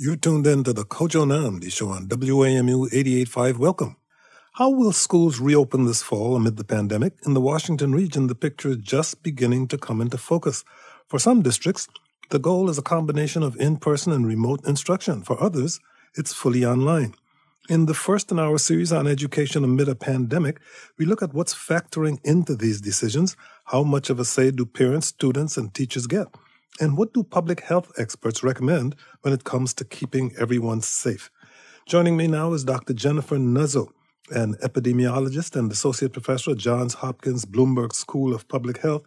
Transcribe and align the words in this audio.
You're 0.00 0.14
tuned 0.14 0.46
in 0.46 0.62
to 0.62 0.72
the 0.72 0.84
Kojo 0.84 1.26
Nnamdi 1.26 1.72
show 1.72 1.88
on 1.88 2.06
WAMU 2.06 2.88
88.5. 2.92 3.58
Welcome. 3.58 3.96
How 4.52 4.70
will 4.70 4.92
schools 4.92 5.40
reopen 5.40 5.86
this 5.86 6.04
fall 6.04 6.36
amid 6.36 6.56
the 6.56 6.62
pandemic? 6.62 7.14
In 7.26 7.34
the 7.34 7.40
Washington 7.40 7.92
region, 7.92 8.28
the 8.28 8.36
picture 8.36 8.68
is 8.68 8.76
just 8.76 9.24
beginning 9.24 9.66
to 9.66 9.76
come 9.76 10.00
into 10.00 10.16
focus. 10.16 10.62
For 11.08 11.18
some 11.18 11.42
districts, 11.42 11.88
the 12.30 12.38
goal 12.38 12.70
is 12.70 12.78
a 12.78 12.82
combination 12.82 13.42
of 13.42 13.56
in 13.56 13.76
person 13.76 14.12
and 14.12 14.24
remote 14.24 14.64
instruction. 14.64 15.24
For 15.24 15.42
others, 15.42 15.80
it's 16.14 16.32
fully 16.32 16.64
online. 16.64 17.14
In 17.68 17.86
the 17.86 17.92
first 17.92 18.30
in 18.30 18.38
our 18.38 18.58
series 18.58 18.92
on 18.92 19.08
education 19.08 19.64
amid 19.64 19.88
a 19.88 19.96
pandemic, 19.96 20.60
we 20.96 21.06
look 21.06 21.22
at 21.22 21.34
what's 21.34 21.54
factoring 21.54 22.20
into 22.22 22.54
these 22.54 22.80
decisions. 22.80 23.34
How 23.64 23.82
much 23.82 24.10
of 24.10 24.20
a 24.20 24.24
say 24.24 24.52
do 24.52 24.64
parents, 24.64 25.08
students, 25.08 25.56
and 25.56 25.74
teachers 25.74 26.06
get? 26.06 26.28
And 26.80 26.96
what 26.96 27.12
do 27.12 27.24
public 27.24 27.60
health 27.60 27.90
experts 27.98 28.42
recommend 28.44 28.94
when 29.22 29.34
it 29.34 29.44
comes 29.44 29.74
to 29.74 29.84
keeping 29.84 30.32
everyone 30.38 30.80
safe? 30.80 31.30
Joining 31.86 32.16
me 32.16 32.28
now 32.28 32.52
is 32.52 32.64
Dr. 32.64 32.92
Jennifer 32.92 33.36
Nuzzo, 33.36 33.88
an 34.30 34.54
epidemiologist 34.62 35.56
and 35.56 35.72
associate 35.72 36.12
professor 36.12 36.52
at 36.52 36.58
Johns 36.58 36.94
Hopkins 36.94 37.44
Bloomberg 37.44 37.92
School 37.92 38.32
of 38.32 38.46
Public 38.46 38.78
Health. 38.78 39.02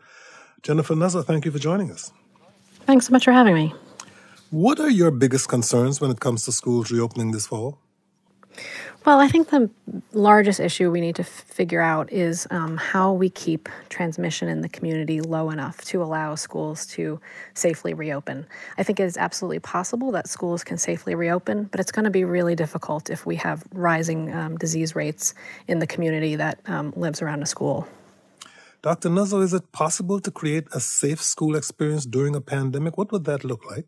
Jennifer 0.63 0.95
Nuzzo, 0.95 1.23
thank 1.23 1.45
you 1.45 1.51
for 1.51 1.59
joining 1.59 1.91
us. 1.91 2.11
Thanks 2.87 3.07
so 3.07 3.11
much 3.11 3.23
for 3.23 3.31
having 3.31 3.55
me. 3.55 3.73
What 4.49 4.79
are 4.81 4.89
your 4.89 5.11
biggest 5.11 5.47
concerns 5.47 6.01
when 6.01 6.11
it 6.11 6.19
comes 6.19 6.43
to 6.45 6.51
schools 6.51 6.91
reopening 6.91 7.31
this 7.31 7.47
fall? 7.47 7.79
Well, 9.03 9.19
I 9.19 9.27
think 9.27 9.49
the 9.49 9.67
largest 10.13 10.59
issue 10.59 10.91
we 10.91 11.01
need 11.01 11.15
to 11.15 11.23
figure 11.23 11.81
out 11.81 12.13
is 12.13 12.47
um, 12.51 12.77
how 12.77 13.11
we 13.11 13.31
keep 13.31 13.67
transmission 13.89 14.47
in 14.47 14.61
the 14.61 14.69
community 14.69 15.21
low 15.21 15.49
enough 15.49 15.83
to 15.85 16.03
allow 16.03 16.35
schools 16.35 16.85
to 16.87 17.19
safely 17.55 17.95
reopen. 17.95 18.45
I 18.77 18.83
think 18.83 18.99
it 18.99 19.05
is 19.05 19.17
absolutely 19.17 19.57
possible 19.57 20.11
that 20.11 20.27
schools 20.27 20.63
can 20.63 20.77
safely 20.77 21.15
reopen, 21.15 21.63
but 21.63 21.79
it's 21.79 21.91
going 21.91 22.05
to 22.05 22.11
be 22.11 22.23
really 22.23 22.53
difficult 22.53 23.09
if 23.09 23.25
we 23.25 23.37
have 23.37 23.63
rising 23.73 24.31
um, 24.35 24.57
disease 24.57 24.95
rates 24.95 25.33
in 25.67 25.79
the 25.79 25.87
community 25.87 26.35
that 26.35 26.59
um, 26.67 26.93
lives 26.95 27.23
around 27.23 27.41
a 27.41 27.47
school. 27.47 27.87
Dr. 28.83 29.09
Nuzzo, 29.09 29.41
is 29.41 29.53
it 29.53 29.71
possible 29.71 30.19
to 30.19 30.29
create 30.29 30.67
a 30.73 30.79
safe 30.79 31.23
school 31.23 31.55
experience 31.55 32.05
during 32.05 32.35
a 32.35 32.41
pandemic? 32.41 32.99
What 32.99 33.11
would 33.11 33.25
that 33.25 33.43
look 33.43 33.65
like? 33.65 33.87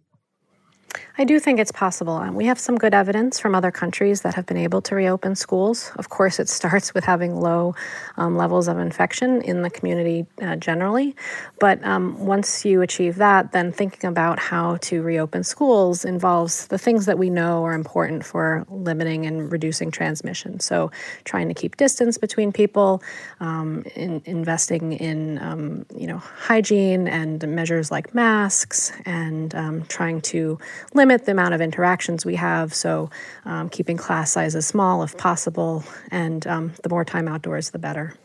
I 1.17 1.25
do 1.25 1.39
think 1.39 1.59
it's 1.59 1.71
possible. 1.71 2.13
Um, 2.13 2.33
we 2.33 2.45
have 2.45 2.57
some 2.57 2.75
good 2.75 2.93
evidence 2.93 3.39
from 3.39 3.53
other 3.53 3.69
countries 3.69 4.21
that 4.21 4.33
have 4.33 4.47
been 4.47 4.57
able 4.57 4.81
to 4.81 4.95
reopen 4.95 5.35
schools. 5.35 5.91
Of 5.97 6.09
course, 6.09 6.39
it 6.39 6.49
starts 6.59 6.93
with 6.93 7.03
having 7.03 7.39
low 7.39 7.75
um, 8.17 8.35
levels 8.35 8.67
of 8.67 8.79
infection 8.79 9.41
in 9.43 9.61
the 9.61 9.69
community 9.69 10.25
uh, 10.41 10.55
generally. 10.55 11.15
But 11.59 11.83
um, 11.85 12.25
once 12.25 12.65
you 12.65 12.81
achieve 12.81 13.17
that, 13.17 13.51
then 13.51 13.71
thinking 13.71 14.09
about 14.09 14.39
how 14.39 14.77
to 14.77 15.03
reopen 15.03 15.43
schools 15.43 16.03
involves 16.03 16.67
the 16.67 16.79
things 16.79 17.05
that 17.05 17.19
we 17.19 17.29
know 17.29 17.63
are 17.63 17.73
important 17.73 18.25
for 18.25 18.65
limiting 18.69 19.25
and 19.25 19.51
reducing 19.51 19.91
transmission. 19.91 20.59
So, 20.59 20.91
trying 21.25 21.47
to 21.47 21.53
keep 21.53 21.77
distance 21.77 22.17
between 22.17 22.51
people, 22.51 23.03
um, 23.39 23.83
in, 23.95 24.21
investing 24.25 24.93
in 24.93 25.37
um, 25.39 25.85
you 25.95 26.07
know 26.07 26.17
hygiene 26.17 27.07
and 27.07 27.47
measures 27.47 27.91
like 27.91 28.15
masks, 28.15 28.91
and 29.05 29.53
trying 29.89 30.21
to 30.21 30.57
limit 30.93 31.25
the 31.25 31.31
amount 31.31 31.53
of 31.53 31.61
interactions 31.61 32.25
we 32.25 32.35
have. 32.35 32.73
So, 32.73 33.09
um, 33.45 33.69
keeping 33.69 33.97
class 33.97 34.31
sizes 34.31 34.65
small 34.65 35.03
if 35.03 35.17
possible, 35.17 35.83
and 36.11 36.45
um, 36.47 36.73
the 36.83 36.89
more 36.89 37.05
time 37.05 37.27
outdoors, 37.27 37.71
the 37.71 37.79
better. 37.79 38.15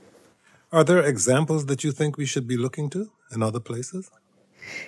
Are 0.71 0.85
there 0.85 1.03
examples 1.03 1.67
that 1.67 1.83
you 1.83 1.93
think 1.93 2.19
we 2.19 2.27
should 2.27 2.47
be 2.47 2.57
looking 2.57 2.91
to 2.91 3.11
in 3.35 3.43
other 3.43 3.61
places? 3.61 4.11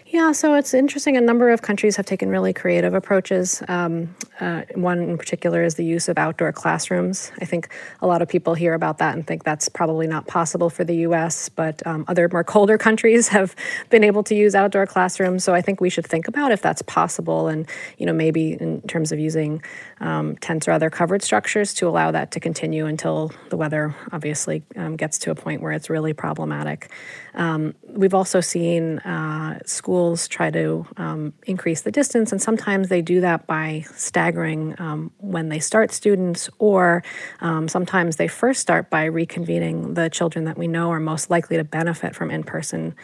Yeah, 0.06 0.33
so 0.33 0.55
it's 0.55 0.75
interesting. 0.75 1.17
A 1.17 1.20
number 1.20 1.50
of 1.50 1.62
countries 1.62 1.95
have 1.97 2.05
taken 2.05 2.31
really 2.31 2.53
creative 2.53 2.95
approaches. 2.95 3.62
Um, 3.69 4.14
uh, 4.41 4.62
one 4.75 4.98
in 4.98 5.17
particular 5.17 5.62
is 5.62 5.77
the 5.77 5.84
use 5.84 6.09
of 6.09 6.19
outdoor 6.19 6.53
classrooms. 6.53 7.31
I 7.41 7.45
think 7.45 7.69
a 8.03 8.08
lot 8.08 8.20
of 8.20 8.28
people 8.28 8.55
hear 8.55 8.75
about 8.75 8.98
that 8.98 9.14
and 9.14 9.25
think 9.25 9.45
that's 9.45 9.69
probably 9.69 10.08
not 10.08 10.27
possible 10.27 10.69
for 10.69 10.83
the 10.83 10.97
US, 11.06 11.48
but 11.48 11.86
um, 11.86 12.05
other 12.08 12.29
more 12.33 12.42
colder 12.42 12.77
countries 12.89 13.29
have 13.29 13.55
been 13.89 14.02
able 14.02 14.24
to 14.24 14.35
use 14.35 14.57
outdoor 14.57 14.86
classrooms. 14.86 15.45
So 15.45 15.55
I 15.55 15.61
think 15.61 15.80
we 15.80 15.91
should 15.91 16.07
think 16.07 16.27
about 16.27 16.51
if 16.51 16.61
that's 16.61 16.83
possible 16.83 17.47
and, 17.47 17.68
you 17.98 18.07
know, 18.07 18.12
maybe 18.12 18.55
in 18.55 18.83
terms 18.83 19.12
of 19.12 19.20
using 19.20 19.62
um, 20.00 20.36
tents 20.36 20.66
or 20.66 20.72
other 20.72 20.90
covered 20.90 21.22
structures 21.22 21.74
to 21.74 21.88
allow 21.88 22.11
that 22.11 22.30
to 22.33 22.40
continue 22.40 22.86
until 22.86 23.33
the 23.50 23.56
weather 23.56 23.94
obviously 24.12 24.62
um, 24.77 24.96
gets 24.96 25.18
to 25.18 25.30
a 25.30 25.34
point 25.34 25.61
where 25.62 25.72
it's 25.72 25.90
really 25.90 26.12
problematic. 26.12 26.90
Um, 27.34 27.74
we've 27.86 28.14
also 28.14 28.40
seen 28.40 28.98
uh, 29.00 29.61
schools 29.64 30.27
try 30.27 30.50
to 30.50 30.86
um, 30.96 31.33
increase 31.46 31.83
the 31.83 31.92
distance, 31.92 32.33
and 32.33 32.40
sometimes 32.40 32.88
they 32.88 33.02
do 33.02 33.20
that 33.20 33.46
by 33.46 33.84
staggering 33.94 34.74
um, 34.78 35.12
when 35.18 35.48
they 35.48 35.61
start 35.61 35.92
students, 35.92 36.50
or 36.58 37.05
um, 37.40 37.68
sometimes 37.68 38.17
they 38.17 38.28
first 38.28 38.61
start 38.61 38.90
by 38.90 39.08
reconvening 39.08 39.94
the 39.94 40.11
children 40.11 40.44
that 40.46 40.58
we 40.58 40.67
know 40.67 40.90
are 40.90 41.00
most 41.00 41.30
likely 41.30 41.56
to 41.56 41.64
benefit 41.64 42.14
from 42.14 42.30
in-person 42.30 42.94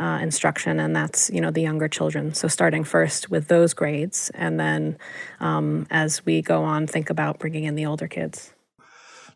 uh, 0.00 0.18
instruction, 0.22 0.80
and 0.80 0.96
that's 0.96 1.30
you 1.30 1.40
know 1.40 1.50
the 1.50 1.60
younger 1.60 1.88
children. 1.88 2.34
So 2.34 2.48
starting 2.48 2.84
first 2.84 3.30
with 3.30 3.48
those 3.48 3.74
grades, 3.74 4.30
and 4.34 4.58
then 4.58 4.98
um, 5.40 5.86
as 5.90 6.24
we 6.24 6.42
go 6.42 6.64
on, 6.64 6.86
think 6.86 7.10
about 7.10 7.38
bringing 7.38 7.64
in 7.64 7.74
the 7.74 7.86
older 7.86 8.08
kids. 8.08 8.54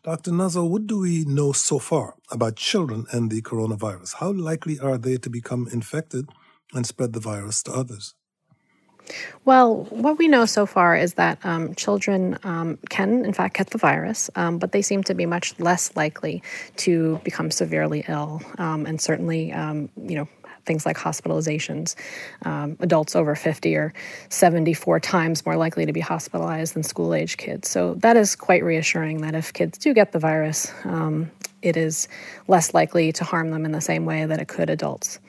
Dr. 0.03 0.31
Nuzzo, 0.31 0.69
what 0.69 0.85
do 0.85 0.99
we 0.99 1.25
know 1.25 1.51
so 1.51 1.79
far 1.79 2.13
about 2.29 2.57
children 2.57 3.05
and 3.11 3.31
the 3.31 3.41
coronavirus? 3.41 4.15
How 4.19 4.31
likely 4.31 4.77
are 4.79 4.99
they 4.99 5.17
to 5.17 5.29
become 5.29 5.67
infected 5.71 6.29
and 6.73 6.85
spread 6.85 7.13
the 7.13 7.19
virus 7.19 7.63
to 7.63 7.71
others? 7.71 8.13
Well, 9.45 9.83
what 9.85 10.17
we 10.17 10.27
know 10.27 10.45
so 10.45 10.65
far 10.65 10.95
is 10.95 11.15
that 11.15 11.43
um, 11.43 11.75
children 11.75 12.37
um, 12.43 12.77
can, 12.89 13.25
in 13.25 13.33
fact, 13.33 13.57
get 13.57 13.69
the 13.71 13.77
virus, 13.77 14.29
um, 14.35 14.57
but 14.57 14.71
they 14.71 14.81
seem 14.81 15.03
to 15.03 15.13
be 15.13 15.25
much 15.25 15.59
less 15.59 15.95
likely 15.95 16.41
to 16.77 17.19
become 17.23 17.51
severely 17.51 18.03
ill. 18.07 18.41
Um, 18.57 18.85
and 18.85 18.99
certainly, 18.99 19.51
um, 19.53 19.89
you 19.97 20.15
know, 20.15 20.27
things 20.65 20.85
like 20.85 20.97
hospitalizations. 20.97 21.95
Um, 22.43 22.77
adults 22.79 23.15
over 23.15 23.35
50 23.35 23.75
are 23.75 23.93
74 24.29 24.99
times 24.99 25.45
more 25.45 25.55
likely 25.55 25.85
to 25.85 25.93
be 25.93 26.01
hospitalized 26.01 26.73
than 26.73 26.83
school 26.83 27.13
age 27.13 27.37
kids. 27.37 27.69
So 27.69 27.95
that 27.95 28.17
is 28.17 28.35
quite 28.35 28.63
reassuring 28.63 29.21
that 29.21 29.35
if 29.35 29.53
kids 29.53 29.77
do 29.77 29.93
get 29.93 30.11
the 30.11 30.19
virus, 30.19 30.71
um, 30.83 31.31
it 31.61 31.77
is 31.77 32.07
less 32.47 32.73
likely 32.73 33.11
to 33.13 33.23
harm 33.23 33.49
them 33.49 33.65
in 33.65 33.71
the 33.71 33.81
same 33.81 34.05
way 34.05 34.25
that 34.25 34.39
it 34.39 34.47
could 34.47 34.69
adults. 34.69 35.19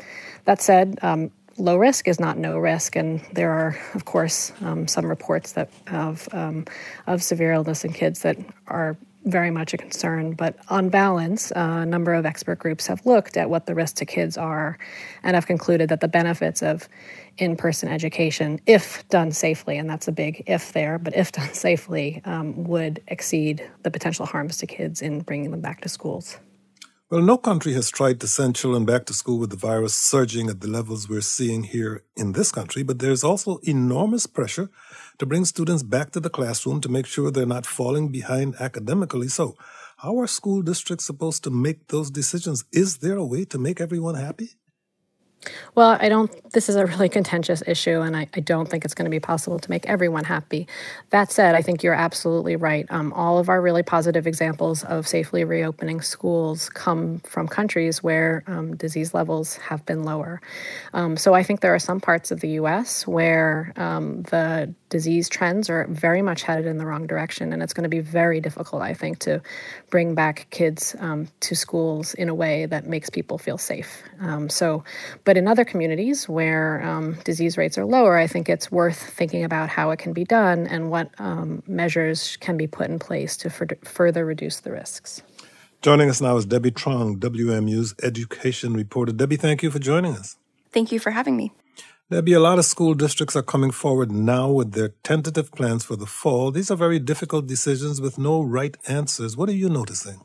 That 0.45 0.61
said, 0.61 0.99
um, 1.03 1.31
low 1.59 1.77
risk 1.77 2.09
is 2.09 2.21
not 2.21 2.39
no 2.39 2.59
risk, 2.59 2.97
and 2.97 3.21
there 3.33 3.51
are, 3.51 3.79
of 3.95 4.05
course, 4.05 4.53
um, 4.61 4.87
some 4.87 5.07
reports 5.07 5.53
that 5.53 5.71
of 5.91 6.29
um, 6.33 6.67
of 7.07 7.23
severe 7.23 7.53
illness 7.53 7.85
in 7.85 7.93
kids 7.93 8.21
that 8.21 8.37
are 8.69 8.97
very 9.27 9.51
much 9.51 9.75
a 9.75 9.77
concern. 9.77 10.33
But 10.33 10.57
on 10.69 10.89
balance, 10.89 11.53
a 11.55 11.85
number 11.85 12.15
of 12.15 12.25
expert 12.25 12.59
groups 12.59 12.87
have 12.87 13.05
looked 13.05 13.37
at 13.37 13.51
what 13.51 13.67
the 13.67 13.75
risks 13.75 13.99
to 13.99 14.07
kids 14.07 14.39
are 14.39 14.79
and 15.23 15.35
have 15.35 15.47
concluded 15.47 15.89
that 15.91 16.01
the 16.01 16.09
benefits 16.09 16.63
of 16.63 16.89
in 17.39 17.57
person 17.57 17.89
education, 17.89 18.61
if 18.67 19.07
done 19.11 19.33
safely, 19.33 19.77
and 19.77 19.91
that's 19.91 20.09
a 20.09 20.13
big 20.13 20.43
if 20.47 20.73
there, 20.73 20.99
but 20.99 21.15
if 21.15 21.33
done 21.39 21.53
safely, 21.53 22.23
um, 22.25 22.65
would 22.65 23.03
exceed 23.09 23.69
the 23.83 23.91
potential 23.91 24.25
harms 24.25 24.57
to 24.59 24.67
kids 24.67 25.03
in 25.03 25.21
bringing 25.21 25.51
them 25.51 25.61
back 25.61 25.83
to 25.83 25.89
schools. 25.89 26.39
Well, 27.09 27.23
no 27.23 27.39
country 27.39 27.73
has 27.75 27.89
tried 27.89 28.21
to 28.21 28.27
send 28.27 28.57
children 28.57 28.85
back 28.85 29.07
to 29.07 29.15
school 29.15 29.39
with 29.39 29.51
the 29.51 29.57
virus 29.57 29.95
surging 29.95 30.51
at 30.51 30.61
the 30.61 30.67
levels 30.67 31.09
we're 31.09 31.21
seeing 31.21 31.63
here 31.63 32.03
in 32.17 32.33
this 32.33 32.51
country, 32.51 32.83
but 32.83 32.99
there's 32.99 33.23
also 33.23 33.59
enormous 33.63 34.27
pressure 34.27 34.71
to 35.19 35.27
bring 35.27 35.45
students 35.45 35.83
back 35.83 36.11
to 36.13 36.21
the 36.21 36.31
classroom 36.31 36.81
to 36.81 36.89
make 36.89 37.07
sure 37.07 37.31
they're 37.31 37.47
not 37.47 37.67
falling 37.67 38.09
behind 38.09 38.55
academically. 38.61 39.29
So, 39.29 39.57
how 39.99 40.19
are 40.21 40.27
school 40.27 40.63
districts 40.63 41.07
supposed 41.07 41.43
to 41.45 41.51
make 41.51 41.89
those 41.89 42.11
decisions? 42.11 42.65
Is 42.73 42.99
there 42.99 43.17
a 43.17 43.25
way 43.25 43.45
to 43.47 43.59
make 43.59 43.81
everyone 43.81 44.15
happy? 44.15 44.51
Well, 45.75 45.97
I 46.01 46.09
don't, 46.09 46.31
this 46.53 46.69
is 46.69 46.77
a 46.77 46.87
really 46.87 47.09
contentious 47.09 47.63
issue, 47.67 48.01
and 48.01 48.17
I, 48.17 48.27
I 48.35 48.41
don't 48.41 48.69
think 48.69 48.85
it's 48.85 48.95
going 48.95 49.05
to 49.05 49.11
be 49.11 49.21
possible 49.21 49.59
to 49.59 49.71
make 49.71 49.87
everyone 49.87 50.25
happy. 50.25 50.67
That 51.11 51.31
said, 51.31 51.55
I 51.55 51.63
think 51.63 51.83
you're 51.83 51.95
absolutely 51.95 52.57
right. 52.57 52.87
Um, 52.91 53.13
all 53.13 53.39
of 53.39 53.49
our 53.49 53.61
really 53.61 53.83
positive 53.83 54.27
examples 54.27 54.83
of 54.85 55.07
safely 55.07 55.45
reopening 55.45 56.01
schools 56.01 56.69
come 56.71 57.21
from 57.21 57.47
countries 57.47 58.03
where 58.03 58.43
um, 58.47 58.77
disease 58.77 59.15
levels 59.15 59.57
have 59.57 59.85
been 59.87 60.05
lower. 60.05 60.41
Um, 60.95 61.17
so 61.17 61.35
I 61.35 61.43
think 61.43 61.61
there 61.61 61.75
are 61.75 61.79
some 61.79 62.01
parts 62.01 62.31
of 62.31 62.41
the 62.41 62.51
US 62.51 63.07
where 63.07 63.73
um, 63.77 64.23
the 64.23 64.75
disease 64.89 65.29
trends 65.29 65.69
are 65.69 65.87
very 65.89 66.23
much 66.23 66.43
headed 66.43 66.67
in 66.67 66.79
the 66.79 66.87
wrong 66.87 67.07
direction, 67.07 67.53
and 67.53 67.63
it's 67.63 67.73
going 67.73 67.83
to 67.83 67.89
be 67.89 68.01
very 68.01 68.41
difficult, 68.41 68.83
I 68.83 68.95
think, 68.95 69.19
to 69.21 69.43
bring 69.91 70.15
back 70.15 70.47
kids 70.51 70.95
um, 71.01 71.29
to 71.41 71.55
schools 71.55 72.15
in 72.15 72.29
a 72.29 72.35
way 72.35 72.67
that 72.67 72.87
makes 72.87 73.11
people 73.11 73.39
feel 73.39 73.59
safe. 73.59 74.03
Um, 74.21 74.49
so, 74.49 74.85
but 75.25 75.37
in 75.37 75.49
other 75.49 75.65
communities 75.65 76.29
where 76.29 76.83
um, 76.83 77.15
disease 77.25 77.57
rates 77.57 77.77
are 77.79 77.85
lower, 77.85 78.17
I 78.17 78.27
think 78.27 78.49
it's 78.49 78.71
worth 78.71 78.99
thinking 78.99 79.45
about 79.45 79.69
how 79.69 79.91
it 79.91 79.99
can 79.99 80.13
be 80.13 80.25
done 80.25 80.67
and 80.67 80.91
what 80.91 81.11
um, 81.19 81.63
measures 81.67 82.37
can 82.39 82.57
be 82.57 82.67
put 82.67 82.89
in 82.89 82.99
place 82.99 83.37
to 83.39 83.51
further 83.51 84.25
reduce 84.25 84.61
the 84.61 84.73
risks. 84.73 85.23
Joining 85.83 86.09
us 86.11 86.21
now 86.21 86.37
is 86.37 86.47
Debbie 86.47 86.71
Truong, 86.71 87.19
WAMU's 87.19 87.95
education 88.03 88.75
reporter. 88.75 89.13
Debbie, 89.13 89.37
thank 89.37 89.63
you 89.63 89.71
for 89.71 89.79
joining 89.79 90.15
us. 90.15 90.37
Thank 90.73 90.91
you 90.91 90.99
for 90.99 91.11
having 91.11 91.37
me. 91.37 91.53
There'll 92.09 92.23
be 92.23 92.35
a 92.35 92.41
lot 92.41 92.61
of 92.61 92.65
school 92.65 92.95
districts 92.95 93.35
are 93.35 93.43
coming 93.43 93.73
forward 93.73 94.13
now 94.13 94.49
with 94.49 94.75
their 94.75 94.91
tentative 95.03 95.51
plans 95.51 95.83
for 95.83 95.97
the 95.97 96.07
fall. 96.07 96.53
These 96.53 96.71
are 96.71 96.77
very 96.77 97.01
difficult 97.01 97.49
decisions 97.49 98.01
with 98.01 98.17
no 98.17 98.43
right 98.43 98.77
answers. 98.87 99.37
What 99.37 99.49
are 99.49 99.53
you 99.53 99.69
noticing? 99.69 100.21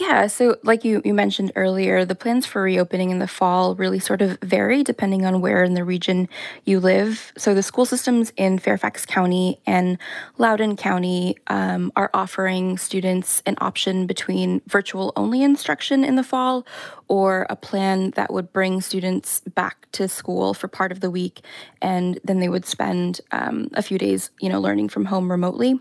Yeah, 0.00 0.26
so 0.26 0.56
like 0.64 0.84
you, 0.84 1.00
you 1.04 1.14
mentioned 1.14 1.52
earlier, 1.54 2.04
the 2.04 2.16
plans 2.16 2.46
for 2.46 2.60
reopening 2.60 3.10
in 3.10 3.20
the 3.20 3.28
fall 3.28 3.76
really 3.76 4.00
sort 4.00 4.22
of 4.22 4.40
vary 4.40 4.82
depending 4.82 5.24
on 5.24 5.40
where 5.40 5.62
in 5.62 5.74
the 5.74 5.84
region 5.84 6.28
you 6.64 6.80
live. 6.80 7.32
So 7.38 7.54
the 7.54 7.62
school 7.62 7.84
systems 7.86 8.32
in 8.36 8.58
Fairfax 8.58 9.06
County 9.06 9.60
and 9.66 9.98
Loudoun 10.36 10.76
County 10.76 11.36
um, 11.46 11.92
are 11.94 12.10
offering 12.12 12.76
students 12.76 13.40
an 13.46 13.54
option 13.60 14.08
between 14.08 14.62
virtual 14.66 15.12
only 15.14 15.44
instruction 15.44 16.02
in 16.02 16.16
the 16.16 16.24
fall 16.24 16.66
or 17.06 17.46
a 17.48 17.54
plan 17.54 18.10
that 18.16 18.32
would 18.32 18.52
bring 18.52 18.80
students 18.80 19.42
back 19.54 19.86
to 19.92 20.08
school 20.08 20.54
for 20.54 20.66
part 20.66 20.90
of 20.90 20.98
the 20.98 21.10
week 21.10 21.42
and 21.80 22.18
then 22.24 22.40
they 22.40 22.48
would 22.48 22.66
spend 22.66 23.20
um, 23.30 23.68
a 23.74 23.82
few 23.82 23.98
days 23.98 24.30
you 24.40 24.48
know 24.48 24.60
learning 24.60 24.88
from 24.88 25.04
home 25.04 25.30
remotely 25.30 25.78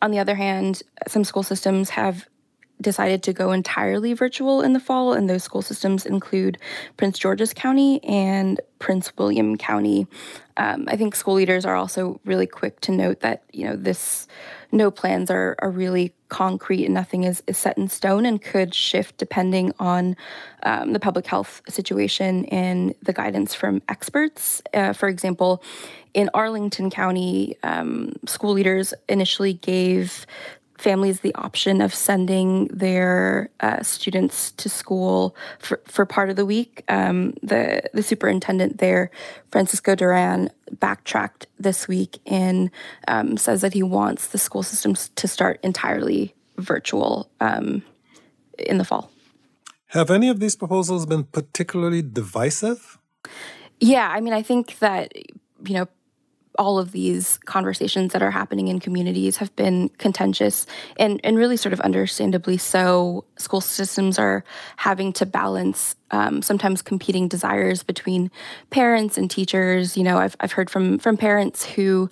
on 0.00 0.12
the 0.12 0.18
other 0.18 0.36
hand 0.36 0.82
some 1.06 1.24
school 1.24 1.42
systems 1.42 1.90
have 1.90 2.26
decided 2.80 3.22
to 3.24 3.32
go 3.32 3.52
entirely 3.52 4.12
virtual 4.12 4.62
in 4.62 4.72
the 4.72 4.80
fall, 4.80 5.12
and 5.12 5.28
those 5.28 5.44
school 5.44 5.62
systems 5.62 6.06
include 6.06 6.58
Prince 6.96 7.18
George's 7.18 7.52
County 7.52 8.02
and 8.04 8.60
Prince 8.78 9.12
William 9.16 9.56
County. 9.56 10.06
Um, 10.56 10.86
I 10.88 10.96
think 10.96 11.14
school 11.14 11.34
leaders 11.34 11.64
are 11.64 11.76
also 11.76 12.20
really 12.24 12.46
quick 12.46 12.80
to 12.82 12.92
note 12.92 13.20
that 13.20 13.42
you 13.52 13.66
know 13.66 13.76
this 13.76 14.26
no 14.72 14.90
plans 14.90 15.30
are 15.30 15.56
are 15.58 15.70
really 15.70 16.12
concrete 16.28 16.84
and 16.84 16.94
nothing 16.94 17.24
is, 17.24 17.42
is 17.46 17.58
set 17.58 17.76
in 17.76 17.88
stone 17.88 18.24
and 18.24 18.40
could 18.40 18.74
shift 18.74 19.16
depending 19.18 19.72
on 19.78 20.16
um, 20.62 20.92
the 20.92 21.00
public 21.00 21.26
health 21.26 21.60
situation 21.68 22.44
and 22.46 22.94
the 23.02 23.12
guidance 23.12 23.54
from 23.54 23.82
experts. 23.88 24.62
Uh, 24.72 24.92
for 24.92 25.08
example, 25.08 25.62
in 26.14 26.30
Arlington 26.34 26.90
County, 26.90 27.56
um, 27.62 28.12
school 28.26 28.52
leaders 28.52 28.94
initially 29.08 29.52
gave 29.52 30.26
families 30.80 31.20
the 31.20 31.34
option 31.34 31.80
of 31.80 31.94
sending 31.94 32.66
their 32.68 33.50
uh, 33.60 33.82
students 33.82 34.50
to 34.52 34.68
school 34.68 35.36
for, 35.58 35.80
for 35.86 36.06
part 36.06 36.30
of 36.30 36.36
the 36.36 36.46
week. 36.46 36.84
Um, 36.88 37.34
the 37.42 37.82
the 37.92 38.02
superintendent 38.02 38.78
there, 38.78 39.10
Francisco 39.50 39.94
Duran, 39.94 40.50
backtracked 40.78 41.46
this 41.58 41.86
week 41.86 42.18
and 42.26 42.70
um, 43.08 43.36
says 43.36 43.60
that 43.60 43.74
he 43.74 43.82
wants 43.82 44.28
the 44.28 44.38
school 44.38 44.62
systems 44.62 45.10
to 45.16 45.28
start 45.28 45.60
entirely 45.62 46.34
virtual 46.56 47.30
um, 47.40 47.82
in 48.58 48.78
the 48.78 48.84
fall. 48.84 49.10
Have 49.88 50.10
any 50.10 50.28
of 50.28 50.38
these 50.38 50.56
proposals 50.56 51.06
been 51.06 51.24
particularly 51.24 52.02
divisive? 52.02 52.98
Yeah, 53.80 54.08
I 54.08 54.20
mean, 54.20 54.32
I 54.32 54.42
think 54.42 54.78
that 54.78 55.12
you 55.16 55.74
know 55.74 55.88
all 56.58 56.78
of 56.78 56.92
these 56.92 57.38
conversations 57.44 58.12
that 58.12 58.22
are 58.22 58.30
happening 58.30 58.68
in 58.68 58.80
communities 58.80 59.36
have 59.38 59.54
been 59.56 59.88
contentious 59.98 60.66
and, 60.98 61.20
and 61.24 61.36
really 61.36 61.56
sort 61.56 61.72
of 61.72 61.80
understandably 61.80 62.58
so. 62.58 63.24
School 63.36 63.60
systems 63.60 64.18
are 64.18 64.44
having 64.76 65.12
to 65.14 65.26
balance 65.26 65.96
um, 66.10 66.42
sometimes 66.42 66.82
competing 66.82 67.28
desires 67.28 67.82
between 67.82 68.30
parents 68.70 69.16
and 69.16 69.30
teachers. 69.30 69.96
You 69.96 70.02
know, 70.02 70.18
I've, 70.18 70.36
I've 70.40 70.52
heard 70.52 70.70
from 70.70 70.98
from 70.98 71.16
parents 71.16 71.64
who 71.64 72.10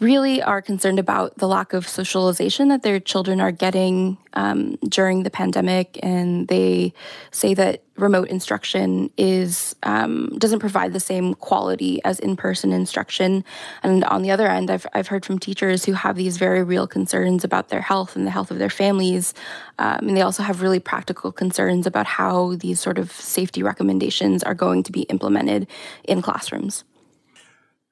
really 0.00 0.42
are 0.42 0.60
concerned 0.60 0.98
about 0.98 1.38
the 1.38 1.48
lack 1.48 1.72
of 1.72 1.88
socialization 1.88 2.68
that 2.68 2.82
their 2.82 3.00
children 3.00 3.40
are 3.40 3.52
getting 3.52 4.18
um, 4.34 4.76
during 4.88 5.22
the 5.22 5.30
pandemic, 5.30 5.98
and 6.02 6.48
they 6.48 6.92
say 7.30 7.54
that 7.54 7.82
remote 7.96 8.28
instruction 8.28 9.10
is 9.16 9.74
um, 9.82 10.28
doesn't 10.38 10.58
provide 10.58 10.92
the 10.92 11.00
same 11.00 11.32
quality 11.34 12.04
as 12.04 12.20
in-person 12.20 12.72
instruction. 12.72 13.42
And 13.82 14.04
on 14.04 14.20
the 14.20 14.30
other 14.30 14.46
end, 14.46 14.70
I've 14.70 14.86
I've 14.92 15.08
heard 15.08 15.24
from 15.24 15.38
teachers 15.38 15.84
who 15.86 15.94
have 15.94 16.16
these 16.16 16.36
very 16.36 16.62
real 16.62 16.86
concerns 16.86 17.44
about 17.44 17.68
their 17.68 17.80
health 17.80 18.16
and 18.16 18.26
the 18.26 18.30
health 18.30 18.50
of 18.50 18.58
their 18.58 18.70
families, 18.70 19.32
um, 19.78 20.08
and 20.08 20.16
they 20.16 20.22
also 20.22 20.42
have 20.42 20.60
really 20.60 20.80
practical 20.80 21.32
concerns 21.32 21.86
about 21.86 22.06
how 22.06 22.56
these 22.56 22.80
sort 22.80 22.98
of 22.98 23.10
safety 23.12 23.62
recommendations 23.62 24.42
are 24.42 24.54
going 24.54 24.82
to 24.82 24.92
be 24.92 25.02
implemented 25.02 25.66
in 26.04 26.20
classrooms. 26.20 26.84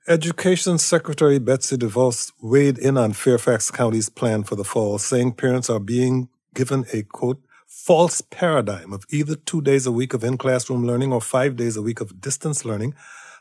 Education 0.06 0.76
Secretary 0.76 1.38
Betsy 1.38 1.78
DeVos 1.78 2.32
weighed 2.42 2.76
in 2.76 2.98
on 2.98 3.14
Fairfax 3.14 3.70
County's 3.70 4.10
plan 4.10 4.44
for 4.44 4.54
the 4.54 4.62
fall, 4.62 4.98
saying 4.98 5.32
parents 5.32 5.70
are 5.70 5.80
being 5.80 6.28
given 6.52 6.84
a 6.92 7.04
quote, 7.04 7.40
false 7.66 8.20
paradigm 8.20 8.92
of 8.92 9.06
either 9.08 9.34
two 9.34 9.62
days 9.62 9.86
a 9.86 9.92
week 9.92 10.12
of 10.12 10.22
in 10.22 10.36
classroom 10.36 10.86
learning 10.86 11.10
or 11.10 11.22
five 11.22 11.56
days 11.56 11.74
a 11.78 11.80
week 11.80 12.02
of 12.02 12.20
distance 12.20 12.66
learning. 12.66 12.94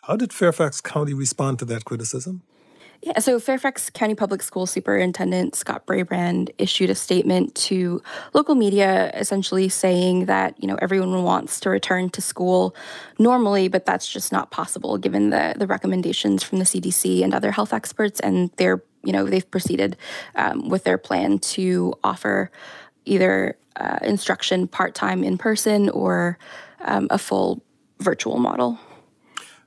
How 0.04 0.16
did 0.16 0.32
Fairfax 0.32 0.80
County 0.80 1.14
respond 1.14 1.60
to 1.60 1.66
that 1.66 1.84
criticism? 1.84 2.44
Yeah, 3.06 3.20
so 3.20 3.38
Fairfax 3.38 3.90
County 3.90 4.16
Public 4.16 4.42
School 4.42 4.66
Superintendent 4.66 5.56
Scott 5.56 5.86
Brabrand 5.86 6.52
issued 6.58 6.90
a 6.90 6.96
statement 6.96 7.54
to 7.56 8.02
local 8.34 8.56
media 8.56 9.12
essentially 9.14 9.68
saying 9.68 10.28
that, 10.28 10.56
you 10.64 10.70
know, 10.70 10.78
everyone 10.82 11.22
wants 11.22 11.60
to 11.62 11.70
return 11.70 12.10
to 12.12 12.22
school 12.22 12.74
normally, 13.20 13.68
but 13.68 13.86
that's 13.86 14.10
just 14.10 14.32
not 14.32 14.52
possible 14.52 14.98
given 14.98 15.32
the, 15.32 15.54
the 15.58 15.68
recommendations 15.68 16.44
from 16.44 16.60
the 16.60 16.66
CDC 16.66 17.26
and 17.26 17.34
other 17.34 17.52
health 17.52 17.74
experts. 17.74 18.22
And 18.22 18.52
they're, 18.56 18.82
you 19.04 19.12
know, 19.12 19.26
they've 19.26 19.52
proceeded 19.52 19.98
um, 20.36 20.70
with 20.70 20.86
their 20.86 20.98
plan 20.98 21.40
to 21.40 21.94
offer 22.06 22.52
either 23.04 23.58
uh, 23.76 24.00
instruction 24.02 24.66
part 24.66 24.96
time 24.96 25.26
in 25.26 25.38
person 25.38 25.90
or 25.90 26.38
um, 26.86 27.08
a 27.10 27.18
full 27.18 27.62
virtual 28.00 28.38
model. 28.38 28.80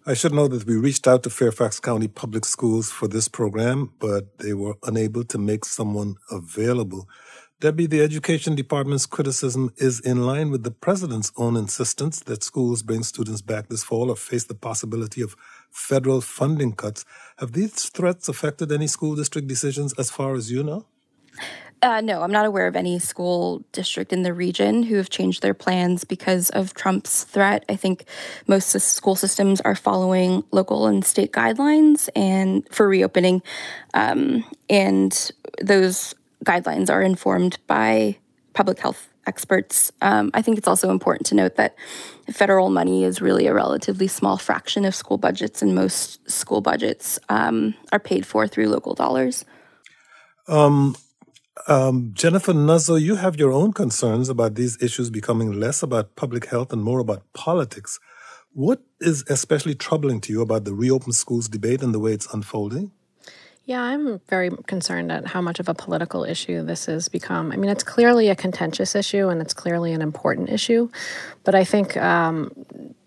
I 0.08 0.14
should 0.14 0.32
know 0.32 0.46
that 0.46 0.68
we 0.68 0.76
reached 0.76 1.08
out 1.08 1.24
to 1.24 1.30
Fairfax 1.30 1.80
County 1.80 2.06
Public 2.06 2.44
Schools 2.44 2.92
for 2.92 3.08
this 3.08 3.26
program, 3.26 3.92
but 3.98 4.38
they 4.38 4.54
were 4.54 4.76
unable 4.84 5.24
to 5.24 5.36
make 5.36 5.64
someone 5.64 6.14
available. 6.30 7.08
Debbie, 7.58 7.88
the 7.88 8.02
Education 8.02 8.54
Department's 8.54 9.04
criticism 9.04 9.72
is 9.78 9.98
in 9.98 10.24
line 10.24 10.52
with 10.52 10.62
the 10.62 10.70
President's 10.70 11.32
own 11.36 11.56
insistence 11.56 12.20
that 12.20 12.44
schools 12.44 12.84
bring 12.84 13.02
students 13.02 13.42
back 13.42 13.68
this 13.68 13.82
fall 13.82 14.08
or 14.08 14.14
face 14.14 14.44
the 14.44 14.54
possibility 14.54 15.22
of 15.22 15.34
federal 15.72 16.20
funding 16.20 16.74
cuts. 16.74 17.04
Have 17.38 17.50
these 17.50 17.88
threats 17.88 18.28
affected 18.28 18.70
any 18.70 18.86
school 18.86 19.16
district 19.16 19.48
decisions 19.48 19.92
as 19.94 20.08
far 20.08 20.36
as 20.36 20.52
you 20.52 20.62
know? 20.62 20.86
Uh, 21.86 22.00
no, 22.00 22.20
I'm 22.20 22.32
not 22.32 22.46
aware 22.46 22.66
of 22.66 22.74
any 22.74 22.98
school 22.98 23.64
district 23.70 24.12
in 24.12 24.24
the 24.24 24.34
region 24.34 24.82
who 24.82 24.96
have 24.96 25.08
changed 25.08 25.40
their 25.40 25.54
plans 25.54 26.02
because 26.02 26.50
of 26.50 26.74
Trump's 26.74 27.22
threat. 27.22 27.64
I 27.68 27.76
think 27.76 28.06
most 28.48 28.70
school 28.80 29.14
systems 29.14 29.60
are 29.60 29.76
following 29.76 30.42
local 30.50 30.88
and 30.88 31.04
state 31.04 31.30
guidelines 31.30 32.08
and 32.16 32.66
for 32.72 32.88
reopening, 32.88 33.40
um, 33.94 34.44
and 34.68 35.30
those 35.62 36.16
guidelines 36.44 36.90
are 36.90 37.02
informed 37.02 37.56
by 37.68 38.16
public 38.52 38.80
health 38.80 39.06
experts. 39.24 39.92
Um, 40.02 40.32
I 40.34 40.42
think 40.42 40.58
it's 40.58 40.66
also 40.66 40.90
important 40.90 41.26
to 41.28 41.36
note 41.36 41.54
that 41.54 41.76
federal 42.32 42.68
money 42.68 43.04
is 43.04 43.20
really 43.20 43.46
a 43.46 43.54
relatively 43.54 44.08
small 44.08 44.38
fraction 44.38 44.84
of 44.84 44.94
school 44.96 45.18
budgets, 45.18 45.62
and 45.62 45.72
most 45.76 46.28
school 46.28 46.60
budgets 46.60 47.20
um, 47.28 47.74
are 47.92 48.00
paid 48.00 48.26
for 48.26 48.48
through 48.48 48.70
local 48.70 48.96
dollars. 48.96 49.44
Um, 50.48 50.96
um, 51.68 52.10
Jennifer 52.12 52.52
Nuzzo, 52.52 53.00
you 53.00 53.16
have 53.16 53.36
your 53.36 53.52
own 53.52 53.72
concerns 53.72 54.28
about 54.28 54.54
these 54.54 54.80
issues 54.82 55.10
becoming 55.10 55.52
less 55.52 55.82
about 55.82 56.16
public 56.16 56.46
health 56.46 56.72
and 56.72 56.82
more 56.82 57.00
about 57.00 57.22
politics. 57.32 57.98
What 58.52 58.82
is 59.00 59.24
especially 59.28 59.74
troubling 59.74 60.20
to 60.22 60.32
you 60.32 60.42
about 60.42 60.64
the 60.64 60.74
reopen 60.74 61.12
schools 61.12 61.48
debate 61.48 61.82
and 61.82 61.94
the 61.94 61.98
way 61.98 62.12
it's 62.12 62.32
unfolding? 62.32 62.92
Yeah, 63.64 63.82
I'm 63.82 64.20
very 64.28 64.50
concerned 64.68 65.10
at 65.10 65.26
how 65.26 65.40
much 65.40 65.58
of 65.58 65.68
a 65.68 65.74
political 65.74 66.22
issue 66.22 66.62
this 66.62 66.86
has 66.86 67.08
become. 67.08 67.50
I 67.50 67.56
mean, 67.56 67.68
it's 67.68 67.82
clearly 67.82 68.28
a 68.28 68.36
contentious 68.36 68.94
issue 68.94 69.28
and 69.28 69.42
it's 69.42 69.52
clearly 69.52 69.92
an 69.92 70.02
important 70.02 70.50
issue, 70.50 70.88
but 71.42 71.56
I 71.56 71.64
think 71.64 71.96
um, 71.96 72.52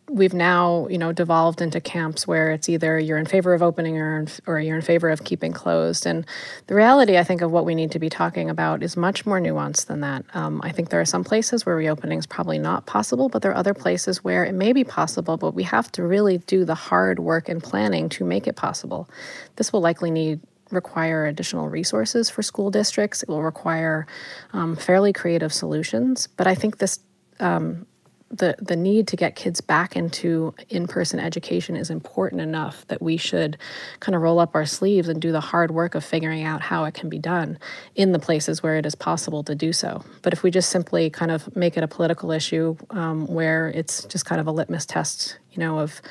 we've 0.09 0.33
now 0.33 0.87
you 0.89 0.97
know 0.97 1.11
devolved 1.11 1.61
into 1.61 1.79
camps 1.79 2.27
where 2.27 2.51
it's 2.51 2.67
either 2.67 2.99
you're 2.99 3.17
in 3.17 3.25
favor 3.25 3.53
of 3.53 3.61
opening 3.61 3.97
or 3.97 4.25
or 4.47 4.59
you're 4.59 4.75
in 4.75 4.81
favor 4.81 5.09
of 5.09 5.23
keeping 5.23 5.53
closed. 5.53 6.05
And 6.05 6.25
the 6.67 6.75
reality 6.75 7.17
i 7.17 7.23
think 7.23 7.41
of 7.41 7.51
what 7.51 7.65
we 7.65 7.75
need 7.75 7.91
to 7.91 7.99
be 7.99 8.09
talking 8.09 8.49
about 8.49 8.83
is 8.83 8.97
much 8.97 9.25
more 9.25 9.39
nuanced 9.39 9.87
than 9.87 10.01
that. 10.01 10.25
Um, 10.33 10.61
i 10.63 10.71
think 10.71 10.89
there 10.89 11.01
are 11.01 11.05
some 11.05 11.23
places 11.23 11.65
where 11.65 11.75
reopening 11.75 12.19
is 12.19 12.25
probably 12.25 12.59
not 12.59 12.85
possible 12.85 13.29
but 13.29 13.41
there 13.41 13.51
are 13.51 13.57
other 13.57 13.73
places 13.73 14.23
where 14.23 14.43
it 14.43 14.53
may 14.53 14.73
be 14.73 14.83
possible 14.83 15.37
but 15.37 15.53
we 15.53 15.63
have 15.63 15.91
to 15.93 16.03
really 16.03 16.39
do 16.39 16.65
the 16.65 16.75
hard 16.75 17.19
work 17.19 17.49
and 17.49 17.61
planning 17.63 18.09
to 18.09 18.25
make 18.25 18.47
it 18.47 18.55
possible. 18.55 19.09
This 19.55 19.71
will 19.71 19.81
likely 19.81 20.11
need 20.11 20.39
require 20.71 21.25
additional 21.25 21.67
resources 21.67 22.29
for 22.29 22.43
school 22.43 22.69
districts. 22.69 23.23
It 23.23 23.29
will 23.29 23.41
require 23.41 24.05
um, 24.53 24.75
fairly 24.75 25.11
creative 25.13 25.51
solutions. 25.53 26.27
But 26.27 26.47
i 26.47 26.55
think 26.55 26.77
this 26.77 26.99
um, 27.39 27.85
the 28.31 28.55
the 28.59 28.75
need 28.75 29.07
to 29.07 29.15
get 29.15 29.36
kids 29.36 29.59
back 29.62 29.95
into 29.95 30.53
in-person 30.69 31.19
education 31.19 31.75
is 31.75 31.89
important 31.89 32.41
enough 32.41 32.86
that 32.88 33.01
we 33.01 33.17
should 33.17 33.57
kind 34.00 34.15
of 34.15 34.21
roll 34.21 34.39
up 34.39 34.55
our 34.55 34.65
sleeves 34.65 35.07
and 35.07 35.21
do 35.21 35.31
the 35.31 35.41
hard 35.41 35.71
work 35.71 35.95
of 35.95 36.03
figuring 36.03 36.43
out 36.43 36.62
how 36.62 36.86
it 36.86 36.93
can 36.93 37.09
be 37.09 37.17
done 37.17 37.57
in 37.95 38.12
the 38.12 38.19
places 38.19 38.62
where 38.62 38.77
it 38.77 38.86
is 38.86 38.95
possible 38.95 39.43
to 39.43 39.55
do 39.55 39.74
so. 39.74 40.03
But 40.21 40.33
if 40.33 40.43
we 40.43 40.51
just 40.51 40.69
simply 40.69 41.09
kind 41.09 41.31
of 41.31 41.55
make 41.55 41.75
it 41.75 41.83
a 41.83 41.88
political 41.88 42.31
issue 42.31 42.77
um, 42.91 43.25
where 43.27 43.69
it's 43.69 44.05
just 44.05 44.25
kind 44.25 44.39
of 44.39 44.48
a 44.48 44.51
litmus 44.51 44.86
test, 44.86 45.39
you 45.51 45.59
know, 45.59 45.79
of 45.79 46.01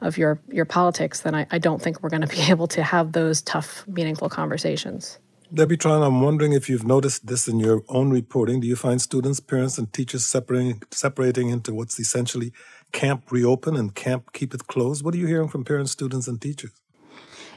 of 0.00 0.18
your 0.18 0.40
your 0.48 0.64
politics, 0.64 1.20
then 1.20 1.34
I, 1.34 1.46
I 1.50 1.58
don't 1.58 1.80
think 1.80 2.02
we're 2.02 2.10
going 2.10 2.22
to 2.22 2.28
be 2.28 2.42
able 2.50 2.66
to 2.68 2.82
have 2.82 3.12
those 3.12 3.40
tough, 3.42 3.86
meaningful 3.86 4.28
conversations. 4.28 5.18
Debbie 5.52 5.78
Truong, 5.78 6.06
I'm 6.06 6.20
wondering 6.20 6.52
if 6.52 6.68
you've 6.68 6.86
noticed 6.86 7.26
this 7.26 7.48
in 7.48 7.58
your 7.58 7.82
own 7.88 8.10
reporting. 8.10 8.60
Do 8.60 8.66
you 8.66 8.76
find 8.76 9.00
students, 9.00 9.40
parents, 9.40 9.78
and 9.78 9.90
teachers 9.90 10.26
separating 10.26 10.82
separating 10.90 11.48
into 11.48 11.72
what's 11.72 11.98
essentially 11.98 12.52
camp 12.92 13.32
reopen 13.32 13.74
and 13.74 13.94
camp 13.94 14.34
keep 14.34 14.52
it 14.52 14.66
closed? 14.66 15.02
What 15.02 15.14
are 15.14 15.18
you 15.18 15.26
hearing 15.26 15.48
from 15.48 15.64
parents, 15.64 15.92
students, 15.92 16.28
and 16.28 16.38
teachers? 16.40 16.72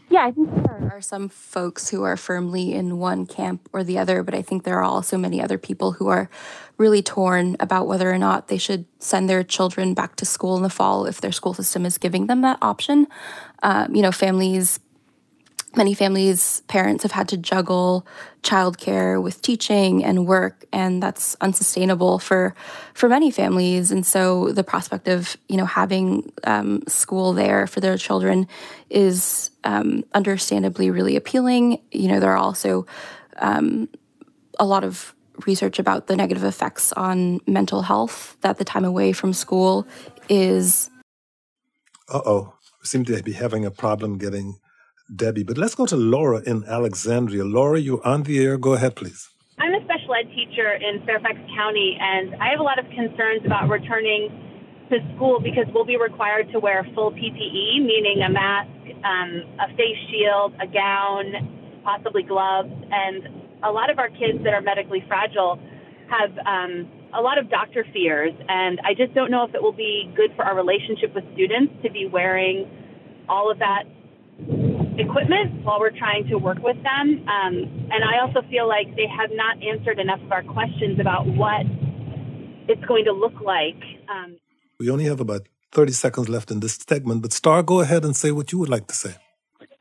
Yeah, 0.09 0.25
I 0.25 0.31
think 0.31 0.53
there 0.63 0.91
are 0.93 1.01
some 1.01 1.27
folks 1.27 1.89
who 1.89 2.03
are 2.03 2.15
firmly 2.15 2.73
in 2.73 2.97
one 2.97 3.25
camp 3.25 3.69
or 3.73 3.83
the 3.83 3.97
other, 3.97 4.23
but 4.23 4.35
I 4.35 4.41
think 4.41 4.63
there 4.63 4.77
are 4.77 4.83
also 4.83 5.17
many 5.17 5.41
other 5.41 5.57
people 5.57 5.93
who 5.93 6.07
are 6.07 6.29
really 6.77 7.01
torn 7.01 7.57
about 7.59 7.87
whether 7.87 8.11
or 8.11 8.17
not 8.17 8.47
they 8.47 8.57
should 8.57 8.85
send 8.99 9.29
their 9.29 9.43
children 9.43 9.93
back 9.93 10.15
to 10.17 10.25
school 10.25 10.55
in 10.55 10.63
the 10.63 10.69
fall 10.69 11.05
if 11.05 11.19
their 11.19 11.31
school 11.31 11.53
system 11.53 11.85
is 11.85 11.97
giving 11.97 12.27
them 12.27 12.41
that 12.41 12.57
option. 12.61 13.07
Um, 13.63 13.95
you 13.95 14.01
know, 14.01 14.11
families 14.11 14.79
many 15.75 15.93
families 15.93 16.61
parents 16.67 17.03
have 17.03 17.11
had 17.11 17.27
to 17.29 17.37
juggle 17.37 18.05
childcare 18.43 19.21
with 19.21 19.41
teaching 19.41 20.03
and 20.03 20.25
work 20.25 20.65
and 20.73 21.01
that's 21.01 21.35
unsustainable 21.41 22.19
for 22.19 22.55
for 22.93 23.07
many 23.07 23.31
families. 23.31 23.91
And 23.91 24.05
so 24.05 24.51
the 24.51 24.63
prospect 24.63 25.07
of 25.07 25.37
you 25.47 25.57
know 25.57 25.65
having 25.65 26.31
um, 26.43 26.83
school 26.87 27.33
there 27.33 27.67
for 27.67 27.79
their 27.79 27.97
children 27.97 28.47
is 28.89 29.51
um, 29.63 30.03
understandably 30.13 30.89
really 30.89 31.15
appealing. 31.15 31.81
You 31.91 32.07
know 32.09 32.19
there 32.19 32.31
are 32.31 32.37
also 32.37 32.85
um, 33.37 33.87
a 34.59 34.65
lot 34.65 34.83
of 34.83 35.13
research 35.45 35.79
about 35.79 36.07
the 36.07 36.15
negative 36.15 36.43
effects 36.43 36.91
on 36.93 37.39
mental 37.47 37.81
health 37.81 38.37
that 38.41 38.57
the 38.57 38.65
time 38.65 38.85
away 38.85 39.11
from 39.11 39.33
school 39.33 39.87
is 40.29 40.89
uh-oh. 42.09 42.53
We 42.81 42.87
seem 42.87 43.05
to 43.05 43.23
be 43.23 43.33
having 43.33 43.65
a 43.65 43.71
problem 43.71 44.17
getting 44.17 44.59
Debbie. 45.15 45.43
But 45.43 45.57
let's 45.57 45.75
go 45.75 45.85
to 45.85 45.95
Laura 45.95 46.41
in 46.45 46.63
Alexandria. 46.65 47.43
Laura, 47.43 47.79
you're 47.79 48.05
on 48.05 48.23
the 48.23 48.43
air. 48.43 48.57
Go 48.57 48.73
ahead, 48.73 48.95
please. 48.95 49.29
I'm 49.59 49.73
a 49.73 49.83
special 49.83 50.15
ed 50.15 50.27
teacher 50.33 50.73
in 50.73 51.05
Fairfax 51.05 51.35
County, 51.55 51.97
and 51.99 52.35
I 52.41 52.49
have 52.49 52.59
a 52.59 52.63
lot 52.63 52.79
of 52.79 52.85
concerns 52.85 53.45
about 53.45 53.69
returning 53.69 54.29
to 54.89 54.97
school 55.15 55.39
because 55.39 55.65
we'll 55.73 55.85
be 55.85 55.97
required 55.97 56.51
to 56.51 56.59
wear 56.59 56.87
full 56.95 57.11
PPE, 57.11 57.85
meaning 57.85 58.23
a 58.25 58.29
mask, 58.29 58.71
um, 59.05 59.43
a 59.59 59.67
face 59.75 60.01
shield, 60.09 60.53
a 60.61 60.67
gown, 60.67 61.81
possibly 61.83 62.23
gloves. 62.23 62.71
And 62.91 63.61
a 63.63 63.71
lot 63.71 63.89
of 63.89 63.99
our 63.99 64.09
kids 64.09 64.43
that 64.43 64.53
are 64.53 64.61
medically 64.61 65.03
fragile 65.07 65.59
have 66.09 66.31
um, 66.45 66.89
a 67.13 67.21
lot 67.21 67.37
of 67.37 67.49
doctor 67.49 67.85
fears, 67.93 68.33
and 68.47 68.79
I 68.83 68.93
just 68.93 69.13
don't 69.13 69.31
know 69.31 69.45
if 69.45 69.53
it 69.53 69.61
will 69.61 69.75
be 69.75 70.11
good 70.15 70.31
for 70.35 70.43
our 70.43 70.55
relationship 70.55 71.13
with 71.13 71.23
students 71.33 71.73
to 71.83 71.91
be 71.91 72.07
wearing 72.11 72.67
all 73.29 73.51
of 73.51 73.59
that 73.59 73.83
equipment 75.01 75.63
while 75.63 75.79
we're 75.79 75.97
trying 75.97 76.27
to 76.27 76.35
work 76.37 76.59
with 76.61 76.77
them. 76.83 77.05
Um, 77.27 77.53
and 77.93 78.01
I 78.03 78.19
also 78.21 78.41
feel 78.49 78.67
like 78.67 78.87
they 78.95 79.07
have 79.07 79.31
not 79.33 79.61
answered 79.63 79.99
enough 79.99 80.21
of 80.21 80.31
our 80.31 80.43
questions 80.43 80.99
about 80.99 81.27
what 81.27 81.63
it's 82.67 82.85
going 82.85 83.05
to 83.05 83.11
look 83.11 83.37
like. 83.41 83.81
Um, 84.09 84.37
we 84.79 84.89
only 84.89 85.05
have 85.05 85.19
about 85.19 85.47
30 85.71 85.93
seconds 85.93 86.29
left 86.29 86.51
in 86.51 86.59
this 86.59 86.79
segment, 86.87 87.21
but 87.21 87.33
Star, 87.33 87.63
go 87.63 87.81
ahead 87.81 88.03
and 88.03 88.15
say 88.15 88.31
what 88.31 88.51
you 88.51 88.59
would 88.59 88.69
like 88.69 88.87
to 88.87 88.95
say. 88.95 89.15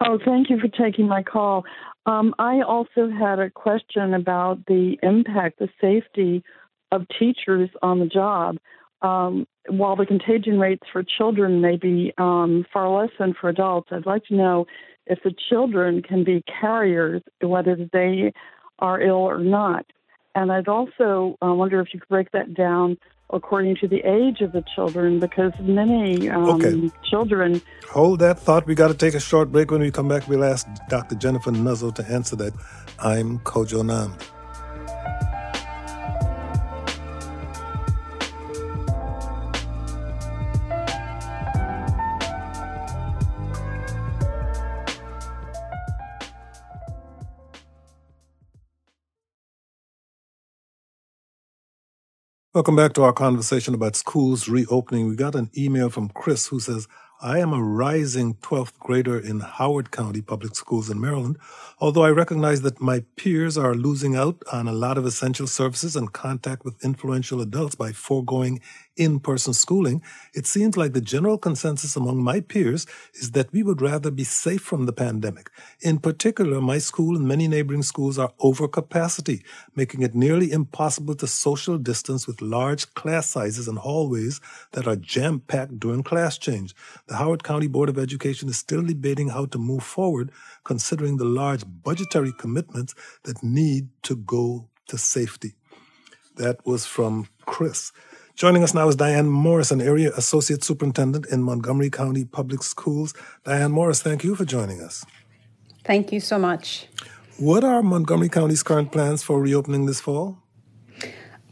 Oh, 0.05 0.19
thank 0.25 0.49
you 0.51 0.59
for 0.59 0.69
taking 0.69 1.09
my 1.09 1.23
call. 1.23 1.65
Um, 2.07 2.35
I 2.39 2.63
also 2.63 3.11
had 3.11 3.39
a 3.39 3.51
question 3.51 4.15
about 4.15 4.65
the 4.67 4.97
impact, 5.03 5.59
the 5.59 5.69
safety 5.81 6.43
of 6.91 7.07
teachers 7.19 7.69
on 7.83 8.01
the 8.01 8.07
job. 8.07 8.57
Um, 9.03 9.47
while 9.69 9.97
the 9.97 10.07
contagion 10.07 10.59
rates 10.59 10.83
for 10.93 11.03
children 11.03 11.61
may 11.61 11.77
be 11.77 12.13
um, 12.19 12.67
far 12.73 12.89
less 12.89 13.11
than 13.19 13.35
for 13.39 13.49
adults, 13.49 13.89
I'd 13.93 14.07
like 14.07 14.25
to 14.27 14.35
know 14.35 14.67
if 15.11 15.19
the 15.25 15.35
children 15.49 16.03
can 16.03 16.25
be 16.25 16.43
carriers, 16.61 17.21
whether 17.43 17.77
they 17.93 18.33
are 18.79 19.01
ill 19.01 19.17
or 19.17 19.39
not. 19.39 19.85
And 20.35 20.53
I'd 20.53 20.69
also 20.69 21.37
uh, 21.43 21.53
wonder 21.53 21.81
if 21.81 21.93
you 21.93 21.99
could 21.99 22.09
break 22.09 22.31
that 22.31 22.55
down 22.55 22.97
according 23.33 23.77
to 23.77 23.89
the 23.89 24.01
age 24.05 24.41
of 24.41 24.53
the 24.53 24.65
children, 24.75 25.21
because 25.21 25.53
many 25.61 26.29
um, 26.29 26.49
okay. 26.51 26.91
children. 27.09 27.61
Hold 27.91 28.21
that 28.21 28.39
thought. 28.39 28.67
We 28.67 28.75
got 28.75 28.89
to 28.89 28.95
take 28.95 29.15
a 29.15 29.21
short 29.21 29.53
break. 29.53 29.71
When 29.71 29.81
we 29.81 29.91
come 29.91 30.09
back, 30.09 30.27
we'll 30.29 30.45
ask 30.45 30.67
Dr. 30.89 31.15
Jennifer 31.17 31.51
Nuzzo 31.51 31.95
to 31.95 32.05
answer 32.07 32.37
that. 32.37 32.53
I'm 32.99 33.39
Kojo 33.41 33.83
Nnamdi. 33.83 34.40
Welcome 52.53 52.75
back 52.75 52.95
to 52.95 53.05
our 53.05 53.13
conversation 53.13 53.75
about 53.75 53.95
schools 53.95 54.49
reopening. 54.49 55.09
We 55.09 55.15
got 55.15 55.37
an 55.37 55.53
email 55.57 55.89
from 55.89 56.09
Chris 56.09 56.49
who 56.49 56.59
says, 56.59 56.89
I 57.23 57.39
am 57.39 57.53
a 57.53 57.63
rising 57.63 58.35
12th 58.43 58.77
grader 58.81 59.17
in 59.21 59.39
Howard 59.39 59.93
County 59.93 60.21
Public 60.21 60.57
Schools 60.57 60.91
in 60.91 61.01
Maryland. 61.01 61.39
Although 61.79 62.03
I 62.03 62.11
recognize 62.11 62.63
that 62.63 62.81
my 62.81 63.05
peers 63.15 63.57
are 63.57 63.77
losing 63.77 64.17
out 64.17 64.43
on 64.53 64.67
a 64.67 64.73
lot 64.73 64.99
of 64.99 65.07
essential 65.07 65.47
services 65.47 65.95
and 65.95 66.13
contact 66.13 66.65
with 66.65 66.85
influential 66.85 67.41
adults 67.41 67.77
by 67.77 67.93
foregoing 67.93 68.61
in-person 69.01 69.55
schooling, 69.55 70.03
it 70.35 70.47
seems 70.47 70.77
like 70.77 70.93
the 70.93 71.01
general 71.01 71.39
consensus 71.39 71.97
among 71.97 72.23
my 72.23 72.41
peers 72.41 72.87
is 73.15 73.31
that 73.31 73.51
we 73.51 73.63
would 73.63 73.81
rather 73.81 74.11
be 74.11 74.25
safe 74.25 74.61
from 74.61 74.85
the 74.85 74.93
pandemic. 74.93 75.51
In 75.81 75.99
particular, 75.99 76.61
my 76.61 76.77
school 76.77 77.17
and 77.17 77.27
many 77.27 77.49
neighboring 77.49 77.83
schools 77.83 78.19
are 78.19 78.33
over 78.41 78.69
capacity, 78.69 79.43
making 79.75 80.03
it 80.03 80.15
nearly 80.15 80.53
impossible 80.53 81.15
to 81.15 81.27
social 81.27 81.79
distance 81.79 82.27
with 82.27 82.43
large 82.43 82.93
class 82.93 83.27
sizes 83.27 83.67
and 83.67 83.79
hallways 83.79 84.39
that 84.73 84.87
are 84.87 84.97
jam-packed 84.97 85.81
during 85.81 86.03
class 86.03 86.37
change. 86.37 86.75
The 87.07 87.17
Howard 87.17 87.43
County 87.43 87.69
Board 87.69 87.89
of 87.89 87.99
Education 87.99 88.51
is 88.51 88.59
still 88.59 88.83
debating 88.83 89.31
how 89.31 89.47
to 89.47 89.59
move 89.59 89.83
forward, 89.83 90.31
considering 90.65 91.17
the 91.17 91.25
large 91.25 91.65
budgetary 91.67 92.33
commitments 92.39 92.95
that 93.23 93.43
need 93.43 93.89
to 94.03 94.15
go 94.15 94.69
to 94.89 94.99
safety. 94.99 95.55
That 96.37 96.65
was 96.67 96.85
from 96.87 97.29
Chris. 97.47 97.93
Joining 98.41 98.63
us 98.63 98.73
now 98.73 98.89
is 98.89 98.97
Diane 98.97 99.29
Morris, 99.29 99.71
an 99.71 99.83
area 99.83 100.13
associate 100.17 100.65
superintendent 100.65 101.27
in 101.27 101.43
Montgomery 101.43 101.91
County 101.91 102.25
Public 102.25 102.63
Schools. 102.63 103.13
Diane 103.45 103.71
Morris, 103.71 104.01
thank 104.01 104.25
you 104.25 104.35
for 104.35 104.47
joining 104.47 104.81
us. 104.81 105.05
Thank 105.85 106.11
you 106.11 106.21
so 106.21 106.39
much. 106.39 106.87
What 107.37 107.65
are 107.65 107.83
Montgomery 107.83 108.31
County's 108.31 108.63
current 108.63 108.93
plans 108.93 109.23
for 109.23 109.43
reopening 109.43 109.85
this 109.85 110.01
fall? 110.01 110.39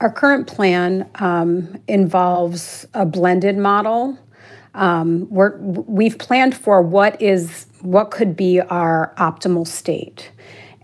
Our 0.00 0.10
current 0.10 0.46
plan 0.46 1.06
um, 1.16 1.78
involves 1.88 2.86
a 2.94 3.04
blended 3.04 3.58
model 3.58 4.18
um, 4.72 5.28
we're, 5.28 5.58
we've 5.58 6.18
planned 6.18 6.56
for 6.56 6.80
what 6.80 7.20
is 7.20 7.66
what 7.82 8.10
could 8.10 8.34
be 8.34 8.60
our 8.60 9.12
optimal 9.18 9.66
state. 9.66 10.30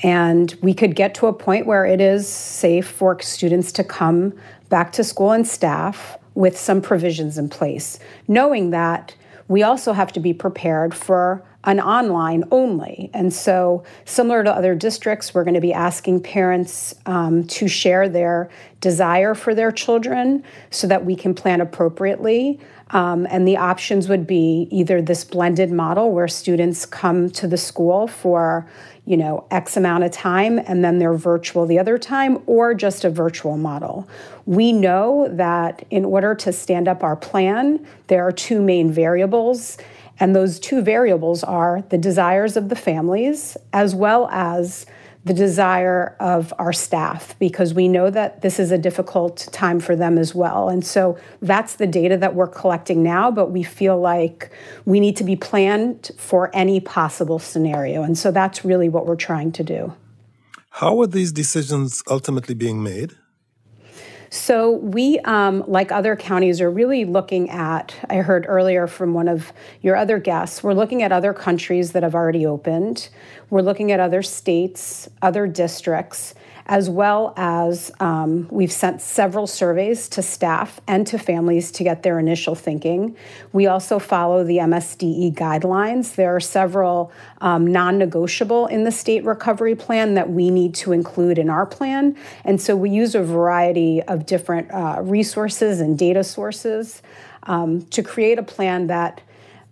And 0.03 0.55
we 0.61 0.75
could 0.75 0.97
get 0.97 1.15
to 1.15 1.29
a 1.29 1.33
point 1.33 1.67
where 1.67 1.87
it 1.87 2.01
is 2.01 2.29
safe 2.29 2.87
for 2.87 3.21
students 3.23 3.73
to 3.73 3.85
come 3.85 4.35
back 4.69 4.93
to 4.93 5.05
school 5.05 5.33
and 5.33 5.47
staff 5.47 6.19
with 6.35 6.59
some 6.59 6.81
provisions 6.81 7.39
in 7.39 7.49
place, 7.49 7.99
knowing 8.27 8.71
that 8.71 9.15
we 9.49 9.63
also 9.63 9.93
have 9.93 10.13
to 10.13 10.21
be 10.21 10.33
prepared 10.33 10.95
for 10.95 11.45
an 11.65 11.81
online 11.81 12.45
only. 12.51 13.11
And 13.15 13.33
so, 13.33 13.85
similar 14.05 14.45
to 14.45 14.53
other 14.53 14.75
districts, 14.75 15.35
we're 15.35 15.45
going 15.45 15.55
to 15.55 15.61
be 15.61 15.73
asking 15.73 16.23
parents 16.23 16.95
um, 17.07 17.45
to 17.49 17.69
share 17.69 18.09
their 18.09 18.51
desire 18.81 19.35
for 19.35 19.55
their 19.55 19.73
children 19.73 20.45
so 20.71 20.87
that 20.87 21.05
we 21.05 21.17
can 21.17 21.35
plan 21.35 21.61
appropriately. 21.61 22.61
Um, 22.91 23.27
and 23.31 23.49
the 23.49 23.57
options 23.57 24.09
would 24.09 24.27
be 24.27 24.69
either 24.71 25.01
this 25.01 25.25
blended 25.25 25.73
model 25.73 26.13
where 26.13 26.29
students 26.29 26.85
come 26.85 27.31
to 27.31 27.47
the 27.47 27.57
school 27.57 28.07
for, 28.07 28.69
you 29.07 29.17
know, 29.17 29.47
X 29.51 29.77
amount 29.77 30.05
of 30.05 30.11
time 30.11 30.59
and 30.59 30.85
then 30.85 30.99
they're 30.99 31.15
virtual 31.15 31.67
the 31.67 31.79
other 31.79 31.99
time, 31.99 32.43
or 32.47 32.75
just 32.75 33.05
a 33.05 33.11
virtual 33.11 33.57
model. 33.57 34.09
We 34.47 34.73
know 34.73 35.29
that 35.31 35.85
in 35.91 36.05
order 36.05 36.35
to 36.37 36.53
stand 36.53 36.89
up 36.89 37.03
our 37.03 37.17
plan, 37.17 37.87
there 38.07 38.27
are 38.27 38.33
two 38.33 38.63
main 38.63 38.91
variables. 38.91 39.77
And 40.21 40.35
those 40.35 40.61
two 40.61 40.81
variables 40.81 41.43
are 41.43 41.83
the 41.89 41.99
desires 41.99 42.57
of 42.57 42.69
the 42.69 42.77
families 42.77 43.57
as 43.73 43.95
well 43.95 44.29
as 44.31 44.87
the 45.25 45.35
desire 45.35 46.17
of 46.21 46.53
our 46.59 46.73
staff 46.73 47.35
because 47.39 47.73
we 47.73 47.89
know 47.89 48.11
that 48.11 48.43
this 48.43 48.61
is 48.61 48.71
a 48.71 48.77
difficult 48.77 49.49
time 49.53 49.81
for 49.81 49.97
them 49.97 50.19
as 50.19 50.35
well. 50.35 50.69
And 50.69 50.85
so 50.85 51.19
that's 51.41 51.77
the 51.77 51.87
data 51.87 52.19
that 52.19 52.35
we're 52.35 52.47
collecting 52.47 53.03
now, 53.03 53.31
but 53.31 53.51
we 53.51 53.63
feel 53.63 53.99
like 53.99 54.51
we 54.85 55.01
need 55.01 55.17
to 55.17 55.25
be 55.25 55.35
planned 55.35 56.11
for 56.19 56.51
any 56.55 56.79
possible 56.79 57.39
scenario. 57.39 58.03
And 58.03 58.19
so 58.19 58.31
that's 58.31 58.65
really 58.65 58.91
what 58.91 59.07
we're 59.07 59.17
trying 59.17 59.51
to 59.53 59.65
do. 59.65 59.95
How 60.71 61.01
are 61.01 61.07
these 61.07 61.33
decisions 61.33 62.03
ultimately 62.09 62.55
being 62.55 62.83
made? 62.83 63.15
So 64.35 64.73
we, 64.73 65.21
um, 65.21 65.63
like 65.69 65.93
other 65.93 66.17
counties, 66.17 66.61
are 66.61 66.69
really 66.69 67.05
looking 67.05 67.51
at. 67.51 67.95
I 68.11 68.17
heard 68.17 68.47
earlier 68.49 68.89
from 68.89 69.15
one 69.15 69.29
of 69.29 69.53
your 69.81 69.95
other 69.95 70.19
guests. 70.19 70.61
We're 70.61 70.75
looking 70.75 71.05
at 71.05 71.13
other 71.13 71.33
countries 71.33 71.93
that 71.93 72.03
have 72.03 72.17
already 72.17 72.45
opened. 72.45 73.11
We're 73.51 73.63
looking 73.63 73.93
at 73.93 74.01
other 74.01 74.23
states, 74.23 75.09
other 75.23 75.47
districts, 75.47 76.35
as 76.67 76.89
well 76.89 77.35
as 77.37 77.93
um, 78.01 78.49
we've 78.51 78.73
sent 78.73 79.03
several 79.03 79.47
surveys 79.47 80.09
to 80.09 80.23
staff 80.23 80.81
and 80.87 81.07
to 81.07 81.19
families 81.19 81.71
to 81.73 81.85
get 81.85 82.03
their 82.03 82.19
initial 82.19 82.55
thinking. 82.55 83.17
We 83.53 83.67
also 83.67 83.99
follow 83.99 84.45
the 84.45 84.59
MSDE 84.59 85.35
guidelines. 85.35 86.15
There 86.15 86.35
are 86.35 86.41
several 86.41 87.13
um, 87.43 87.67
non 87.67 87.99
negotiable 87.99 88.67
in 88.67 88.85
the 88.85 88.93
state 88.93 89.25
recovery 89.25 89.75
plan 89.75 90.15
that 90.15 90.31
we 90.31 90.51
need 90.51 90.75
to 90.77 90.93
include 90.93 91.39
in 91.39 91.51
our 91.51 91.67
plan. 91.67 92.17
And 92.45 92.61
so 92.61 92.75
we 92.75 92.91
use 92.91 93.15
a 93.15 93.23
variety 93.23 94.03
of 94.03 94.25
different 94.25 94.71
uh, 94.71 95.01
resources 95.03 95.81
and 95.81 95.99
data 95.99 96.25
sources 96.25 97.03
um, 97.43 97.83
to 97.87 98.03
create 98.03 98.39
a 98.39 98.43
plan 98.43 98.87
that 98.87 99.21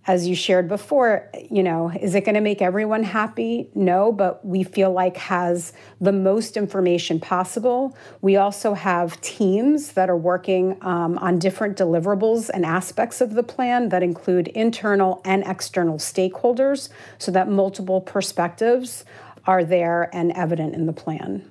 as 0.05 0.27
you 0.27 0.35
shared 0.35 0.67
before, 0.67 1.29
you 1.49 1.63
know, 1.63 1.89
is 1.89 2.13
it 2.13 2.25
going 2.25 2.35
to 2.35 2.41
make 2.41 2.61
everyone 2.61 3.03
happy? 3.03 3.69
No, 3.73 4.11
but 4.11 4.45
we 4.45 4.63
feel 4.63 4.91
like 4.91 5.15
has 5.15 5.71
the 6.01 6.11
most 6.11 6.57
information 6.57 7.19
possible. 7.19 7.95
We 8.21 8.35
also 8.35 8.73
have 8.73 9.19
teams 9.21 9.93
that 9.93 10.09
are 10.09 10.17
working 10.17 10.77
um, 10.81 11.17
on 11.19 11.39
different 11.39 11.77
deliverables 11.77 12.49
and 12.53 12.65
aspects 12.65 13.21
of 13.21 13.35
the 13.35 13.43
plan 13.43 13.89
that 13.89 14.03
include 14.03 14.49
internal 14.49 15.21
and 15.23 15.43
external 15.47 15.97
stakeholders 15.97 16.89
so 17.17 17.31
that 17.31 17.49
multiple 17.49 18.01
perspectives 18.01 19.05
are 19.45 19.63
there 19.63 20.09
and 20.13 20.31
evident 20.33 20.75
in 20.75 20.85
the 20.85 20.93
plan. 20.93 21.49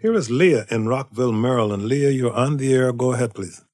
Here 0.00 0.14
is 0.14 0.30
Leah 0.30 0.66
in 0.70 0.88
Rockville, 0.88 1.32
Maryland. 1.32 1.86
Leah, 1.86 2.10
you're 2.10 2.32
on 2.32 2.58
the 2.58 2.72
air. 2.72 2.92
Go 2.92 3.12
ahead, 3.12 3.34
please. 3.34 3.64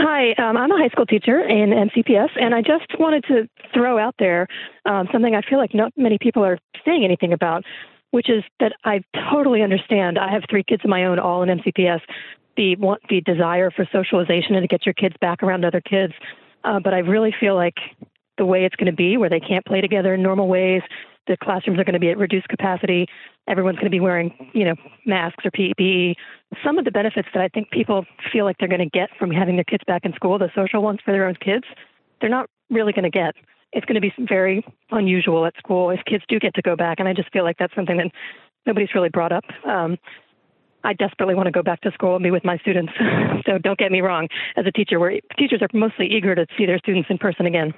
Hi, 0.00 0.30
um, 0.34 0.56
I'm 0.56 0.70
a 0.70 0.78
high 0.78 0.90
school 0.90 1.06
teacher 1.06 1.40
in 1.40 1.70
MCPS, 1.70 2.30
and 2.40 2.54
I 2.54 2.62
just 2.62 2.86
wanted 3.00 3.24
to 3.24 3.48
throw 3.74 3.98
out 3.98 4.14
there 4.20 4.46
um, 4.84 5.08
something 5.10 5.34
I 5.34 5.42
feel 5.42 5.58
like 5.58 5.74
not 5.74 5.92
many 5.96 6.18
people 6.20 6.44
are 6.44 6.56
saying 6.84 7.04
anything 7.04 7.32
about, 7.32 7.64
which 8.12 8.30
is 8.30 8.44
that 8.60 8.74
I 8.84 9.02
totally 9.28 9.60
understand. 9.60 10.16
I 10.16 10.30
have 10.30 10.44
three 10.48 10.62
kids 10.62 10.82
of 10.84 10.90
my 10.90 11.04
own, 11.04 11.18
all 11.18 11.42
in 11.42 11.48
MCPS. 11.48 12.00
The 12.56 12.76
want, 12.76 13.02
the 13.08 13.20
desire 13.22 13.72
for 13.72 13.88
socialization 13.90 14.54
and 14.54 14.62
to 14.62 14.68
get 14.68 14.86
your 14.86 14.92
kids 14.92 15.16
back 15.20 15.42
around 15.42 15.64
other 15.64 15.80
kids, 15.80 16.12
uh, 16.62 16.78
but 16.78 16.94
I 16.94 16.98
really 16.98 17.34
feel 17.38 17.56
like 17.56 17.74
the 18.36 18.46
way 18.46 18.64
it's 18.64 18.76
going 18.76 18.90
to 18.90 18.96
be, 18.96 19.16
where 19.16 19.28
they 19.28 19.40
can't 19.40 19.66
play 19.66 19.80
together 19.80 20.14
in 20.14 20.22
normal 20.22 20.46
ways, 20.46 20.82
the 21.26 21.36
classrooms 21.36 21.78
are 21.78 21.84
going 21.84 21.94
to 21.94 22.00
be 22.00 22.10
at 22.10 22.18
reduced 22.18 22.48
capacity. 22.48 23.06
Everyone's 23.48 23.76
going 23.76 23.86
to 23.86 23.90
be 23.90 24.00
wearing, 24.00 24.50
you 24.52 24.64
know, 24.64 24.74
masks 25.06 25.44
or 25.44 25.50
PPE. 25.50 26.14
Some 26.64 26.78
of 26.78 26.84
the 26.84 26.90
benefits 26.90 27.28
that 27.34 27.42
I 27.42 27.48
think 27.48 27.70
people 27.70 28.04
feel 28.32 28.44
like 28.44 28.56
they're 28.58 28.68
going 28.68 28.80
to 28.80 28.90
get 28.90 29.08
from 29.18 29.30
having 29.30 29.56
their 29.56 29.64
kids 29.64 29.82
back 29.86 30.04
in 30.04 30.12
school, 30.12 30.38
the 30.38 30.50
social 30.54 30.82
ones 30.82 31.00
for 31.04 31.12
their 31.12 31.26
own 31.26 31.34
kids, 31.34 31.64
they're 32.20 32.30
not 32.30 32.48
really 32.70 32.92
going 32.92 33.04
to 33.04 33.10
get. 33.10 33.34
It's 33.72 33.84
going 33.86 33.94
to 33.94 34.00
be 34.00 34.12
very 34.18 34.64
unusual 34.90 35.46
at 35.46 35.56
school 35.56 35.90
if 35.90 36.00
kids 36.06 36.24
do 36.28 36.38
get 36.38 36.54
to 36.54 36.62
go 36.62 36.76
back, 36.76 37.00
and 37.00 37.08
I 37.08 37.12
just 37.12 37.32
feel 37.32 37.44
like 37.44 37.56
that's 37.58 37.74
something 37.74 37.96
that 37.96 38.10
nobody's 38.66 38.94
really 38.94 39.10
brought 39.10 39.32
up. 39.32 39.44
Um, 39.66 39.98
I 40.84 40.92
desperately 40.94 41.34
want 41.34 41.46
to 41.46 41.52
go 41.52 41.62
back 41.62 41.80
to 41.82 41.90
school 41.92 42.14
and 42.14 42.22
be 42.22 42.30
with 42.30 42.44
my 42.44 42.56
students. 42.58 42.92
so 43.46 43.58
don't 43.58 43.78
get 43.78 43.90
me 43.92 44.00
wrong. 44.00 44.28
As 44.56 44.64
a 44.66 44.72
teacher, 44.72 44.98
where 44.98 45.18
teachers 45.38 45.60
are 45.60 45.68
mostly 45.74 46.06
eager 46.06 46.34
to 46.34 46.46
see 46.56 46.66
their 46.66 46.78
students 46.78 47.08
in 47.10 47.18
person 47.18 47.46
again. 47.46 47.74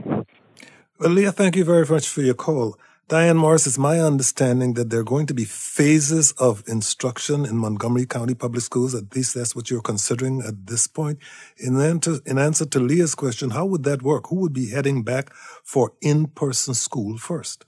Well, 0.99 1.11
Leah, 1.11 1.33
thank 1.33 1.57
you 1.57 1.65
very 1.65 1.87
much 1.87 2.09
for 2.09 2.21
your 2.21 2.35
call. 2.35 2.77
Diane 3.11 3.37
Morris, 3.37 3.67
it's 3.67 3.77
my 3.77 3.99
understanding 3.99 4.75
that 4.75 4.91
there 4.91 5.01
are 5.01 5.03
going 5.03 5.27
to 5.27 5.35
be 5.35 5.45
phases 5.45 6.31
of 6.39 6.63
instruction 6.69 7.45
in 7.45 7.57
Montgomery 7.57 8.07
County 8.07 8.35
Public 8.35 8.63
Schools. 8.63 8.95
At 8.95 9.17
least 9.17 9.35
that's 9.35 9.57
what 9.57 9.69
you're 9.69 9.83
considering 9.83 10.41
at 10.47 10.69
this 10.69 10.87
point. 10.87 11.19
In, 11.59 11.81
answer, 11.81 12.21
in 12.25 12.39
answer 12.39 12.67
to 12.67 12.79
Leah's 12.79 13.17
question, 13.17 13.51
how 13.51 13.67
would 13.67 13.83
that 13.83 14.03
work? 14.03 14.29
Who 14.29 14.37
would 14.37 14.53
be 14.53 14.71
heading 14.71 15.03
back 15.03 15.35
for 15.65 15.93
in 16.01 16.29
person 16.29 16.73
school 16.75 17.19
first? 17.19 17.65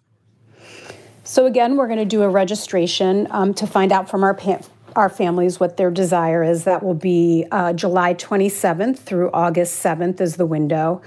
So, 1.24 1.46
again, 1.46 1.76
we're 1.76 1.88
going 1.88 1.98
to 1.98 2.04
do 2.04 2.22
a 2.22 2.28
registration 2.28 3.26
um, 3.32 3.52
to 3.54 3.66
find 3.66 3.90
out 3.90 4.08
from 4.08 4.22
our 4.22 4.38
our 4.94 5.08
families 5.08 5.58
what 5.58 5.76
their 5.76 5.90
desire 5.90 6.44
is. 6.44 6.64
That 6.64 6.82
will 6.82 6.94
be 6.94 7.46
uh, 7.50 7.72
July 7.72 8.14
27th 8.14 8.98
through 8.98 9.30
August 9.32 9.82
7th 9.82 10.20
is 10.20 10.36
the 10.36 10.46
window. 10.46 11.02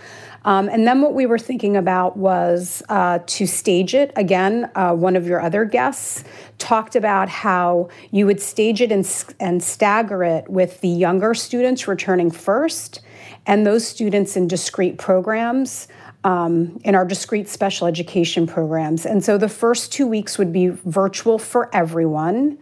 Um, 0.46 0.70
and 0.70 0.88
then 0.88 1.02
what 1.02 1.16
we 1.16 1.26
were 1.26 1.40
thinking 1.40 1.76
about 1.76 2.16
was 2.16 2.84
uh, 2.88 3.20
to 3.26 3.48
stage 3.48 3.96
it. 3.96 4.14
Again, 4.16 4.70
uh, 4.76 4.94
one 4.94 5.16
of 5.16 5.28
your 5.28 5.42
other 5.42 5.66
guests 5.66 6.24
talked 6.60 6.96
about 6.96 7.28
how 7.28 7.90
you 8.12 8.28
would 8.28 8.40
stage 8.40 8.80
it 8.80 8.92
and, 8.92 9.26
and 9.40 9.62
stagger 9.62 10.24
it 10.24 10.48
with 10.48 10.80
the 10.82 10.88
younger 10.88 11.34
students 11.34 11.88
returning 11.88 12.30
first 12.30 13.02
and 13.48 13.66
those 13.66 13.88
students 13.88 14.38
in 14.38 14.48
discrete 14.48 14.98
programs. 14.98 15.88
Um, 16.24 16.82
in 16.84 16.96
our 16.96 17.06
discrete 17.06 17.48
special 17.48 17.86
education 17.86 18.48
programs. 18.48 19.06
And 19.06 19.24
so 19.24 19.38
the 19.38 19.48
first 19.48 19.94
two 19.94 20.08
weeks 20.08 20.40
would 20.40 20.52
be 20.52 20.70
virtual 20.70 21.38
for 21.38 21.70
everyone. 21.72 22.58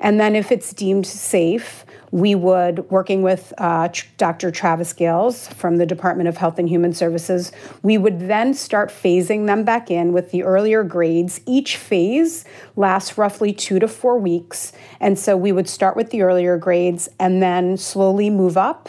And 0.00 0.18
then, 0.18 0.34
if 0.34 0.50
it's 0.50 0.72
deemed 0.72 1.06
safe, 1.06 1.83
we 2.14 2.36
would, 2.36 2.88
working 2.92 3.22
with 3.22 3.52
uh, 3.58 3.88
Dr. 4.18 4.52
Travis 4.52 4.92
Gayles 4.92 5.52
from 5.54 5.78
the 5.78 5.84
Department 5.84 6.28
of 6.28 6.36
Health 6.36 6.60
and 6.60 6.68
Human 6.68 6.92
Services, 6.92 7.50
we 7.82 7.98
would 7.98 8.28
then 8.28 8.54
start 8.54 8.90
phasing 8.90 9.46
them 9.46 9.64
back 9.64 9.90
in 9.90 10.12
with 10.12 10.30
the 10.30 10.44
earlier 10.44 10.84
grades. 10.84 11.40
Each 11.44 11.76
phase 11.76 12.44
lasts 12.76 13.18
roughly 13.18 13.52
two 13.52 13.80
to 13.80 13.88
four 13.88 14.16
weeks. 14.16 14.72
And 15.00 15.18
so 15.18 15.36
we 15.36 15.50
would 15.50 15.68
start 15.68 15.96
with 15.96 16.10
the 16.10 16.22
earlier 16.22 16.56
grades 16.56 17.08
and 17.18 17.42
then 17.42 17.76
slowly 17.76 18.30
move 18.30 18.56
up. 18.56 18.88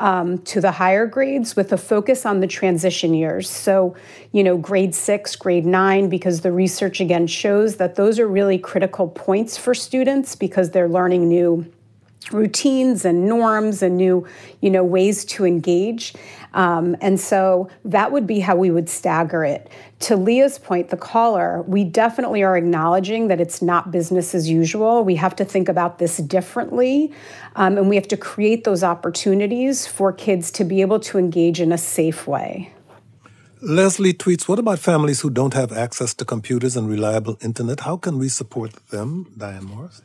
Um, 0.00 0.38
to 0.38 0.60
the 0.60 0.72
higher 0.72 1.06
grades 1.06 1.54
with 1.54 1.72
a 1.72 1.78
focus 1.78 2.26
on 2.26 2.40
the 2.40 2.48
transition 2.48 3.14
years. 3.14 3.48
So, 3.48 3.94
you 4.32 4.42
know, 4.42 4.58
grade 4.58 4.92
six, 4.92 5.36
grade 5.36 5.64
nine, 5.64 6.08
because 6.08 6.40
the 6.40 6.50
research 6.50 7.00
again 7.00 7.28
shows 7.28 7.76
that 7.76 7.94
those 7.94 8.18
are 8.18 8.26
really 8.26 8.58
critical 8.58 9.06
points 9.06 9.56
for 9.56 9.72
students 9.72 10.34
because 10.34 10.72
they're 10.72 10.88
learning 10.88 11.28
new 11.28 11.72
routines 12.32 13.04
and 13.04 13.26
norms 13.26 13.82
and 13.82 13.96
new 13.96 14.26
you 14.60 14.70
know 14.70 14.84
ways 14.84 15.24
to 15.24 15.44
engage 15.44 16.14
um, 16.54 16.96
and 17.00 17.18
so 17.18 17.68
that 17.84 18.12
would 18.12 18.26
be 18.26 18.40
how 18.40 18.54
we 18.54 18.70
would 18.70 18.88
stagger 18.88 19.44
it 19.44 19.70
to 19.98 20.16
leah's 20.16 20.58
point 20.58 20.88
the 20.88 20.96
caller 20.96 21.62
we 21.62 21.84
definitely 21.84 22.42
are 22.42 22.56
acknowledging 22.56 23.28
that 23.28 23.40
it's 23.40 23.60
not 23.60 23.90
business 23.90 24.34
as 24.34 24.48
usual 24.48 25.04
we 25.04 25.16
have 25.16 25.36
to 25.36 25.44
think 25.44 25.68
about 25.68 25.98
this 25.98 26.18
differently 26.18 27.12
um, 27.56 27.76
and 27.76 27.88
we 27.88 27.96
have 27.96 28.08
to 28.08 28.16
create 28.16 28.64
those 28.64 28.82
opportunities 28.82 29.86
for 29.86 30.12
kids 30.12 30.50
to 30.50 30.64
be 30.64 30.80
able 30.80 31.00
to 31.00 31.18
engage 31.18 31.60
in 31.60 31.72
a 31.72 31.78
safe 31.78 32.26
way 32.26 32.70
Leslie 33.66 34.12
tweets, 34.12 34.46
What 34.46 34.58
about 34.58 34.78
families 34.78 35.22
who 35.22 35.30
don't 35.30 35.54
have 35.54 35.72
access 35.72 36.12
to 36.14 36.26
computers 36.26 36.76
and 36.76 36.86
reliable 36.86 37.38
internet? 37.40 37.80
How 37.80 37.96
can 37.96 38.18
we 38.18 38.28
support 38.28 38.74
them? 38.90 39.32
Diane 39.38 39.64
Morris. 39.64 40.02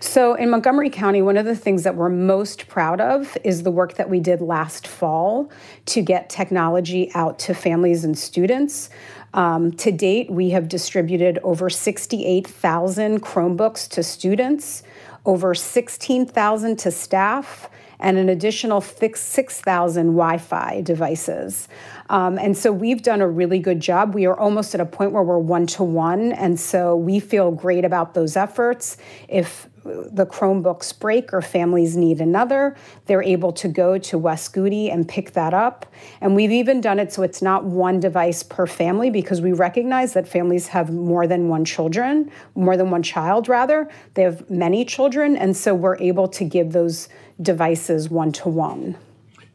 So, 0.00 0.34
in 0.34 0.50
Montgomery 0.50 0.90
County, 0.90 1.22
one 1.22 1.36
of 1.36 1.46
the 1.46 1.56
things 1.56 1.82
that 1.84 1.96
we're 1.96 2.08
most 2.08 2.68
proud 2.68 3.00
of 3.00 3.36
is 3.42 3.62
the 3.62 3.70
work 3.70 3.94
that 3.94 4.10
we 4.10 4.20
did 4.20 4.40
last 4.40 4.86
fall 4.86 5.50
to 5.86 6.02
get 6.02 6.28
technology 6.28 7.10
out 7.14 7.38
to 7.40 7.54
families 7.54 8.04
and 8.04 8.18
students. 8.18 8.90
Um, 9.32 9.72
to 9.72 9.90
date, 9.90 10.30
we 10.30 10.50
have 10.50 10.68
distributed 10.68 11.38
over 11.42 11.68
68,000 11.68 13.22
Chromebooks 13.22 13.88
to 13.90 14.02
students, 14.02 14.82
over 15.26 15.54
16,000 15.54 16.78
to 16.78 16.90
staff, 16.90 17.68
and 18.00 18.18
an 18.18 18.28
additional 18.28 18.80
6,000 18.80 20.06
Wi 20.06 20.38
Fi 20.38 20.80
devices. 20.80 21.68
Um, 22.10 22.38
and 22.38 22.56
so 22.56 22.72
we've 22.72 23.02
done 23.02 23.20
a 23.20 23.28
really 23.28 23.58
good 23.58 23.80
job. 23.80 24.14
We 24.14 24.26
are 24.26 24.38
almost 24.38 24.74
at 24.74 24.80
a 24.80 24.86
point 24.86 25.12
where 25.12 25.22
we're 25.22 25.38
one 25.38 25.66
to 25.68 25.84
one. 25.84 26.32
And 26.32 26.58
so 26.58 26.96
we 26.96 27.20
feel 27.20 27.50
great 27.50 27.84
about 27.84 28.14
those 28.14 28.36
efforts. 28.36 28.96
If 29.28 29.68
the 29.84 30.26
Chromebooks 30.26 30.98
break 30.98 31.32
or 31.32 31.42
families 31.42 31.96
need 31.96 32.20
another, 32.20 32.76
they're 33.06 33.22
able 33.22 33.52
to 33.52 33.68
go 33.68 33.98
to 33.98 34.18
West 34.18 34.52
Goody 34.52 34.90
and 34.90 35.08
pick 35.08 35.32
that 35.32 35.54
up. 35.54 35.86
And 36.20 36.34
we've 36.34 36.50
even 36.50 36.80
done 36.80 36.98
it 36.98 37.12
so 37.12 37.22
it's 37.22 37.42
not 37.42 37.64
one 37.64 38.00
device 38.00 38.42
per 38.42 38.66
family 38.66 39.10
because 39.10 39.40
we 39.40 39.52
recognize 39.52 40.12
that 40.14 40.26
families 40.26 40.68
have 40.68 40.92
more 40.92 41.26
than 41.26 41.48
one 41.48 41.64
children, 41.64 42.30
more 42.54 42.76
than 42.76 42.90
one 42.90 43.02
child 43.02 43.48
rather. 43.48 43.88
They 44.14 44.22
have 44.22 44.48
many 44.50 44.84
children, 44.84 45.36
and 45.36 45.56
so 45.56 45.74
we're 45.74 45.98
able 45.98 46.28
to 46.28 46.44
give 46.44 46.72
those 46.72 47.08
devices 47.40 48.08
one 48.08 48.32
to 48.32 48.48
one. 48.48 48.96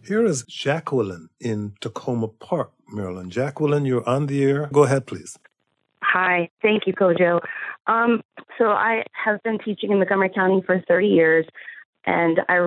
Here 0.05 0.25
is 0.25 0.43
Jacqueline 0.47 1.29
in 1.39 1.73
Takoma 1.81 2.31
Park, 2.39 2.71
Maryland. 2.87 3.31
Jacqueline, 3.31 3.85
you're 3.85 4.07
on 4.09 4.25
the 4.25 4.43
air. 4.43 4.69
Go 4.71 4.83
ahead, 4.83 5.05
please. 5.05 5.37
Hi. 6.01 6.49
Thank 6.61 6.87
you, 6.87 6.93
Kojo. 6.93 7.39
Um, 7.89 8.21
so 8.59 8.65
I 8.65 9.03
have 9.13 9.41
been 9.43 9.57
teaching 9.57 9.91
in 9.91 9.97
Montgomery 9.97 10.29
County 10.29 10.61
for 10.65 10.81
30 10.87 11.07
years, 11.07 11.45
and 12.05 12.39
I 12.47 12.65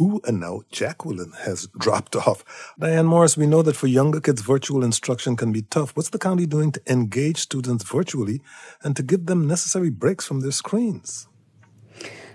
Ooh, 0.00 0.20
and 0.24 0.40
now 0.40 0.60
Jacqueline 0.70 1.32
has 1.40 1.66
dropped 1.78 2.14
off. 2.26 2.44
Diane 2.78 3.06
Morris, 3.06 3.36
we 3.36 3.46
know 3.46 3.62
that 3.62 3.76
for 3.76 3.88
younger 3.88 4.20
kids, 4.20 4.42
virtual 4.42 4.84
instruction 4.84 5.36
can 5.36 5.52
be 5.52 5.62
tough. 5.62 5.96
What's 5.96 6.10
the 6.10 6.18
county 6.18 6.46
doing 6.46 6.70
to 6.72 6.82
engage 6.86 7.38
students 7.38 7.82
virtually 7.82 8.42
and 8.82 8.94
to 8.94 9.02
give 9.02 9.26
them 9.26 9.48
necessary 9.48 9.90
breaks 9.90 10.24
from 10.24 10.40
their 10.40 10.52
screens? 10.52 11.26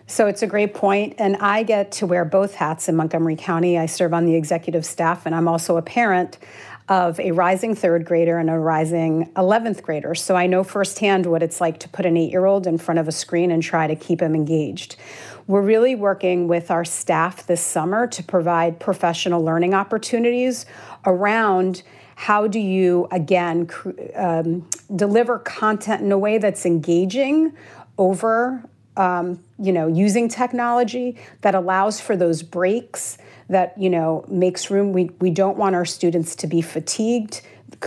So 0.07 0.27
it's 0.27 0.41
a 0.41 0.47
great 0.47 0.73
point, 0.73 1.15
and 1.19 1.37
I 1.37 1.63
get 1.63 1.93
to 1.93 2.05
wear 2.05 2.25
both 2.25 2.53
hats 2.53 2.89
in 2.89 2.97
Montgomery 2.97 3.37
County. 3.37 3.77
I 3.77 3.85
serve 3.85 4.13
on 4.13 4.25
the 4.25 4.35
executive 4.35 4.85
staff, 4.85 5.25
and 5.25 5.33
I'm 5.33 5.47
also 5.47 5.77
a 5.77 5.81
parent 5.81 6.37
of 6.89 7.19
a 7.19 7.31
rising 7.31 7.75
third 7.75 8.05
grader 8.05 8.37
and 8.37 8.49
a 8.49 8.57
rising 8.57 9.31
11th 9.35 9.81
grader. 9.81 10.15
So 10.15 10.35
I 10.35 10.47
know 10.47 10.63
firsthand 10.63 11.25
what 11.25 11.43
it's 11.43 11.61
like 11.61 11.79
to 11.79 11.89
put 11.89 12.05
an 12.05 12.17
eight 12.17 12.31
year 12.31 12.45
old 12.45 12.67
in 12.67 12.77
front 12.77 12.99
of 12.99 13.07
a 13.07 13.11
screen 13.11 13.51
and 13.51 13.61
try 13.61 13.87
to 13.87 13.95
keep 13.95 14.21
him 14.21 14.35
engaged. 14.35 14.95
We're 15.47 15.61
really 15.61 15.95
working 15.95 16.47
with 16.47 16.71
our 16.71 16.85
staff 16.85 17.45
this 17.47 17.61
summer 17.61 18.07
to 18.07 18.23
provide 18.23 18.79
professional 18.79 19.43
learning 19.43 19.73
opportunities 19.73 20.65
around 21.05 21.83
how 22.15 22.45
do 22.45 22.59
you, 22.59 23.07
again, 23.11 23.69
um, 24.15 24.67
deliver 24.95 25.39
content 25.39 26.03
in 26.03 26.11
a 26.11 26.17
way 26.17 26.37
that's 26.37 26.65
engaging 26.65 27.53
over 27.97 28.63
um, 28.97 29.43
you 29.59 29.71
know 29.71 29.87
using 29.87 30.27
technology 30.27 31.17
that 31.41 31.55
allows 31.55 32.01
for 32.01 32.15
those 32.15 32.43
breaks 32.43 33.17
that 33.51 33.77
you 33.77 33.89
know 33.89 34.25
makes 34.27 34.71
room. 34.71 34.93
We, 34.93 35.11
we 35.19 35.29
don't 35.29 35.57
want 35.57 35.75
our 35.75 35.85
students 35.85 36.35
to 36.37 36.47
be 36.47 36.61
fatigued. 36.61 37.41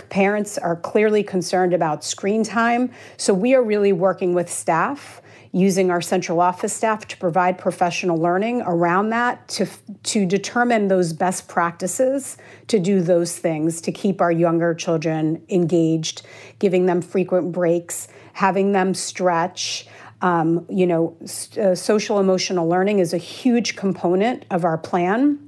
Parents 0.08 0.58
are 0.58 0.76
clearly 0.76 1.22
concerned 1.22 1.72
about 1.72 2.04
screen 2.04 2.42
time. 2.42 2.90
So 3.16 3.34
we 3.34 3.54
are 3.54 3.62
really 3.62 3.92
working 3.92 4.34
with 4.34 4.50
staff 4.50 5.20
using 5.52 5.88
our 5.88 6.00
central 6.00 6.40
office 6.40 6.72
staff 6.72 7.06
to 7.06 7.16
provide 7.16 7.56
professional 7.56 8.16
learning 8.18 8.60
around 8.62 9.10
that 9.10 9.46
to, 9.46 9.64
to 10.02 10.26
determine 10.26 10.88
those 10.88 11.12
best 11.12 11.46
practices 11.46 12.36
to 12.66 12.80
do 12.80 13.00
those 13.00 13.38
things 13.38 13.80
to 13.80 13.92
keep 13.92 14.20
our 14.20 14.32
younger 14.32 14.74
children 14.74 15.40
engaged 15.48 16.22
giving 16.58 16.86
them 16.86 17.00
frequent 17.00 17.52
breaks 17.52 18.08
having 18.32 18.72
them 18.72 18.92
stretch. 18.94 19.86
Um, 20.22 20.66
you 20.68 20.86
know 20.86 21.16
uh, 21.60 21.74
social 21.76 22.18
emotional 22.18 22.68
learning 22.68 22.98
is 22.98 23.12
a 23.12 23.18
huge 23.18 23.76
component 23.76 24.44
of 24.50 24.64
our 24.64 24.78
plan 24.78 25.38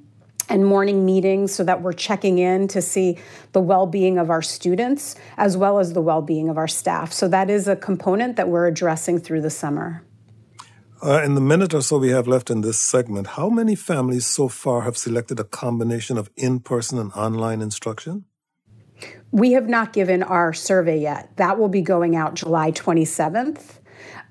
and 0.48 0.64
morning 0.64 1.04
meetings 1.04 1.54
so 1.54 1.64
that 1.64 1.82
we're 1.82 1.92
checking 1.92 2.38
in 2.38 2.68
to 2.68 2.80
see 2.80 3.18
the 3.52 3.60
well-being 3.60 4.18
of 4.18 4.30
our 4.30 4.42
students 4.42 5.16
as 5.36 5.56
well 5.56 5.78
as 5.78 5.92
the 5.92 6.00
well-being 6.00 6.48
of 6.48 6.56
our 6.56 6.68
staff. 6.68 7.12
So 7.12 7.28
that 7.28 7.50
is 7.50 7.68
a 7.68 7.76
component 7.76 8.36
that 8.36 8.48
we're 8.48 8.66
addressing 8.66 9.18
through 9.18 9.42
the 9.42 9.50
summer. 9.50 10.02
Uh, 11.02 11.22
in 11.22 11.34
the 11.34 11.40
minute 11.40 11.74
or 11.74 11.82
so 11.82 11.98
we 11.98 12.08
have 12.08 12.26
left 12.26 12.50
in 12.50 12.62
this 12.62 12.80
segment 12.80 13.26
how 13.28 13.50
many 13.50 13.74
families 13.74 14.24
so 14.24 14.48
far 14.48 14.82
have 14.82 14.96
selected 14.96 15.38
a 15.38 15.44
combination 15.44 16.16
of 16.16 16.30
in-person 16.36 16.98
and 16.98 17.12
online 17.12 17.60
instruction? 17.60 18.24
We 19.30 19.52
have 19.52 19.68
not 19.68 19.92
given 19.92 20.22
our 20.22 20.54
survey 20.54 20.98
yet. 20.98 21.36
That 21.36 21.58
will 21.58 21.68
be 21.68 21.82
going 21.82 22.16
out 22.16 22.34
july 22.34 22.72
27th 22.72 23.80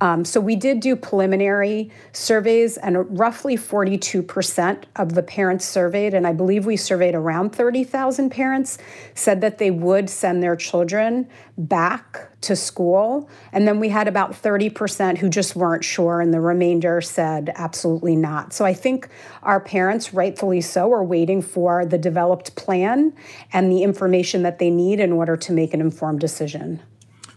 um, 0.01 0.25
so 0.25 0.41
we 0.41 0.55
did 0.55 0.81
do 0.81 0.95
preliminary 0.95 1.91
surveys, 2.11 2.77
and 2.77 3.17
roughly 3.17 3.55
42% 3.55 4.83
of 4.97 5.13
the 5.13 5.23
parents 5.23 5.65
surveyed, 5.65 6.13
and 6.13 6.27
I 6.27 6.33
believe 6.33 6.65
we 6.65 6.75
surveyed 6.75 7.15
around 7.15 7.51
30,000 7.51 8.29
parents, 8.29 8.77
said 9.13 9.41
that 9.41 9.57
they 9.57 9.71
would 9.71 10.09
send 10.09 10.43
their 10.43 10.55
children 10.55 11.29
back 11.57 12.29
to 12.41 12.55
school. 12.55 13.29
And 13.53 13.65
then 13.67 13.79
we 13.79 13.89
had 13.89 14.07
about 14.07 14.33
30% 14.33 15.17
who 15.17 15.29
just 15.29 15.55
weren't 15.55 15.83
sure, 15.83 16.19
and 16.19 16.33
the 16.33 16.41
remainder 16.41 16.99
said 16.99 17.51
absolutely 17.55 18.17
not. 18.17 18.51
So 18.51 18.65
I 18.65 18.73
think 18.73 19.07
our 19.43 19.61
parents, 19.61 20.13
rightfully 20.13 20.61
so, 20.61 20.91
are 20.91 21.03
waiting 21.03 21.41
for 21.41 21.85
the 21.85 21.97
developed 21.97 22.55
plan 22.55 23.13
and 23.53 23.71
the 23.71 23.83
information 23.83 24.43
that 24.43 24.59
they 24.59 24.69
need 24.69 24.99
in 24.99 25.13
order 25.13 25.37
to 25.37 25.53
make 25.53 25.73
an 25.73 25.79
informed 25.79 26.19
decision. 26.19 26.81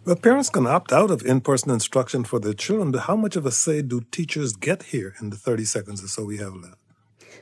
Well, 0.08 0.16
parents 0.16 0.48
can 0.48 0.66
opt 0.66 0.90
out 0.90 1.10
of 1.10 1.22
in 1.26 1.42
person 1.42 1.70
instruction 1.70 2.24
for 2.24 2.40
their 2.40 2.54
children, 2.54 2.92
but 2.92 3.02
how 3.02 3.14
much 3.14 3.36
of 3.36 3.44
a 3.44 3.50
say 3.50 3.82
do 3.82 4.00
teachers 4.00 4.54
get 4.54 4.84
here 4.84 5.14
in 5.20 5.28
the 5.28 5.36
30 5.36 5.66
seconds 5.66 6.02
or 6.02 6.08
so 6.08 6.24
we 6.24 6.38
have 6.38 6.54
left? 6.54 6.87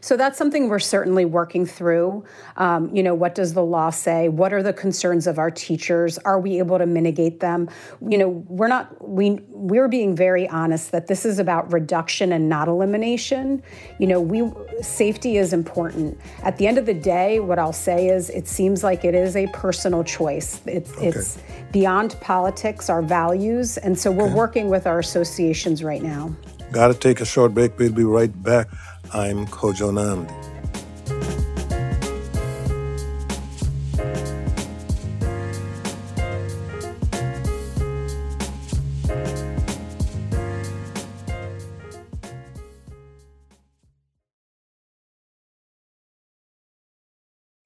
So 0.06 0.16
that's 0.16 0.38
something 0.38 0.68
we're 0.68 0.78
certainly 0.78 1.24
working 1.24 1.66
through. 1.66 2.22
Um, 2.58 2.94
you 2.94 3.02
know, 3.02 3.12
what 3.12 3.34
does 3.34 3.54
the 3.54 3.64
law 3.64 3.90
say? 3.90 4.28
What 4.28 4.52
are 4.52 4.62
the 4.62 4.72
concerns 4.72 5.26
of 5.26 5.36
our 5.36 5.50
teachers? 5.50 6.16
Are 6.18 6.38
we 6.38 6.60
able 6.60 6.78
to 6.78 6.86
mitigate 6.86 7.40
them? 7.40 7.68
You 8.00 8.16
know, 8.16 8.28
we're 8.28 8.68
not 8.68 9.04
we 9.04 9.40
we're 9.48 9.88
being 9.88 10.14
very 10.14 10.48
honest 10.48 10.92
that 10.92 11.08
this 11.08 11.26
is 11.26 11.40
about 11.40 11.72
reduction 11.72 12.30
and 12.30 12.48
not 12.48 12.68
elimination. 12.68 13.64
You 13.98 14.06
know, 14.06 14.20
we 14.20 14.48
safety 14.80 15.38
is 15.38 15.52
important. 15.52 16.20
At 16.44 16.56
the 16.56 16.68
end 16.68 16.78
of 16.78 16.86
the 16.86 16.94
day, 16.94 17.40
what 17.40 17.58
I'll 17.58 17.72
say 17.72 18.06
is 18.06 18.30
it 18.30 18.46
seems 18.46 18.84
like 18.84 19.04
it 19.04 19.16
is 19.16 19.34
a 19.34 19.48
personal 19.48 20.04
choice. 20.04 20.60
It's 20.66 20.92
okay. 20.92 21.08
it's 21.08 21.38
beyond 21.72 22.16
politics, 22.20 22.88
our 22.88 23.02
values, 23.02 23.76
and 23.76 23.98
so 23.98 24.12
we're 24.12 24.26
okay. 24.26 24.34
working 24.34 24.70
with 24.70 24.86
our 24.86 25.00
associations 25.00 25.82
right 25.82 26.00
now. 26.00 26.32
Got 26.72 26.88
to 26.88 26.94
take 26.94 27.20
a 27.20 27.24
short 27.24 27.54
break. 27.54 27.78
We'll 27.78 27.92
be 27.92 28.04
right 28.04 28.30
back. 28.42 28.68
I'm 29.12 29.46
Kojo 29.46 29.92
Nnamdi. 29.92 30.55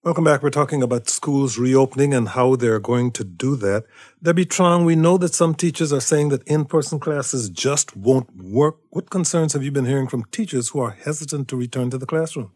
Welcome 0.02 0.24
back. 0.24 0.42
We're 0.42 0.48
talking 0.48 0.82
about 0.82 1.10
schools 1.10 1.58
reopening 1.58 2.14
and 2.14 2.30
how 2.30 2.56
they're 2.56 2.80
going 2.80 3.10
to 3.12 3.22
do 3.22 3.54
that. 3.56 3.84
Debbie 4.22 4.46
Truong, 4.46 4.86
we 4.86 4.96
know 4.96 5.18
that 5.18 5.34
some 5.34 5.54
teachers 5.54 5.92
are 5.92 6.00
saying 6.00 6.30
that 6.30 6.42
in-person 6.44 7.00
classes 7.00 7.50
just 7.50 7.94
won't 7.94 8.34
work. 8.34 8.78
What 8.88 9.10
concerns 9.10 9.52
have 9.52 9.62
you 9.62 9.70
been 9.70 9.84
hearing 9.84 10.08
from 10.08 10.24
teachers 10.32 10.70
who 10.70 10.80
are 10.80 10.92
hesitant 10.92 11.48
to 11.48 11.56
return 11.56 11.90
to 11.90 11.98
the 11.98 12.06
classroom? 12.06 12.50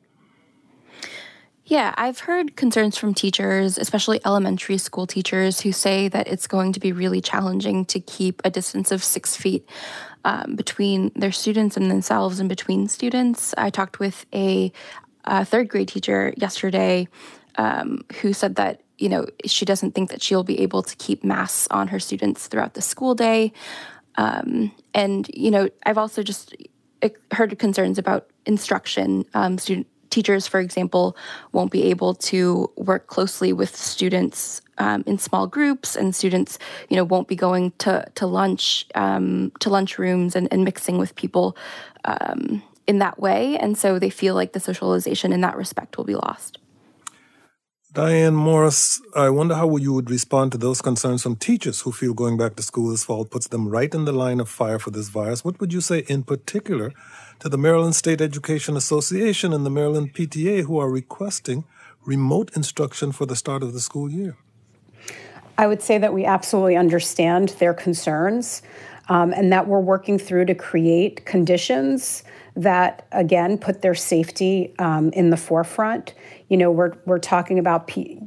Yeah, 1.66 1.94
I've 1.98 2.20
heard 2.20 2.56
concerns 2.56 2.96
from 2.96 3.12
teachers, 3.12 3.76
especially 3.76 4.20
elementary 4.24 4.78
school 4.78 5.06
teachers, 5.06 5.60
who 5.60 5.72
say 5.72 6.08
that 6.08 6.26
it's 6.26 6.46
going 6.46 6.72
to 6.72 6.80
be 6.80 6.92
really 6.92 7.20
challenging 7.20 7.84
to 7.86 8.00
keep 8.00 8.40
a 8.42 8.50
distance 8.50 8.90
of 8.90 9.04
six 9.04 9.36
feet 9.36 9.68
um, 10.24 10.56
between 10.56 11.12
their 11.14 11.32
students 11.32 11.76
and 11.76 11.90
themselves 11.90 12.40
and 12.40 12.48
between 12.48 12.88
students. 12.88 13.54
I 13.58 13.68
talked 13.68 13.98
with 13.98 14.24
a 14.34 14.72
a 15.24 15.44
third 15.44 15.68
grade 15.68 15.88
teacher 15.88 16.32
yesterday 16.36 17.08
um, 17.56 18.04
who 18.20 18.32
said 18.32 18.56
that 18.56 18.82
you 18.98 19.08
know 19.08 19.26
she 19.44 19.64
doesn't 19.64 19.92
think 19.92 20.10
that 20.10 20.22
she'll 20.22 20.44
be 20.44 20.60
able 20.60 20.82
to 20.82 20.96
keep 20.96 21.24
masks 21.24 21.66
on 21.70 21.88
her 21.88 21.98
students 21.98 22.46
throughout 22.46 22.74
the 22.74 22.82
school 22.82 23.14
day. 23.14 23.52
Um, 24.16 24.70
and 24.92 25.28
you 25.34 25.50
know 25.50 25.68
i've 25.86 25.98
also 25.98 26.22
just 26.22 26.54
heard 27.32 27.58
concerns 27.58 27.98
about 27.98 28.28
instruction. 28.46 29.24
Um, 29.34 29.58
student 29.58 29.86
teachers 30.10 30.46
for 30.46 30.60
example 30.60 31.16
won't 31.52 31.72
be 31.72 31.84
able 31.84 32.14
to 32.14 32.70
work 32.76 33.08
closely 33.08 33.52
with 33.52 33.74
students 33.74 34.62
um, 34.78 35.02
in 35.06 35.18
small 35.18 35.48
groups 35.48 35.96
and 35.96 36.14
students 36.14 36.56
you 36.88 36.96
know 36.96 37.02
won't 37.02 37.26
be 37.26 37.34
going 37.34 37.72
to 37.78 38.06
to 38.14 38.26
lunch 38.26 38.86
um, 38.94 39.50
to 39.58 39.68
lunch 39.68 39.98
rooms 39.98 40.36
and, 40.36 40.48
and 40.52 40.64
mixing 40.64 40.98
with 40.98 41.14
people. 41.16 41.56
Um, 42.04 42.62
in 42.86 42.98
that 42.98 43.18
way. 43.18 43.56
And 43.56 43.76
so 43.76 43.98
they 43.98 44.10
feel 44.10 44.34
like 44.34 44.52
the 44.52 44.60
socialization 44.60 45.32
in 45.32 45.40
that 45.42 45.56
respect 45.56 45.96
will 45.96 46.04
be 46.04 46.14
lost. 46.14 46.58
Diane 47.94 48.34
Morris, 48.34 49.00
I 49.14 49.30
wonder 49.30 49.54
how 49.54 49.76
you 49.76 49.92
would 49.92 50.10
respond 50.10 50.50
to 50.50 50.58
those 50.58 50.82
concerns 50.82 51.22
from 51.22 51.36
teachers 51.36 51.82
who 51.82 51.92
feel 51.92 52.12
going 52.12 52.36
back 52.36 52.56
to 52.56 52.62
school 52.64 52.90
this 52.90 53.04
fall 53.04 53.24
puts 53.24 53.46
them 53.46 53.68
right 53.68 53.94
in 53.94 54.04
the 54.04 54.10
line 54.10 54.40
of 54.40 54.48
fire 54.48 54.80
for 54.80 54.90
this 54.90 55.10
virus. 55.10 55.44
What 55.44 55.60
would 55.60 55.72
you 55.72 55.80
say 55.80 56.00
in 56.08 56.24
particular 56.24 56.92
to 57.38 57.48
the 57.48 57.56
Maryland 57.56 57.94
State 57.94 58.20
Education 58.20 58.76
Association 58.76 59.52
and 59.52 59.64
the 59.64 59.70
Maryland 59.70 60.12
PTA 60.12 60.64
who 60.64 60.76
are 60.76 60.90
requesting 60.90 61.66
remote 62.04 62.50
instruction 62.56 63.12
for 63.12 63.26
the 63.26 63.36
start 63.36 63.62
of 63.62 63.72
the 63.72 63.80
school 63.80 64.10
year? 64.10 64.36
I 65.56 65.68
would 65.68 65.80
say 65.80 65.98
that 65.98 66.12
we 66.12 66.24
absolutely 66.24 66.76
understand 66.76 67.50
their 67.60 67.74
concerns 67.74 68.62
um, 69.08 69.32
and 69.32 69.52
that 69.52 69.66
we're 69.66 69.80
working 69.80 70.18
through 70.18 70.46
to 70.46 70.54
create 70.54 71.24
conditions 71.26 72.24
that 72.56 73.06
again 73.12 73.58
put 73.58 73.82
their 73.82 73.94
safety 73.94 74.74
um, 74.78 75.10
in 75.10 75.30
the 75.30 75.36
forefront. 75.36 76.14
You 76.48 76.56
know, 76.56 76.70
we're 76.70 76.92
we're 77.04 77.18
talking 77.18 77.58
about 77.58 77.86
P- 77.86 78.20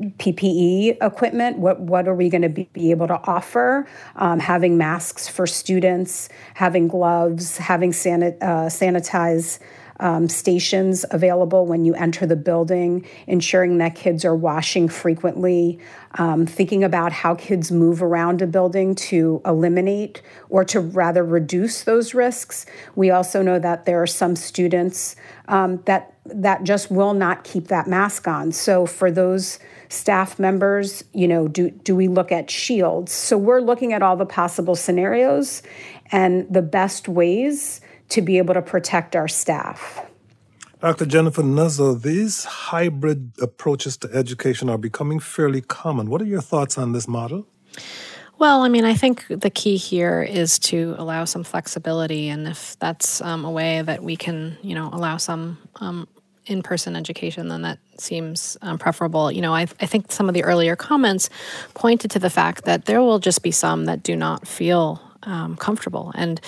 PPE 0.00 0.98
equipment. 1.02 1.58
What 1.58 1.80
what 1.80 2.08
are 2.08 2.14
we 2.14 2.28
going 2.28 2.42
to 2.42 2.48
be, 2.48 2.68
be, 2.72 2.90
able 2.90 3.08
to 3.08 3.20
offer? 3.24 3.86
Um, 4.16 4.38
having 4.38 4.78
masks 4.78 5.28
for 5.28 5.46
students, 5.46 6.28
having 6.54 6.88
gloves, 6.88 7.58
having 7.58 7.92
sanit- 7.92 8.40
uh, 8.40 8.66
sanitize 8.66 9.58
um, 10.02 10.28
stations 10.28 11.04
available 11.12 11.64
when 11.64 11.84
you 11.84 11.94
enter 11.94 12.26
the 12.26 12.36
building, 12.36 13.06
ensuring 13.28 13.78
that 13.78 13.94
kids 13.94 14.24
are 14.24 14.34
washing 14.34 14.88
frequently, 14.88 15.78
um, 16.18 16.44
thinking 16.44 16.82
about 16.82 17.12
how 17.12 17.36
kids 17.36 17.70
move 17.70 18.02
around 18.02 18.42
a 18.42 18.46
building 18.48 18.96
to 18.96 19.40
eliminate 19.46 20.20
or 20.48 20.64
to 20.64 20.80
rather 20.80 21.24
reduce 21.24 21.84
those 21.84 22.14
risks. 22.14 22.66
We 22.96 23.10
also 23.10 23.42
know 23.42 23.60
that 23.60 23.84
there 23.84 24.02
are 24.02 24.06
some 24.08 24.34
students 24.34 25.14
um, 25.46 25.80
that 25.84 26.14
that 26.24 26.64
just 26.64 26.90
will 26.90 27.14
not 27.14 27.44
keep 27.44 27.68
that 27.68 27.86
mask 27.86 28.28
on. 28.28 28.52
So 28.52 28.86
for 28.86 29.10
those 29.10 29.58
staff 29.88 30.38
members, 30.38 31.04
you 31.12 31.28
know, 31.28 31.46
do 31.46 31.70
do 31.70 31.94
we 31.94 32.08
look 32.08 32.32
at 32.32 32.50
shields? 32.50 33.12
So 33.12 33.38
we're 33.38 33.60
looking 33.60 33.92
at 33.92 34.02
all 34.02 34.16
the 34.16 34.26
possible 34.26 34.74
scenarios 34.74 35.62
and 36.10 36.52
the 36.52 36.62
best 36.62 37.08
ways 37.08 37.80
to 38.12 38.22
be 38.22 38.38
able 38.38 38.54
to 38.54 38.62
protect 38.62 39.16
our 39.16 39.28
staff. 39.28 40.06
Dr. 40.80 41.06
Jennifer 41.06 41.42
Nuzzo, 41.42 42.00
these 42.00 42.44
hybrid 42.44 43.32
approaches 43.40 43.96
to 43.98 44.10
education 44.12 44.68
are 44.68 44.78
becoming 44.78 45.20
fairly 45.20 45.60
common. 45.60 46.10
What 46.10 46.20
are 46.20 46.26
your 46.26 46.40
thoughts 46.40 46.76
on 46.76 46.92
this 46.92 47.06
model? 47.06 47.46
Well, 48.38 48.62
I 48.62 48.68
mean, 48.68 48.84
I 48.84 48.94
think 48.94 49.24
the 49.28 49.50
key 49.50 49.76
here 49.76 50.22
is 50.22 50.58
to 50.60 50.96
allow 50.98 51.24
some 51.24 51.44
flexibility, 51.44 52.28
and 52.28 52.48
if 52.48 52.76
that's 52.80 53.20
um, 53.20 53.44
a 53.44 53.50
way 53.50 53.82
that 53.82 54.02
we 54.02 54.16
can, 54.16 54.58
you 54.62 54.74
know, 54.74 54.90
allow 54.92 55.16
some 55.16 55.58
um, 55.76 56.08
in-person 56.46 56.96
education, 56.96 57.46
then 57.48 57.62
that 57.62 57.78
seems 57.98 58.56
um, 58.62 58.78
preferable. 58.78 59.30
You 59.30 59.42
know, 59.42 59.54
I, 59.54 59.62
I 59.80 59.86
think 59.86 60.10
some 60.10 60.28
of 60.28 60.34
the 60.34 60.42
earlier 60.42 60.74
comments 60.74 61.30
pointed 61.74 62.10
to 62.10 62.18
the 62.18 62.30
fact 62.30 62.64
that 62.64 62.86
there 62.86 63.00
will 63.00 63.20
just 63.20 63.42
be 63.44 63.52
some 63.52 63.84
that 63.84 64.02
do 64.02 64.16
not 64.16 64.48
feel 64.48 65.00
um, 65.24 65.56
comfortable. 65.56 66.12
And, 66.14 66.40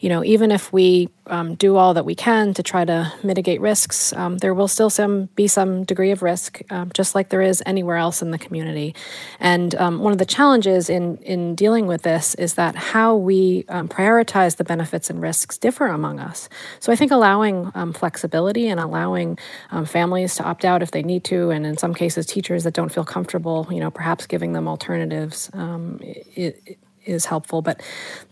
you 0.00 0.08
know, 0.08 0.24
even 0.24 0.50
if 0.50 0.72
we 0.72 1.08
um, 1.26 1.54
do 1.54 1.76
all 1.76 1.94
that 1.94 2.04
we 2.04 2.14
can 2.14 2.52
to 2.54 2.62
try 2.62 2.84
to 2.84 3.12
mitigate 3.22 3.60
risks, 3.60 4.12
um, 4.14 4.38
there 4.38 4.54
will 4.54 4.68
still 4.68 4.90
some 4.90 5.26
be 5.34 5.46
some 5.46 5.84
degree 5.84 6.10
of 6.10 6.22
risk, 6.22 6.60
um, 6.70 6.90
just 6.94 7.14
like 7.14 7.28
there 7.28 7.42
is 7.42 7.62
anywhere 7.64 7.96
else 7.96 8.22
in 8.22 8.30
the 8.30 8.38
community. 8.38 8.94
And 9.38 9.74
um, 9.76 10.00
one 10.00 10.12
of 10.12 10.18
the 10.18 10.26
challenges 10.26 10.90
in 10.90 11.18
in 11.18 11.54
dealing 11.54 11.86
with 11.86 12.02
this 12.02 12.34
is 12.36 12.54
that 12.54 12.74
how 12.74 13.14
we 13.14 13.64
um, 13.68 13.88
prioritize 13.88 14.56
the 14.56 14.64
benefits 14.64 15.10
and 15.10 15.22
risks 15.22 15.58
differ 15.58 15.86
among 15.86 16.18
us. 16.18 16.48
So 16.80 16.92
I 16.92 16.96
think 16.96 17.12
allowing 17.12 17.70
flexibility 17.92 18.68
and 18.68 18.80
allowing 18.80 19.38
families 19.84 20.34
to 20.36 20.44
opt 20.44 20.64
out 20.64 20.82
if 20.82 20.90
they 20.90 21.02
need 21.02 21.24
to, 21.24 21.50
and 21.50 21.64
in 21.66 21.76
some 21.76 21.94
cases 21.94 22.26
teachers 22.26 22.64
that 22.64 22.74
don't 22.74 22.92
feel 22.92 23.04
comfortable, 23.04 23.68
you 23.70 23.80
know, 23.80 23.90
perhaps 23.90 24.26
giving 24.26 24.52
them 24.52 24.66
alternatives. 24.68 25.50
It, 25.54 26.62
it, 26.66 26.78
is 27.04 27.26
helpful. 27.26 27.62
But 27.62 27.82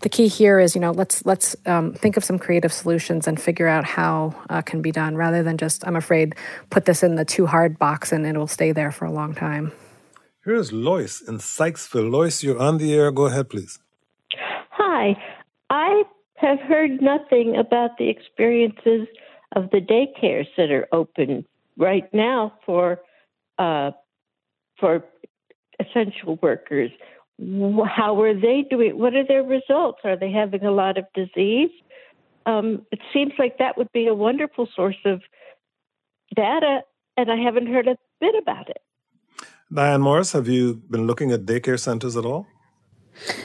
the 0.01 0.09
key 0.09 0.27
here 0.27 0.59
is, 0.59 0.75
you 0.75 0.81
know, 0.81 0.91
let's 0.91 1.25
let's 1.25 1.55
um, 1.65 1.93
think 1.93 2.17
of 2.17 2.23
some 2.23 2.39
creative 2.39 2.73
solutions 2.73 3.27
and 3.27 3.41
figure 3.41 3.67
out 3.67 3.85
how 3.85 4.35
uh, 4.49 4.61
can 4.61 4.81
be 4.81 4.91
done, 4.91 5.15
rather 5.15 5.43
than 5.43 5.57
just, 5.57 5.85
I'm 5.87 5.95
afraid, 5.95 6.35
put 6.69 6.85
this 6.85 7.03
in 7.03 7.15
the 7.15 7.25
too 7.25 7.45
hard 7.45 7.77
box 7.77 8.11
and 8.11 8.25
it'll 8.25 8.47
stay 8.47 8.71
there 8.71 8.91
for 8.91 9.05
a 9.05 9.11
long 9.11 9.33
time. 9.33 9.71
Here's 10.43 10.73
Lois 10.73 11.21
in 11.21 11.37
Sykesville. 11.37 12.09
Lois, 12.09 12.43
you're 12.43 12.59
on 12.59 12.77
the 12.77 12.93
air. 12.93 13.11
Go 13.11 13.25
ahead, 13.25 13.49
please. 13.49 13.79
Hi, 14.71 15.15
I 15.69 16.03
have 16.35 16.59
heard 16.59 17.01
nothing 17.01 17.55
about 17.55 17.97
the 17.99 18.09
experiences 18.09 19.07
of 19.55 19.69
the 19.69 19.79
daycares 19.79 20.47
that 20.57 20.71
are 20.71 20.87
open 20.91 21.45
right 21.77 22.11
now 22.13 22.53
for 22.65 22.99
uh, 23.59 23.91
for 24.79 25.03
essential 25.79 26.39
workers 26.41 26.91
how 27.87 28.21
are 28.21 28.33
they 28.33 28.65
doing? 28.69 28.97
What 28.97 29.15
are 29.15 29.25
their 29.25 29.43
results? 29.43 29.99
Are 30.03 30.15
they 30.15 30.31
having 30.31 30.63
a 30.63 30.71
lot 30.71 30.97
of 30.97 31.05
disease? 31.13 31.71
Um, 32.45 32.85
it 32.91 32.99
seems 33.13 33.33
like 33.39 33.57
that 33.57 33.77
would 33.77 33.91
be 33.91 34.07
a 34.07 34.13
wonderful 34.13 34.67
source 34.75 34.97
of 35.05 35.21
data, 36.35 36.81
and 37.17 37.31
I 37.31 37.37
haven't 37.37 37.67
heard 37.67 37.87
a 37.87 37.97
bit 38.19 38.35
about 38.41 38.69
it. 38.69 38.81
Diane 39.73 40.01
Morris, 40.01 40.33
have 40.33 40.47
you 40.47 40.81
been 40.89 41.07
looking 41.07 41.31
at 41.31 41.45
daycare 41.45 41.79
centers 41.79 42.17
at 42.17 42.25
all? 42.25 42.45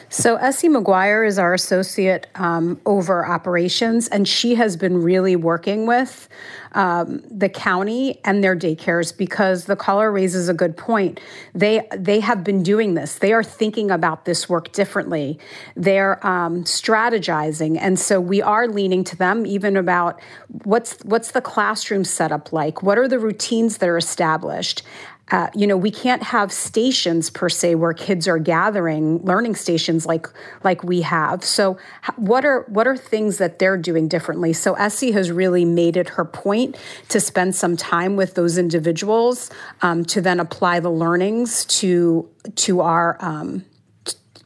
So, 0.08 0.36
Essie 0.36 0.68
McGuire 0.68 1.26
is 1.26 1.38
our 1.38 1.52
associate 1.52 2.28
um, 2.36 2.80
over 2.86 3.26
operations, 3.26 4.08
and 4.08 4.26
she 4.26 4.54
has 4.54 4.76
been 4.76 5.02
really 5.02 5.36
working 5.36 5.86
with 5.86 6.28
um, 6.72 7.22
the 7.30 7.48
county 7.48 8.20
and 8.24 8.42
their 8.42 8.56
daycares 8.56 9.16
because 9.16 9.64
the 9.64 9.76
caller 9.76 10.12
raises 10.12 10.48
a 10.48 10.54
good 10.54 10.76
point. 10.76 11.20
They 11.54 11.86
they 11.94 12.20
have 12.20 12.44
been 12.44 12.62
doing 12.62 12.94
this. 12.94 13.18
They 13.18 13.32
are 13.32 13.42
thinking 13.42 13.90
about 13.90 14.24
this 14.24 14.48
work 14.48 14.72
differently. 14.72 15.38
They're 15.74 16.24
um, 16.26 16.64
strategizing, 16.64 17.76
and 17.78 17.98
so 17.98 18.20
we 18.20 18.40
are 18.40 18.68
leaning 18.68 19.04
to 19.04 19.16
them 19.16 19.44
even 19.44 19.76
about 19.76 20.20
what's 20.64 20.96
what's 21.04 21.32
the 21.32 21.42
classroom 21.42 22.04
setup 22.04 22.52
like. 22.52 22.82
What 22.82 22.98
are 22.98 23.08
the 23.08 23.18
routines 23.18 23.78
that 23.78 23.88
are 23.88 23.98
established? 23.98 24.82
Uh, 25.32 25.48
you 25.56 25.66
know, 25.66 25.76
we 25.76 25.90
can't 25.90 26.22
have 26.22 26.52
stations 26.52 27.30
per 27.30 27.48
se 27.48 27.74
where 27.74 27.92
kids 27.92 28.28
are 28.28 28.38
gathering, 28.38 29.18
learning 29.24 29.56
stations 29.56 30.06
like 30.06 30.28
like 30.62 30.84
we 30.84 31.02
have. 31.02 31.44
So, 31.44 31.78
what 32.14 32.44
are 32.44 32.62
what 32.68 32.86
are 32.86 32.96
things 32.96 33.38
that 33.38 33.58
they're 33.58 33.76
doing 33.76 34.06
differently? 34.06 34.52
So, 34.52 34.74
Essie 34.74 35.10
has 35.12 35.32
really 35.32 35.64
made 35.64 35.96
it 35.96 36.10
her 36.10 36.24
point 36.24 36.76
to 37.08 37.20
spend 37.20 37.56
some 37.56 37.76
time 37.76 38.14
with 38.14 38.34
those 38.34 38.56
individuals 38.56 39.50
um, 39.82 40.04
to 40.04 40.20
then 40.20 40.38
apply 40.38 40.78
the 40.78 40.90
learnings 40.90 41.64
to 41.80 42.28
to 42.54 42.80
our 42.80 43.16
um, 43.18 43.64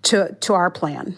to 0.03 0.35
to 0.41 0.55
our 0.55 0.71
plan. 0.71 1.15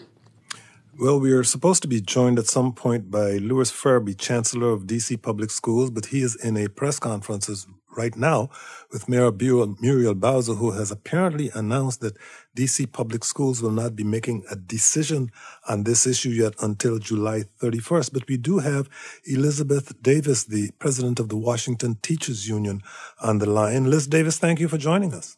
Well, 0.99 1.19
we 1.19 1.31
are 1.31 1.43
supposed 1.43 1.81
to 1.81 1.87
be 1.87 2.01
joined 2.01 2.37
at 2.37 2.45
some 2.45 2.71
point 2.71 3.09
by 3.09 3.37
Lewis 3.37 3.71
Ferebee, 3.71 4.17
Chancellor 4.17 4.69
of 4.69 4.83
DC 4.83 5.21
Public 5.21 5.49
Schools, 5.49 5.89
but 5.89 6.07
he 6.07 6.21
is 6.21 6.35
in 6.35 6.55
a 6.55 6.67
press 6.67 6.99
conference 6.99 7.65
right 7.97 8.15
now 8.15 8.49
with 8.91 9.09
Mayor 9.09 9.31
Muriel 9.31 10.15
Bowser, 10.15 10.53
who 10.53 10.71
has 10.71 10.91
apparently 10.91 11.49
announced 11.53 12.01
that 12.01 12.17
DC 12.55 12.91
public 12.91 13.23
schools 13.23 13.61
will 13.61 13.71
not 13.71 13.95
be 13.95 14.03
making 14.03 14.43
a 14.51 14.55
decision 14.55 15.31
on 15.67 15.83
this 15.83 16.05
issue 16.05 16.29
yet 16.29 16.53
until 16.61 16.99
July 16.99 17.43
31st. 17.61 18.13
But 18.13 18.27
we 18.27 18.37
do 18.37 18.59
have 18.59 18.89
Elizabeth 19.25 20.01
Davis, 20.01 20.43
the 20.43 20.71
president 20.79 21.19
of 21.19 21.29
the 21.29 21.37
Washington 21.37 21.97
Teachers 22.01 22.47
Union, 22.47 22.81
on 23.21 23.39
the 23.39 23.49
line. 23.49 23.89
Liz 23.89 24.07
Davis, 24.07 24.37
thank 24.37 24.59
you 24.59 24.67
for 24.67 24.77
joining 24.77 25.13
us. 25.13 25.37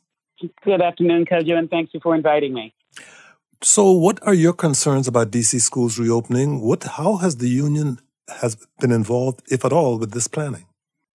Good 0.63 0.82
afternoon, 0.82 1.26
Kojo, 1.26 1.58
and 1.58 1.70
thank 1.70 1.94
you 1.94 2.00
for 2.02 2.13
inviting 2.13 2.54
me. 2.54 2.74
So, 3.63 3.91
what 3.91 4.22
are 4.28 4.34
your 4.34 4.54
concerns 4.54 5.08
about 5.08 5.32
DC 5.32 5.62
schools 5.62 5.98
reopening? 5.98 6.62
What, 6.62 6.84
how 6.84 7.15
has 7.18 7.38
the 7.38 7.48
union 7.48 8.00
has 8.41 8.58
been 8.80 8.91
involved, 8.91 9.41
if 9.50 9.63
at 9.63 9.72
all, 9.72 9.98
with 9.98 10.12
this 10.12 10.28
planning? 10.28 10.65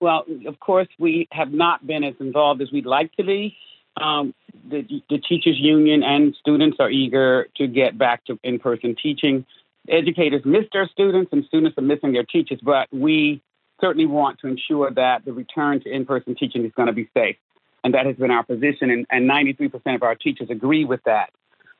Well, 0.00 0.24
of 0.46 0.58
course, 0.60 0.88
we 0.98 1.28
have 1.30 1.52
not 1.52 1.86
been 1.86 2.02
as 2.04 2.14
involved 2.20 2.62
as 2.62 2.72
we'd 2.72 2.86
like 2.86 3.14
to 3.16 3.24
be. 3.24 3.56
Um, 4.00 4.34
the, 4.68 5.02
the 5.10 5.18
teachers 5.18 5.58
union 5.58 6.02
and 6.02 6.34
students 6.40 6.78
are 6.80 6.90
eager 6.90 7.48
to 7.56 7.66
get 7.66 7.98
back 7.98 8.24
to 8.26 8.38
in-person 8.42 8.96
teaching. 9.00 9.44
Educators 9.88 10.42
miss 10.44 10.64
their 10.72 10.88
students 10.88 11.32
and 11.32 11.44
students 11.44 11.76
are 11.76 11.82
missing 11.82 12.12
their 12.12 12.24
teachers, 12.24 12.60
but 12.62 12.88
we 12.90 13.42
certainly 13.80 14.06
want 14.06 14.38
to 14.40 14.46
ensure 14.46 14.90
that 14.90 15.24
the 15.24 15.32
return 15.32 15.80
to 15.82 15.90
in-person 15.90 16.34
teaching 16.34 16.64
is 16.64 16.72
going 16.74 16.86
to 16.86 16.92
be 16.92 17.08
safe. 17.14 17.36
And 17.84 17.94
that 17.94 18.06
has 18.06 18.16
been 18.16 18.30
our 18.30 18.42
position, 18.42 18.90
and, 18.90 19.06
and 19.10 19.28
93% 19.28 19.94
of 19.94 20.02
our 20.02 20.14
teachers 20.14 20.50
agree 20.50 20.84
with 20.84 21.00
that. 21.04 21.30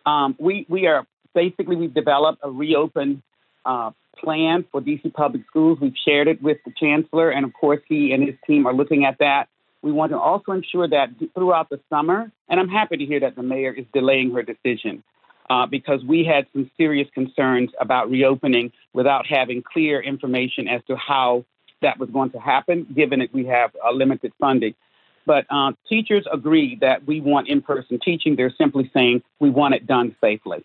Um, 0.06 0.34
we, 0.38 0.64
we 0.68 0.86
are 0.86 1.06
basically, 1.34 1.76
we've 1.76 1.92
developed 1.92 2.40
a 2.42 2.50
reopen 2.50 3.22
uh, 3.66 3.90
plan 4.20 4.64
for 4.70 4.80
DC 4.80 5.12
Public 5.12 5.42
Schools. 5.46 5.78
We've 5.80 5.94
shared 6.06 6.28
it 6.28 6.42
with 6.42 6.58
the 6.64 6.72
Chancellor, 6.78 7.30
and 7.30 7.44
of 7.44 7.52
course, 7.52 7.80
he 7.88 8.12
and 8.12 8.22
his 8.22 8.36
team 8.46 8.66
are 8.66 8.74
looking 8.74 9.04
at 9.04 9.18
that. 9.18 9.48
We 9.82 9.92
want 9.92 10.12
to 10.12 10.18
also 10.18 10.52
ensure 10.52 10.88
that 10.88 11.08
throughout 11.34 11.70
the 11.70 11.80
summer, 11.88 12.30
and 12.48 12.60
I'm 12.60 12.68
happy 12.68 12.98
to 12.98 13.04
hear 13.06 13.20
that 13.20 13.36
the 13.36 13.42
mayor 13.42 13.72
is 13.72 13.86
delaying 13.92 14.32
her 14.34 14.42
decision 14.42 15.02
uh, 15.48 15.66
because 15.66 16.04
we 16.04 16.24
had 16.24 16.46
some 16.52 16.70
serious 16.76 17.08
concerns 17.14 17.70
about 17.80 18.10
reopening 18.10 18.72
without 18.92 19.26
having 19.26 19.62
clear 19.62 20.00
information 20.00 20.68
as 20.68 20.82
to 20.86 20.96
how 20.96 21.44
that 21.82 21.98
was 21.98 22.10
going 22.10 22.30
to 22.30 22.38
happen, 22.38 22.86
given 22.94 23.20
that 23.20 23.32
we 23.32 23.46
have 23.46 23.70
a 23.86 23.92
limited 23.92 24.32
funding. 24.38 24.74
But 25.26 25.46
uh, 25.50 25.72
teachers 25.88 26.26
agree 26.32 26.78
that 26.80 27.06
we 27.06 27.20
want 27.20 27.48
in 27.48 27.62
person 27.62 27.98
teaching. 28.04 28.36
They're 28.36 28.54
simply 28.56 28.90
saying 28.94 29.22
we 29.38 29.50
want 29.50 29.74
it 29.74 29.86
done 29.86 30.14
safely. 30.20 30.64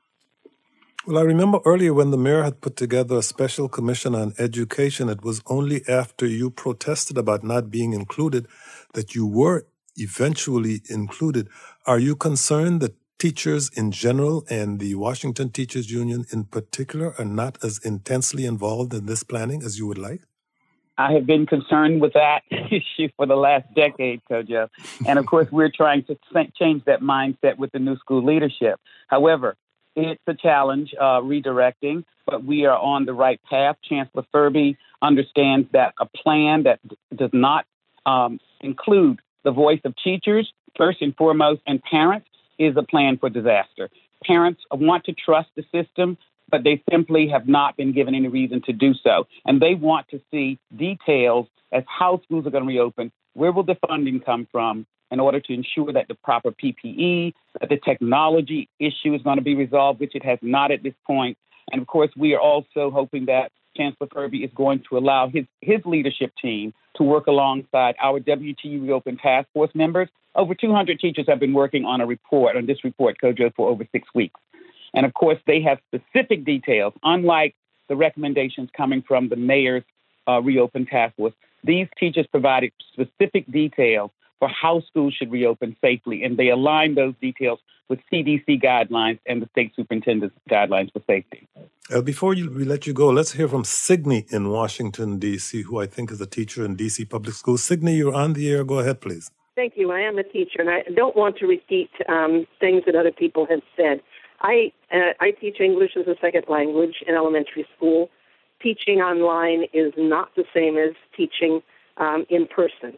Well, 1.07 1.19
I 1.19 1.21
remember 1.21 1.59
earlier 1.65 1.93
when 1.93 2.09
the 2.09 2.17
mayor 2.17 2.41
had 2.41 2.61
put 2.61 2.75
together 2.75 3.17
a 3.17 3.21
special 3.21 3.69
commission 3.69 4.15
on 4.15 4.33
education, 4.39 5.07
it 5.07 5.23
was 5.23 5.39
only 5.45 5.83
after 5.87 6.25
you 6.25 6.49
protested 6.49 7.15
about 7.15 7.43
not 7.43 7.69
being 7.69 7.93
included 7.93 8.47
that 8.95 9.13
you 9.13 9.27
were 9.27 9.67
eventually 9.97 10.81
included. 10.89 11.47
Are 11.85 11.99
you 11.99 12.15
concerned 12.15 12.81
that 12.81 12.95
teachers 13.19 13.69
in 13.69 13.91
general 13.91 14.47
and 14.49 14.79
the 14.79 14.95
Washington 14.95 15.51
Teachers 15.51 15.91
Union 15.91 16.25
in 16.33 16.45
particular 16.45 17.13
are 17.19 17.25
not 17.25 17.63
as 17.63 17.77
intensely 17.85 18.47
involved 18.47 18.91
in 18.91 19.05
this 19.05 19.21
planning 19.21 19.61
as 19.61 19.77
you 19.77 19.85
would 19.85 19.99
like? 19.99 20.23
I 20.97 21.11
have 21.11 21.27
been 21.27 21.45
concerned 21.45 22.01
with 22.01 22.13
that 22.13 22.41
issue 22.49 23.09
for 23.15 23.27
the 23.27 23.35
last 23.35 23.65
decade, 23.75 24.21
Kojo. 24.27 24.69
And 25.05 25.19
of 25.19 25.27
course, 25.27 25.51
we're 25.51 25.69
trying 25.69 26.03
to 26.05 26.17
change 26.59 26.83
that 26.85 27.01
mindset 27.01 27.59
with 27.59 27.71
the 27.73 27.79
new 27.79 27.95
school 27.97 28.25
leadership. 28.25 28.79
However, 29.07 29.55
it's 29.95 30.21
a 30.27 30.33
challenge 30.33 30.93
uh, 30.99 31.21
redirecting, 31.21 32.03
but 32.25 32.43
we 32.43 32.65
are 32.65 32.77
on 32.77 33.05
the 33.05 33.13
right 33.13 33.39
path. 33.49 33.77
Chancellor 33.87 34.25
Ferebee 34.33 34.77
understands 35.01 35.67
that 35.73 35.93
a 35.99 36.05
plan 36.05 36.63
that 36.63 36.79
d- 36.87 36.97
does 37.15 37.31
not 37.33 37.65
um, 38.05 38.39
include 38.61 39.19
the 39.43 39.51
voice 39.51 39.79
of 39.85 39.93
teachers, 40.03 40.51
first 40.77 41.01
and 41.01 41.15
foremost, 41.15 41.61
and 41.67 41.81
parents 41.83 42.27
is 42.57 42.75
a 42.77 42.83
plan 42.83 43.17
for 43.17 43.29
disaster. 43.29 43.89
Parents 44.23 44.61
want 44.71 45.05
to 45.05 45.13
trust 45.13 45.49
the 45.55 45.63
system, 45.71 46.17
but 46.49 46.63
they 46.63 46.81
simply 46.89 47.27
have 47.29 47.47
not 47.47 47.77
been 47.77 47.91
given 47.91 48.15
any 48.15 48.27
reason 48.27 48.61
to 48.63 48.73
do 48.73 48.93
so. 48.93 49.27
And 49.45 49.61
they 49.61 49.75
want 49.75 50.07
to 50.09 50.21
see 50.31 50.59
details 50.75 51.47
as 51.71 51.83
how 51.87 52.21
schools 52.23 52.45
are 52.45 52.51
going 52.51 52.63
to 52.63 52.67
reopen, 52.67 53.11
where 53.33 53.51
will 53.51 53.63
the 53.63 53.77
funding 53.87 54.19
come 54.19 54.47
from, 54.51 54.85
in 55.11 55.19
order 55.19 55.39
to 55.39 55.53
ensure 55.53 55.91
that 55.93 56.07
the 56.07 56.15
proper 56.15 56.51
PPE, 56.51 57.33
that 57.59 57.69
the 57.69 57.77
technology 57.77 58.69
issue 58.79 59.13
is 59.13 59.21
going 59.21 59.37
to 59.37 59.43
be 59.43 59.55
resolved, 59.55 59.99
which 59.99 60.15
it 60.15 60.23
has 60.25 60.39
not 60.41 60.71
at 60.71 60.83
this 60.83 60.93
point. 61.05 61.37
And 61.71 61.81
of 61.81 61.87
course, 61.87 62.11
we 62.17 62.33
are 62.33 62.39
also 62.39 62.91
hoping 62.91 63.25
that 63.25 63.51
Chancellor 63.75 64.07
Ferebee 64.07 64.43
is 64.43 64.51
going 64.55 64.83
to 64.89 64.97
allow 64.97 65.27
his, 65.27 65.45
his 65.61 65.79
leadership 65.85 66.31
team 66.41 66.73
to 66.95 67.03
work 67.03 67.27
alongside 67.27 67.95
our 68.01 68.19
WTU 68.19 68.81
Reopen 68.81 69.17
Task 69.17 69.47
Force 69.53 69.71
members. 69.73 70.07
Over 70.35 70.55
200 70.55 70.99
teachers 70.99 71.25
have 71.27 71.39
been 71.39 71.53
working 71.53 71.85
on 71.85 72.01
a 72.01 72.05
report, 72.05 72.55
on 72.55 72.65
this 72.65 72.83
report, 72.83 73.17
Kojo, 73.21 73.53
for 73.55 73.69
over 73.69 73.85
six 73.91 74.07
weeks. 74.13 74.39
And 74.93 75.05
of 75.05 75.13
course, 75.13 75.37
they 75.45 75.61
have 75.61 75.79
specific 75.93 76.45
details, 76.45 76.93
unlike 77.03 77.55
the 77.89 77.95
recommendations 77.95 78.69
coming 78.75 79.01
from 79.01 79.29
the 79.29 79.35
mayor's 79.35 79.83
uh, 80.27 80.41
Reopen 80.41 80.85
Task 80.85 81.15
Force. 81.15 81.33
These 81.63 81.87
teachers 81.99 82.27
provided 82.31 82.71
specific 82.93 83.51
details 83.51 84.11
for 84.39 84.49
how 84.49 84.81
schools 84.81 85.13
should 85.13 85.31
reopen 85.31 85.75
safely, 85.81 86.23
and 86.23 86.37
they 86.37 86.49
align 86.49 86.95
those 86.95 87.13
details 87.21 87.59
with 87.89 87.99
CDC 88.11 88.61
guidelines 88.63 89.19
and 89.25 89.41
the 89.41 89.49
state 89.51 89.71
superintendent's 89.75 90.35
guidelines 90.49 90.91
for 90.91 91.01
safety. 91.07 91.47
Uh, 91.93 92.01
before 92.01 92.33
you, 92.33 92.49
we 92.49 92.65
let 92.65 92.87
you 92.87 92.93
go, 92.93 93.09
let's 93.09 93.33
hear 93.33 93.47
from 93.47 93.63
Signe 93.63 94.25
in 94.29 94.49
Washington, 94.49 95.19
D.C., 95.19 95.61
who 95.61 95.79
I 95.79 95.85
think 95.85 96.11
is 96.11 96.19
a 96.19 96.25
teacher 96.25 96.65
in 96.65 96.75
D.C. 96.75 97.05
public 97.05 97.35
schools. 97.35 97.63
Signe, 97.63 97.89
you're 97.89 98.13
on 98.13 98.33
the 98.33 98.49
air. 98.49 98.63
Go 98.63 98.79
ahead, 98.79 99.01
please. 99.01 99.29
Thank 99.55 99.73
you. 99.77 99.91
I 99.91 100.01
am 100.01 100.17
a 100.17 100.23
teacher, 100.23 100.59
and 100.59 100.69
I 100.69 100.83
don't 100.95 101.15
want 101.15 101.37
to 101.37 101.47
repeat 101.47 101.89
um, 102.09 102.45
things 102.59 102.83
that 102.85 102.95
other 102.95 103.11
people 103.11 103.45
have 103.49 103.61
said. 103.77 104.01
I 104.41 104.73
uh, 104.91 105.13
I 105.21 105.31
teach 105.31 105.61
English 105.61 105.91
as 105.97 106.07
a 106.07 106.15
second 106.19 106.45
language 106.49 106.95
in 107.07 107.15
elementary 107.15 107.65
school. 107.75 108.09
Teaching 108.61 108.99
online 108.99 109.67
is 109.73 109.93
not 109.97 110.29
the 110.35 110.43
same 110.53 110.77
as 110.77 110.93
teaching 111.15 111.61
um, 111.97 112.25
in 112.29 112.47
person. 112.47 112.97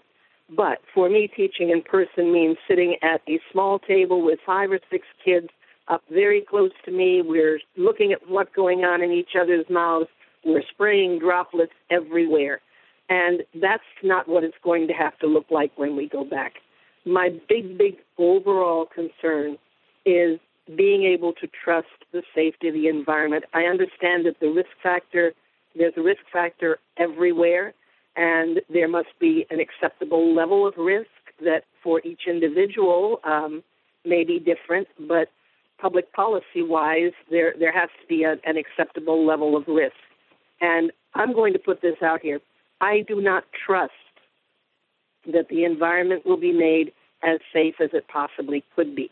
But 0.55 0.79
for 0.93 1.09
me, 1.09 1.27
teaching 1.27 1.69
in 1.69 1.81
person 1.81 2.31
means 2.31 2.57
sitting 2.67 2.95
at 3.01 3.21
a 3.27 3.39
small 3.51 3.79
table 3.79 4.21
with 4.23 4.39
five 4.45 4.71
or 4.71 4.79
six 4.89 5.05
kids 5.23 5.49
up 5.87 6.03
very 6.11 6.41
close 6.41 6.71
to 6.85 6.91
me. 6.91 7.21
We're 7.21 7.59
looking 7.75 8.11
at 8.11 8.29
what's 8.29 8.53
going 8.55 8.85
on 8.85 9.01
in 9.01 9.11
each 9.11 9.35
other's 9.39 9.65
mouths. 9.69 10.09
We're 10.45 10.63
spraying 10.69 11.19
droplets 11.19 11.73
everywhere. 11.89 12.61
And 13.09 13.43
that's 13.55 13.83
not 14.03 14.27
what 14.27 14.43
it's 14.43 14.57
going 14.63 14.87
to 14.87 14.93
have 14.93 15.17
to 15.19 15.27
look 15.27 15.45
like 15.49 15.71
when 15.77 15.95
we 15.95 16.09
go 16.09 16.23
back. 16.23 16.53
My 17.05 17.29
big, 17.47 17.77
big 17.77 17.97
overall 18.17 18.85
concern 18.85 19.57
is 20.05 20.39
being 20.75 21.03
able 21.03 21.33
to 21.33 21.47
trust 21.47 21.87
the 22.11 22.21
safety 22.35 22.67
of 22.67 22.73
the 22.73 22.87
environment. 22.87 23.45
I 23.53 23.63
understand 23.63 24.25
that 24.25 24.39
the 24.41 24.49
risk 24.49 24.69
factor, 24.83 25.33
there's 25.75 25.93
a 25.95 26.01
risk 26.01 26.21
factor 26.31 26.79
everywhere 26.97 27.73
and 28.17 28.61
there 28.69 28.87
must 28.87 29.09
be 29.19 29.45
an 29.51 29.59
acceptable 29.59 30.33
level 30.33 30.67
of 30.67 30.73
risk 30.77 31.07
that 31.39 31.63
for 31.83 32.01
each 32.03 32.21
individual 32.27 33.19
um, 33.23 33.63
may 34.03 34.23
be 34.23 34.39
different, 34.39 34.87
but 34.99 35.29
public 35.79 36.11
policy 36.13 36.63
wise, 36.63 37.13
there, 37.29 37.53
there 37.59 37.71
has 37.71 37.89
to 38.01 38.07
be 38.07 38.23
a, 38.23 38.37
an 38.43 38.57
acceptable 38.57 39.25
level 39.25 39.55
of 39.55 39.67
risk. 39.67 39.93
And 40.59 40.91
I'm 41.13 41.33
going 41.33 41.53
to 41.53 41.59
put 41.59 41.81
this 41.81 42.01
out 42.01 42.21
here. 42.21 42.39
I 42.81 43.01
do 43.07 43.21
not 43.21 43.43
trust 43.65 43.91
that 45.31 45.49
the 45.49 45.63
environment 45.63 46.25
will 46.25 46.37
be 46.37 46.51
made 46.51 46.91
as 47.23 47.39
safe 47.53 47.75
as 47.79 47.91
it 47.93 48.07
possibly 48.07 48.63
could 48.75 48.95
be. 48.95 49.11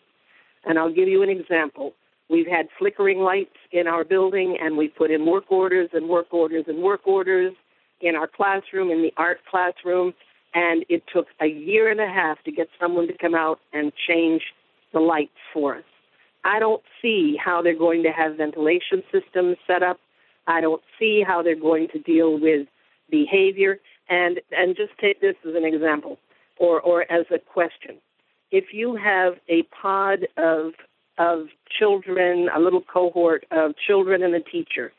And 0.64 0.80
I'll 0.80 0.94
give 0.94 1.08
you 1.08 1.22
an 1.22 1.30
example. 1.30 1.94
We've 2.28 2.48
had 2.48 2.70
flickering 2.80 3.20
lights 3.20 3.58
in 3.72 3.86
our 3.86 4.04
building, 4.04 4.58
and 4.60 4.78
we 4.78 4.88
put 4.88 5.12
in 5.12 5.28
work 5.28 5.52
orders 5.52 5.90
and 5.94 6.10
work 6.10 6.34
orders 6.34 6.66
and 6.68 6.82
work 6.82 7.06
orders 7.06 7.54
in 8.02 8.16
our 8.16 8.28
classroom, 8.28 8.92
in 8.92 9.02
the 9.02 9.14
art 9.18 9.40
classroom, 9.50 10.14
and 10.54 10.86
it 10.90 11.04
took 11.14 11.28
a 11.42 11.48
year 11.48 11.90
and 11.90 12.00
a 12.00 12.08
half 12.08 12.42
to 12.44 12.52
get 12.52 12.68
someone 12.80 13.08
to 13.08 13.18
come 13.18 13.36
out 13.36 13.60
and 13.74 13.92
change 14.08 14.42
the 14.94 15.00
lights 15.00 15.32
for 15.54 15.76
us. 15.76 15.84
I 16.44 16.60
don't 16.60 16.84
see 17.02 17.38
how 17.44 17.62
they're 17.62 17.78
going 17.78 18.04
to 18.04 18.12
have 18.12 18.38
ventilation 18.38 19.04
systems 19.12 19.58
set 19.68 19.84
up. 19.84 20.00
I 20.48 20.62
don't 20.62 20.82
see 21.00 21.24
how 21.28 21.42
they're 21.42 21.60
going 21.60 21.88
to 21.94 22.00
deal 22.00 22.40
with 22.40 22.68
behavior. 23.10 23.80
And 24.08 24.40
and 24.52 24.76
just 24.76 24.92
take 25.02 25.20
this 25.20 25.36
as 25.48 25.56
an 25.56 25.66
example, 25.66 26.20
or 26.60 26.80
or 26.80 27.12
as 27.12 27.26
a 27.32 27.40
question. 27.40 27.98
If 28.52 28.66
you 28.72 28.96
have 28.96 29.34
a 29.50 29.64
pod 29.64 30.28
of 30.38 30.74
of 31.18 31.48
children, 31.80 32.50
a 32.56 32.60
little 32.60 32.82
cohort 32.82 33.46
of 33.50 33.74
children 33.88 34.22
and 34.22 34.36
a 34.36 34.42
teacher, 34.42 34.92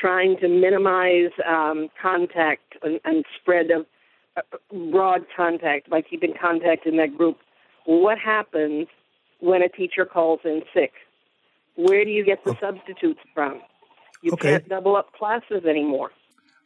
trying 0.00 0.36
to 0.38 0.48
minimize 0.48 1.30
um, 1.46 1.88
contact 2.00 2.74
and, 2.82 3.00
and 3.04 3.24
spread 3.40 3.70
of 3.70 3.86
uh, 4.36 4.42
broad 4.90 5.22
contact 5.36 5.90
by 5.90 6.00
keeping 6.00 6.32
contact 6.40 6.86
in 6.86 6.96
that 6.96 7.16
group. 7.16 7.38
What 7.86 8.18
happens 8.18 8.86
when 9.40 9.62
a 9.62 9.68
teacher 9.68 10.04
calls 10.04 10.40
in 10.44 10.62
sick? 10.72 10.92
Where 11.76 12.04
do 12.04 12.10
you 12.10 12.24
get 12.24 12.44
the 12.44 12.56
substitutes 12.60 13.20
from? 13.34 13.60
You 14.22 14.32
Okay. 14.32 14.50
can't 14.50 14.68
double 14.68 14.96
up 14.96 15.12
classes 15.12 15.64
anymore. 15.68 16.10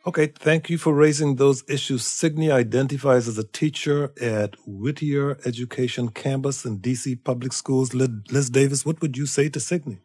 Okay, 0.06 0.26
thank 0.26 0.68
you 0.68 0.76
for 0.76 0.92
raising 0.92 1.36
those 1.36 1.64
issues. 1.66 2.04
Signe 2.04 2.50
identifies 2.50 3.26
as 3.26 3.38
a 3.38 3.44
teacher 3.44 4.12
at 4.20 4.54
Whittier 4.66 5.38
Education 5.46 6.10
Campus 6.10 6.66
in 6.66 6.78
DC 6.80 7.24
Public 7.24 7.54
Schools. 7.54 7.94
Liz 7.94 8.50
Davis, 8.50 8.84
what 8.84 9.00
would 9.00 9.16
you 9.16 9.24
say 9.24 9.48
to 9.48 9.58
Signe? 9.58 10.00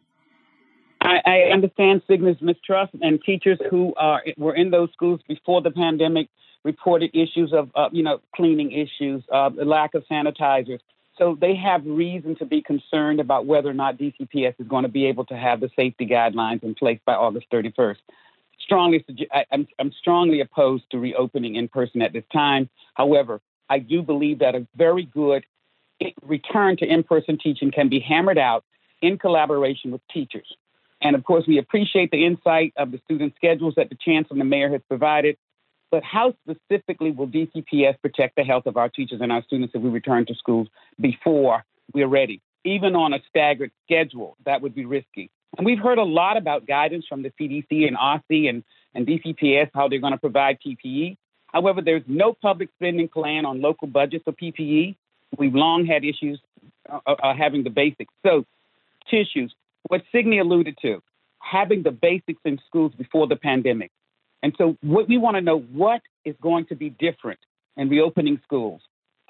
I, 1.00 1.20
I 1.24 1.38
understand 1.52 2.02
Signe's 2.06 2.40
mistrust, 2.40 2.92
and 3.00 3.22
teachers 3.22 3.58
who 3.70 3.94
are 3.96 4.22
were 4.36 4.54
in 4.54 4.70
those 4.70 4.90
schools 4.92 5.20
before 5.26 5.62
the 5.62 5.70
pandemic 5.70 6.28
reported 6.62 7.10
issues 7.14 7.52
of, 7.52 7.70
uh, 7.74 7.88
you 7.90 8.02
know, 8.02 8.20
cleaning 8.36 8.70
issues, 8.72 9.22
uh, 9.32 9.48
the 9.48 9.64
lack 9.64 9.94
of 9.94 10.04
sanitizers. 10.10 10.80
So 11.16 11.36
they 11.40 11.54
have 11.56 11.84
reason 11.84 12.36
to 12.36 12.44
be 12.44 12.62
concerned 12.62 13.20
about 13.20 13.46
whether 13.46 13.68
or 13.68 13.74
not 13.74 13.98
DCPS 13.98 14.54
is 14.58 14.68
going 14.68 14.82
to 14.82 14.88
be 14.88 15.06
able 15.06 15.24
to 15.26 15.36
have 15.36 15.60
the 15.60 15.70
safety 15.76 16.06
guidelines 16.06 16.62
in 16.62 16.74
place 16.74 17.00
by 17.04 17.14
August 17.14 17.46
31st. 17.50 17.96
Strongly, 18.58 19.04
I'm, 19.50 19.66
I'm 19.78 19.92
strongly 19.92 20.40
opposed 20.40 20.84
to 20.90 20.98
reopening 20.98 21.56
in 21.56 21.68
person 21.68 22.02
at 22.02 22.12
this 22.12 22.24
time. 22.32 22.68
However, 22.94 23.40
I 23.68 23.78
do 23.78 24.02
believe 24.02 24.40
that 24.40 24.54
a 24.54 24.66
very 24.76 25.04
good 25.04 25.44
return 26.22 26.76
to 26.78 26.86
in-person 26.86 27.38
teaching 27.42 27.70
can 27.70 27.88
be 27.88 28.00
hammered 28.00 28.38
out 28.38 28.64
in 29.02 29.18
collaboration 29.18 29.90
with 29.90 30.00
teachers. 30.08 30.56
And 31.02 31.16
of 31.16 31.24
course, 31.24 31.44
we 31.46 31.58
appreciate 31.58 32.10
the 32.10 32.24
insight 32.24 32.72
of 32.76 32.90
the 32.90 33.00
student 33.04 33.34
schedules 33.36 33.74
that 33.76 33.88
the 33.88 33.96
chancellor 33.96 34.34
and 34.34 34.40
the 34.40 34.44
mayor 34.44 34.70
has 34.70 34.82
provided. 34.88 35.36
But 35.90 36.04
how 36.04 36.34
specifically 36.48 37.10
will 37.10 37.26
DCPS 37.26 38.00
protect 38.00 38.36
the 38.36 38.44
health 38.44 38.66
of 38.66 38.76
our 38.76 38.88
teachers 38.88 39.20
and 39.20 39.32
our 39.32 39.42
students 39.42 39.74
if 39.74 39.82
we 39.82 39.90
return 39.90 40.26
to 40.26 40.34
schools 40.34 40.68
before 41.00 41.64
we're 41.92 42.06
ready? 42.06 42.40
Even 42.64 42.94
on 42.94 43.12
a 43.12 43.18
staggered 43.28 43.72
schedule, 43.84 44.36
that 44.44 44.62
would 44.62 44.74
be 44.74 44.84
risky. 44.84 45.30
And 45.56 45.66
we've 45.66 45.80
heard 45.80 45.98
a 45.98 46.04
lot 46.04 46.36
about 46.36 46.66
guidance 46.66 47.06
from 47.08 47.22
the 47.22 47.32
CDC 47.40 47.88
and 47.88 47.96
OSSE 47.96 48.48
and, 48.48 48.62
and 48.94 49.06
DCPS, 49.06 49.70
how 49.74 49.88
they're 49.88 49.98
going 49.98 50.12
to 50.12 50.18
provide 50.18 50.58
PPE. 50.64 51.16
However, 51.52 51.80
there's 51.82 52.04
no 52.06 52.32
public 52.32 52.68
spending 52.76 53.08
plan 53.08 53.44
on 53.44 53.60
local 53.60 53.88
budgets 53.88 54.24
for 54.24 54.32
PPE. 54.32 54.94
We've 55.36 55.54
long 55.54 55.86
had 55.86 56.04
issues 56.04 56.40
uh, 56.88 57.00
uh, 57.06 57.34
having 57.34 57.64
the 57.64 57.70
basics. 57.70 58.12
So, 58.24 58.44
tissues, 59.10 59.52
what 59.88 60.02
Signe 60.12 60.38
alluded 60.40 60.76
to, 60.82 61.02
having 61.40 61.82
the 61.82 61.90
basics 61.90 62.40
in 62.44 62.58
schools 62.66 62.92
before 62.96 63.26
the 63.26 63.36
pandemic. 63.36 63.90
And 64.42 64.54
so, 64.56 64.76
what 64.82 65.08
we 65.08 65.18
want 65.18 65.36
to 65.36 65.42
know 65.42 65.58
what 65.58 66.00
is 66.24 66.34
going 66.40 66.66
to 66.66 66.74
be 66.74 66.90
different 66.90 67.40
in 67.76 67.88
reopening 67.88 68.40
schools 68.44 68.80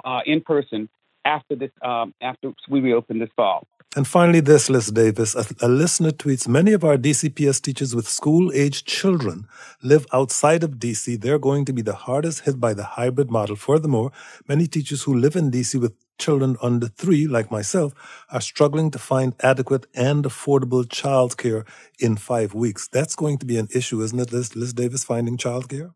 uh, 0.04 0.20
in 0.24 0.40
person 0.40 0.88
after 1.24 1.56
this, 1.56 1.70
um, 1.82 2.14
after 2.20 2.52
we 2.68 2.80
reopen 2.80 3.18
this 3.18 3.30
fall. 3.36 3.66
And 3.96 4.06
finally, 4.06 4.38
this, 4.38 4.70
Liz 4.70 4.86
Davis. 4.86 5.34
A, 5.34 5.44
a 5.62 5.68
listener 5.68 6.12
tweets 6.12 6.46
Many 6.46 6.72
of 6.72 6.84
our 6.84 6.96
DCPS 6.96 7.60
teachers 7.60 7.92
with 7.92 8.06
school 8.06 8.52
aged 8.54 8.86
children 8.86 9.48
live 9.82 10.06
outside 10.12 10.62
of 10.62 10.78
DC. 10.78 11.20
They're 11.20 11.40
going 11.40 11.64
to 11.64 11.72
be 11.72 11.82
the 11.82 11.96
hardest 11.96 12.42
hit 12.42 12.60
by 12.60 12.72
the 12.72 12.84
hybrid 12.84 13.32
model. 13.32 13.56
Furthermore, 13.56 14.12
many 14.46 14.68
teachers 14.68 15.02
who 15.02 15.14
live 15.14 15.34
in 15.34 15.50
DC 15.50 15.80
with 15.80 15.94
children 16.18 16.56
under 16.62 16.86
three, 16.86 17.26
like 17.26 17.50
myself, 17.50 17.92
are 18.30 18.40
struggling 18.40 18.92
to 18.92 18.98
find 19.00 19.34
adequate 19.40 19.86
and 19.92 20.24
affordable 20.24 20.84
childcare 20.84 21.66
in 21.98 22.16
five 22.16 22.54
weeks. 22.54 22.86
That's 22.86 23.16
going 23.16 23.38
to 23.38 23.46
be 23.46 23.58
an 23.58 23.66
issue, 23.74 24.02
isn't 24.02 24.20
it, 24.20 24.32
Liz, 24.32 24.54
Liz 24.54 24.72
Davis, 24.72 25.02
finding 25.02 25.36
childcare? 25.36 25.94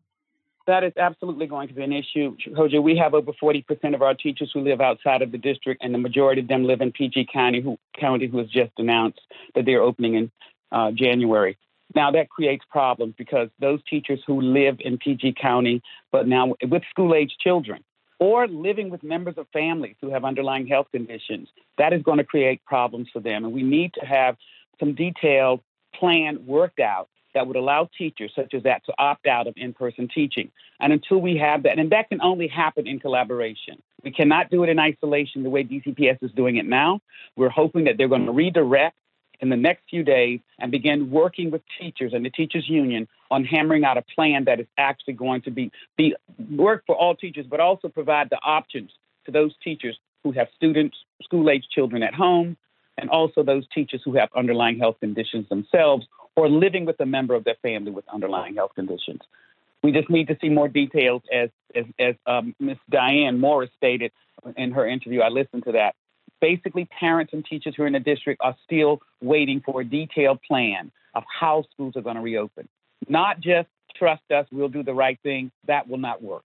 That 0.67 0.83
is 0.83 0.93
absolutely 0.97 1.45
going 1.45 1.67
to 1.67 1.75
be 1.75 1.83
an 1.83 1.93
issue, 1.93 2.35
Kojo. 2.49 2.81
We 2.81 2.97
have 2.97 3.13
over 3.13 3.31
40% 3.33 3.93
of 3.93 4.01
our 4.01 4.15
teachers 4.15 4.49
who 4.51 4.61
live 4.61 4.81
outside 4.81 5.21
of 5.21 5.31
the 5.31 5.37
district, 5.37 5.83
and 5.83 5.93
the 5.93 5.99
majority 5.99 6.41
of 6.41 6.47
them 6.47 6.63
live 6.63 6.81
in 6.81 6.91
PG 6.91 7.27
County, 7.31 7.61
who, 7.61 7.77
county, 7.99 8.27
who 8.27 8.39
has 8.39 8.47
just 8.47 8.71
announced 8.77 9.21
that 9.53 9.65
they're 9.65 9.83
opening 9.83 10.15
in 10.15 10.31
uh, 10.71 10.91
January. 10.91 11.57
Now 11.93 12.09
that 12.11 12.29
creates 12.29 12.65
problems 12.69 13.13
because 13.15 13.49
those 13.59 13.79
teachers 13.87 14.19
who 14.25 14.41
live 14.41 14.77
in 14.79 14.97
PG 14.97 15.35
County, 15.39 15.83
but 16.11 16.27
now 16.27 16.55
with 16.63 16.81
school 16.89 17.13
age 17.13 17.35
children, 17.39 17.83
or 18.19 18.47
living 18.47 18.89
with 18.89 19.03
members 19.03 19.35
of 19.37 19.45
families 19.53 19.95
who 20.01 20.09
have 20.09 20.25
underlying 20.25 20.65
health 20.65 20.87
conditions, 20.91 21.47
that 21.77 21.93
is 21.93 22.01
going 22.01 22.17
to 22.17 22.23
create 22.23 22.63
problems 22.65 23.07
for 23.13 23.19
them. 23.19 23.43
And 23.45 23.53
we 23.53 23.61
need 23.61 23.93
to 23.99 24.05
have 24.05 24.35
some 24.79 24.95
detailed 24.95 25.61
plan 25.93 26.45
worked 26.45 26.79
out 26.79 27.09
that 27.35 27.45
would 27.45 27.55
allow 27.55 27.87
teachers 27.97 28.31
such 28.35 28.53
as 28.55 28.63
that 28.63 28.83
to 28.85 28.93
opt 28.97 29.27
out 29.27 29.45
of 29.45 29.53
in 29.57 29.73
person 29.73 30.07
teaching. 30.07 30.51
And 30.79 30.91
until 30.91 31.21
we 31.21 31.37
have 31.37 31.63
that, 31.63 31.77
and 31.77 31.91
that 31.91 32.09
can 32.09 32.21
only 32.21 32.47
happen 32.47 32.87
in 32.87 32.99
collaboration. 32.99 33.81
We 34.03 34.11
cannot 34.11 34.49
do 34.49 34.63
it 34.63 34.69
in 34.69 34.79
isolation 34.79 35.43
the 35.43 35.49
way 35.49 35.63
DCPS 35.63 36.23
is 36.23 36.31
doing 36.31 36.55
it 36.55 36.65
now. 36.65 37.01
We're 37.35 37.49
hoping 37.49 37.83
that 37.83 37.97
they're 37.97 38.07
going 38.07 38.25
to 38.25 38.31
redirect 38.31 38.95
in 39.41 39.49
the 39.49 39.57
next 39.57 39.83
few 39.89 40.03
days 40.03 40.39
and 40.59 40.71
begin 40.71 41.11
working 41.11 41.51
with 41.51 41.61
teachers 41.79 42.13
and 42.13 42.25
the 42.25 42.29
teachers 42.29 42.67
union 42.67 43.07
on 43.29 43.43
hammering 43.43 43.83
out 43.83 43.97
a 43.97 44.03
plan 44.15 44.45
that 44.45 44.59
is 44.59 44.67
actually 44.77 45.13
going 45.13 45.41
to 45.41 45.51
be, 45.51 45.71
be 45.97 46.15
work 46.49 46.83
for 46.87 46.95
all 46.95 47.15
teachers, 47.15 47.45
but 47.49 47.59
also 47.59 47.89
provide 47.89 48.29
the 48.29 48.37
options 48.37 48.91
to 49.25 49.31
those 49.31 49.53
teachers 49.63 49.97
who 50.23 50.31
have 50.31 50.47
students, 50.55 50.95
school 51.21 51.49
age 51.49 51.65
children 51.69 52.01
at 52.01 52.13
home, 52.13 52.55
and 52.97 53.09
also 53.09 53.43
those 53.43 53.67
teachers 53.73 54.01
who 54.05 54.15
have 54.15 54.29
underlying 54.35 54.79
health 54.79 54.95
conditions 55.01 55.49
themselves 55.49 56.07
or 56.35 56.49
living 56.49 56.85
with 56.85 56.99
a 56.99 57.05
member 57.05 57.33
of 57.33 57.43
their 57.43 57.55
family 57.61 57.91
with 57.91 58.05
underlying 58.13 58.55
health 58.55 58.71
conditions. 58.75 59.21
We 59.83 59.91
just 59.91 60.09
need 60.09 60.27
to 60.27 60.37
see 60.41 60.49
more 60.49 60.67
details, 60.67 61.21
as 61.31 61.49
as, 61.75 61.85
as 61.99 62.15
um, 62.25 62.55
Ms. 62.59 62.77
Diane 62.89 63.39
Morris 63.39 63.69
stated 63.77 64.11
in 64.57 64.71
her 64.71 64.87
interview. 64.87 65.21
I 65.21 65.29
listened 65.29 65.63
to 65.65 65.73
that. 65.73 65.95
Basically, 66.41 66.85
parents 66.99 67.33
and 67.33 67.45
teachers 67.45 67.75
who 67.75 67.83
are 67.83 67.87
in 67.87 67.93
the 67.93 67.99
district 67.99 68.41
are 68.43 68.55
still 68.65 69.01
waiting 69.21 69.61
for 69.65 69.81
a 69.81 69.85
detailed 69.85 70.41
plan 70.41 70.91
of 71.13 71.23
how 71.39 71.63
schools 71.71 71.95
are 71.95 72.01
going 72.01 72.15
to 72.15 72.21
reopen. 72.21 72.67
Not 73.07 73.39
just 73.39 73.69
trust 73.95 74.23
us, 74.31 74.45
we'll 74.51 74.69
do 74.69 74.83
the 74.83 74.93
right 74.93 75.19
thing. 75.23 75.51
That 75.67 75.87
will 75.87 75.97
not 75.97 76.21
work. 76.21 76.43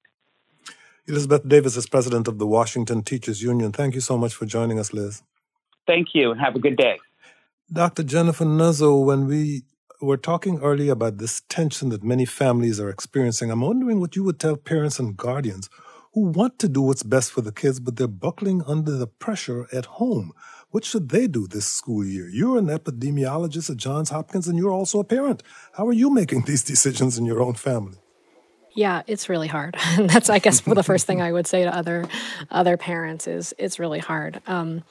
Elizabeth 1.07 1.49
Davis 1.49 1.77
is 1.77 1.87
president 1.89 2.29
of 2.29 2.39
the 2.39 2.47
Washington 2.47 3.03
Teachers 3.03 3.43
Union. 3.43 3.73
Thank 3.73 3.95
you 3.95 4.01
so 4.01 4.17
much 4.17 4.35
for 4.35 4.47
joining 4.47 4.79
us, 4.79 4.93
Liz. 4.93 5.23
Thank 5.87 6.09
you, 6.15 6.31
and 6.31 6.41
have 6.41 6.55
a 6.55 6.61
good 6.61 6.77
day. 6.77 6.99
Dr. 7.73 8.03
Jennifer 8.03 8.45
Nuzzo, 8.45 9.05
when 9.05 9.27
we 9.27 9.63
were 10.01 10.17
talking 10.17 10.61
earlier 10.61 10.93
about 10.93 11.19
this 11.19 11.43
tension 11.49 11.91
that 11.91 12.03
many 12.03 12.25
families 12.25 12.81
are 12.81 12.89
experiencing. 12.89 13.51
I'm 13.51 13.61
wondering 13.61 14.01
what 14.01 14.17
you 14.17 14.25
would 14.25 14.41
tell 14.41 14.57
parents 14.57 14.99
and 14.99 15.17
guardians 15.17 15.69
who 16.13 16.23
want 16.23 16.59
to 16.59 16.69
do 16.69 16.83
what's 16.83 17.03
best 17.05 17.31
for 17.31 17.41
the 17.41 17.53
kids, 17.53 17.79
but 17.79 17.97
they're 17.97 18.09
buckling 18.09 18.63
under 18.67 18.93
the 18.93 19.07
pressure 19.07 19.69
at 19.73 19.87
home. 19.87 20.33
What 20.71 20.85
should 20.85 21.11
they 21.11 21.27
do 21.29 21.47
this 21.47 21.67
school 21.67 22.05
year? 22.05 22.29
You're 22.29 22.59
an 22.59 22.67
epidemiologist 22.67 23.71
at 23.71 23.77
Johns 23.77 24.11
Hopkins 24.11 24.49
and 24.49 24.59
you're 24.59 24.73
also 24.73 24.99
a 24.99 25.05
parent. 25.05 25.43
How 25.75 25.87
are 25.87 25.93
you 25.93 26.11
making 26.11 26.43
these 26.47 26.65
decisions 26.65 27.17
in 27.17 27.25
your 27.25 27.41
own 27.41 27.55
family? 27.55 28.00
Yeah, 28.73 29.03
it's 29.09 29.29
really 29.29 29.49
hard. 29.49 29.77
That's, 29.99 30.31
I 30.31 30.39
guess, 30.39 30.61
the 30.61 30.83
first 30.85 31.07
thing 31.07 31.21
I 31.21 31.33
would 31.33 31.47
say 31.47 31.65
to 31.65 31.75
other 31.77 32.07
other 32.51 32.77
parents 32.77 33.27
is 33.27 33.53
it's 33.59 33.79
really 33.81 33.99
hard. 33.99 34.41
Um, 34.47 34.85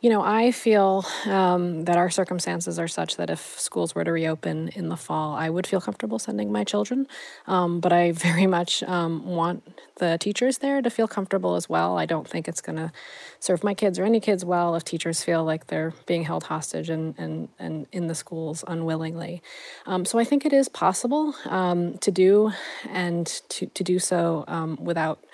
you 0.00 0.08
know, 0.08 0.22
I 0.22 0.52
feel 0.52 1.04
um, 1.26 1.84
that 1.84 1.98
our 1.98 2.08
circumstances 2.08 2.78
are 2.78 2.88
such 2.88 3.16
that 3.16 3.28
if 3.28 3.58
schools 3.60 3.94
were 3.94 4.04
to 4.04 4.12
reopen 4.12 4.68
in 4.68 4.88
the 4.88 4.96
fall, 4.96 5.34
I 5.34 5.50
would 5.50 5.66
feel 5.66 5.80
comfortable 5.82 6.18
sending 6.18 6.50
my 6.50 6.64
children. 6.64 7.06
Um, 7.46 7.80
but 7.80 7.92
I 7.92 8.12
very 8.12 8.46
much 8.46 8.82
um, 8.84 9.26
want 9.26 9.75
the 9.96 10.18
teachers 10.18 10.58
there 10.58 10.82
to 10.82 10.90
feel 10.90 11.08
comfortable 11.08 11.56
as 11.56 11.68
well. 11.68 11.98
I 11.98 12.06
don't 12.06 12.28
think 12.28 12.48
it's 12.48 12.60
going 12.60 12.76
to 12.76 12.92
serve 13.40 13.64
my 13.64 13.74
kids 13.74 13.98
or 13.98 14.04
any 14.04 14.20
kids 14.20 14.44
well 14.44 14.74
if 14.74 14.84
teachers 14.84 15.22
feel 15.22 15.44
like 15.44 15.66
they're 15.66 15.94
being 16.06 16.24
held 16.24 16.44
hostage 16.44 16.90
and, 16.90 17.14
and, 17.18 17.48
and 17.58 17.86
in 17.92 18.06
the 18.06 18.14
schools 18.14 18.64
unwillingly. 18.66 19.42
Um, 19.86 20.04
so 20.04 20.18
I 20.18 20.24
think 20.24 20.44
it 20.44 20.52
is 20.52 20.68
possible 20.68 21.34
um, 21.46 21.98
to 21.98 22.10
do 22.10 22.52
and 22.88 23.26
to, 23.48 23.66
to 23.66 23.84
do 23.84 23.98
so 23.98 24.44
um, 24.48 24.76
without 24.80 25.24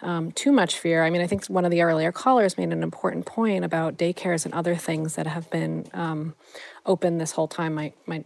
um, 0.00 0.32
too 0.32 0.52
much 0.52 0.78
fear. 0.78 1.04
I 1.04 1.10
mean, 1.10 1.22
I 1.22 1.26
think 1.26 1.46
one 1.46 1.64
of 1.64 1.70
the 1.70 1.82
earlier 1.82 2.12
callers 2.12 2.56
made 2.56 2.72
an 2.72 2.82
important 2.82 3.26
point 3.26 3.64
about 3.64 3.96
daycares 3.96 4.44
and 4.44 4.54
other 4.54 4.76
things 4.76 5.14
that 5.16 5.26
have 5.26 5.50
been 5.50 5.86
um, 5.92 6.34
open 6.86 7.18
this 7.18 7.32
whole 7.32 7.48
time. 7.48 7.74
My, 7.74 7.92
my 8.06 8.24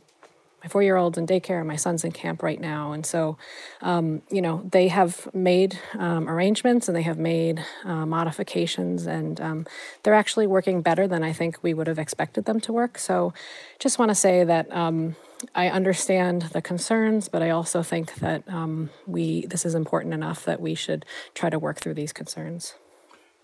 my 0.62 0.68
four 0.68 0.82
year 0.82 0.96
old's 0.96 1.18
in 1.18 1.26
daycare 1.26 1.58
and 1.58 1.68
my 1.68 1.76
son's 1.76 2.04
in 2.04 2.12
camp 2.12 2.42
right 2.42 2.60
now. 2.60 2.92
And 2.92 3.04
so, 3.04 3.36
um, 3.80 4.22
you 4.30 4.40
know, 4.40 4.62
they 4.70 4.88
have 4.88 5.28
made 5.34 5.78
um, 5.98 6.28
arrangements 6.28 6.88
and 6.88 6.96
they 6.96 7.02
have 7.02 7.18
made 7.18 7.64
uh, 7.84 8.06
modifications 8.06 9.06
and 9.06 9.40
um, 9.40 9.66
they're 10.02 10.14
actually 10.14 10.46
working 10.46 10.82
better 10.82 11.08
than 11.08 11.22
I 11.22 11.32
think 11.32 11.62
we 11.62 11.74
would 11.74 11.86
have 11.86 11.98
expected 11.98 12.44
them 12.44 12.60
to 12.60 12.72
work. 12.72 12.98
So, 12.98 13.32
just 13.78 13.98
want 13.98 14.10
to 14.10 14.14
say 14.14 14.44
that. 14.44 14.72
Um, 14.74 15.16
I 15.56 15.70
understand 15.70 16.42
the 16.52 16.62
concerns, 16.62 17.28
but 17.28 17.42
I 17.42 17.50
also 17.50 17.82
think 17.82 18.14
that 18.16 18.44
um, 18.46 18.90
we 19.08 19.44
this 19.46 19.66
is 19.66 19.74
important 19.74 20.14
enough 20.14 20.44
that 20.44 20.60
we 20.60 20.76
should 20.76 21.04
try 21.34 21.50
to 21.50 21.58
work 21.58 21.80
through 21.80 21.94
these 21.94 22.12
concerns. 22.12 22.74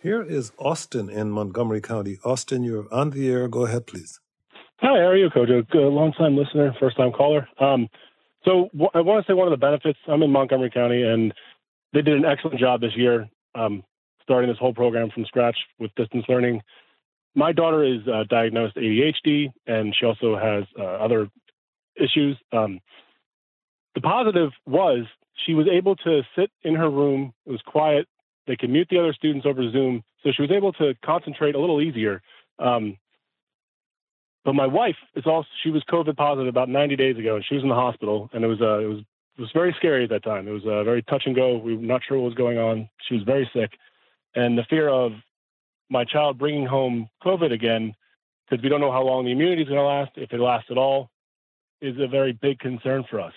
Here 0.01 0.23
is 0.23 0.53
Austin 0.59 1.11
in 1.11 1.33
Montgomery 1.33 1.81
County. 1.81 2.19
Austin, 2.25 2.63
you're 2.63 2.87
on 2.95 3.11
the 3.11 3.29
air. 3.29 3.49
Go 3.49 3.67
ahead, 3.67 3.89
please. 3.89 4.21
Hi, 4.81 4.87
how 5.01 5.09
are 5.09 5.17
you, 5.17 5.29
Kojo? 5.29 5.65
Long 5.75 6.13
time 6.13 6.37
listener, 6.37 6.73
first 6.79 6.97
time 6.97 7.11
caller. 7.11 7.49
Um, 7.59 7.89
so 8.45 8.69
w- 8.73 8.91
I 8.95 9.01
want 9.01 9.27
to 9.27 9.29
say 9.29 9.35
one 9.35 9.49
of 9.49 9.51
the 9.51 9.57
benefits. 9.57 9.99
I'm 10.07 10.23
in 10.23 10.31
Montgomery 10.31 10.71
County, 10.71 11.03
and 11.03 11.35
they 11.93 12.01
did 12.01 12.17
an 12.17 12.25
excellent 12.25 12.61
job 12.61 12.81
this 12.81 12.97
year, 12.97 13.29
um, 13.57 13.83
starting 14.23 14.49
this 14.49 14.59
whole 14.59 14.73
program 14.73 15.11
from 15.11 15.25
scratch 15.25 15.57
with 15.81 15.93
distance 15.97 16.25
learning. 16.29 16.63
My 17.35 17.51
daughter 17.51 17.83
is 17.83 18.07
uh, 18.07 18.23
diagnosed 18.31 18.77
ADHD, 18.77 19.53
and 19.67 19.93
she 19.99 20.07
also 20.07 20.37
has 20.37 20.63
uh, 20.79 20.85
other 20.85 21.29
issues. 21.97 22.37
Um, 22.53 22.79
the 23.97 24.01
positive 24.01 24.51
was 24.65 25.07
she 25.45 25.55
was 25.55 25.67
able 25.67 25.97
to 25.97 26.23
sit 26.37 26.53
in 26.63 26.77
her 26.77 26.89
room. 26.89 27.33
It 27.47 27.51
was 27.51 27.63
quiet. 27.67 28.07
They 28.47 28.55
could 28.55 28.71
mute 28.71 28.87
the 28.93 29.01
other 29.01 29.13
students 29.13 29.45
over 29.45 29.69
Zoom, 29.73 30.05
so 30.23 30.31
she 30.31 30.43
was 30.43 30.53
able 30.53 30.73
to 30.75 30.95
concentrate 31.05 31.57
a 31.57 31.61
little 31.61 31.83
easier. 31.83 32.23
Um, 32.61 32.97
but 34.49 34.55
my 34.55 34.67
wife 34.67 34.97
is 35.15 35.27
also 35.27 35.47
she 35.63 35.69
was 35.69 35.83
COVID 35.91 36.17
positive 36.17 36.49
about 36.49 36.71
90 36.71 36.97
days 36.97 37.19
ago, 37.19 37.37
and 37.37 37.45
she 37.45 37.57
was 37.57 37.63
in 37.63 37.69
the 37.69 37.75
hospital, 37.75 38.31
and 38.33 38.43
it 38.43 38.47
was 38.47 38.63
uh, 38.63 38.79
it 38.79 38.87
was 38.87 39.01
it 39.37 39.43
was 39.43 39.51
very 39.53 39.75
scary 39.77 40.05
at 40.05 40.09
that 40.09 40.25
time. 40.25 40.49
It 40.49 40.53
was 40.53 40.65
uh, 40.65 40.85
very 40.85 41.03
touch 41.03 41.25
and 41.27 41.37
go. 41.37 41.59
We 41.59 41.77
were 41.77 41.83
not 41.83 42.01
sure 42.03 42.17
what 42.19 42.29
was 42.29 42.35
going 42.35 42.57
on. 42.57 42.89
She 43.07 43.17
was 43.17 43.25
very 43.25 43.51
sick, 43.53 43.73
and 44.35 44.57
the 44.57 44.65
fear 44.71 44.89
of 44.89 45.13
my 45.91 46.07
child 46.07 46.39
bringing 46.39 46.65
home 46.65 47.11
COVID 47.23 47.53
again, 47.53 47.95
because 48.49 48.63
we 48.63 48.71
don't 48.71 48.81
know 48.81 48.91
how 48.91 49.03
long 49.03 49.27
the 49.27 49.33
immunity 49.33 49.61
is 49.61 49.69
going 49.69 49.81
to 49.81 49.85
last, 49.85 50.13
if 50.17 50.33
it 50.33 50.41
lasts 50.41 50.71
at 50.71 50.79
all, 50.79 51.11
is 51.83 51.97
a 52.01 52.09
very 52.09 52.33
big 52.33 52.59
concern 52.59 53.05
for 53.11 53.21
us. 53.21 53.35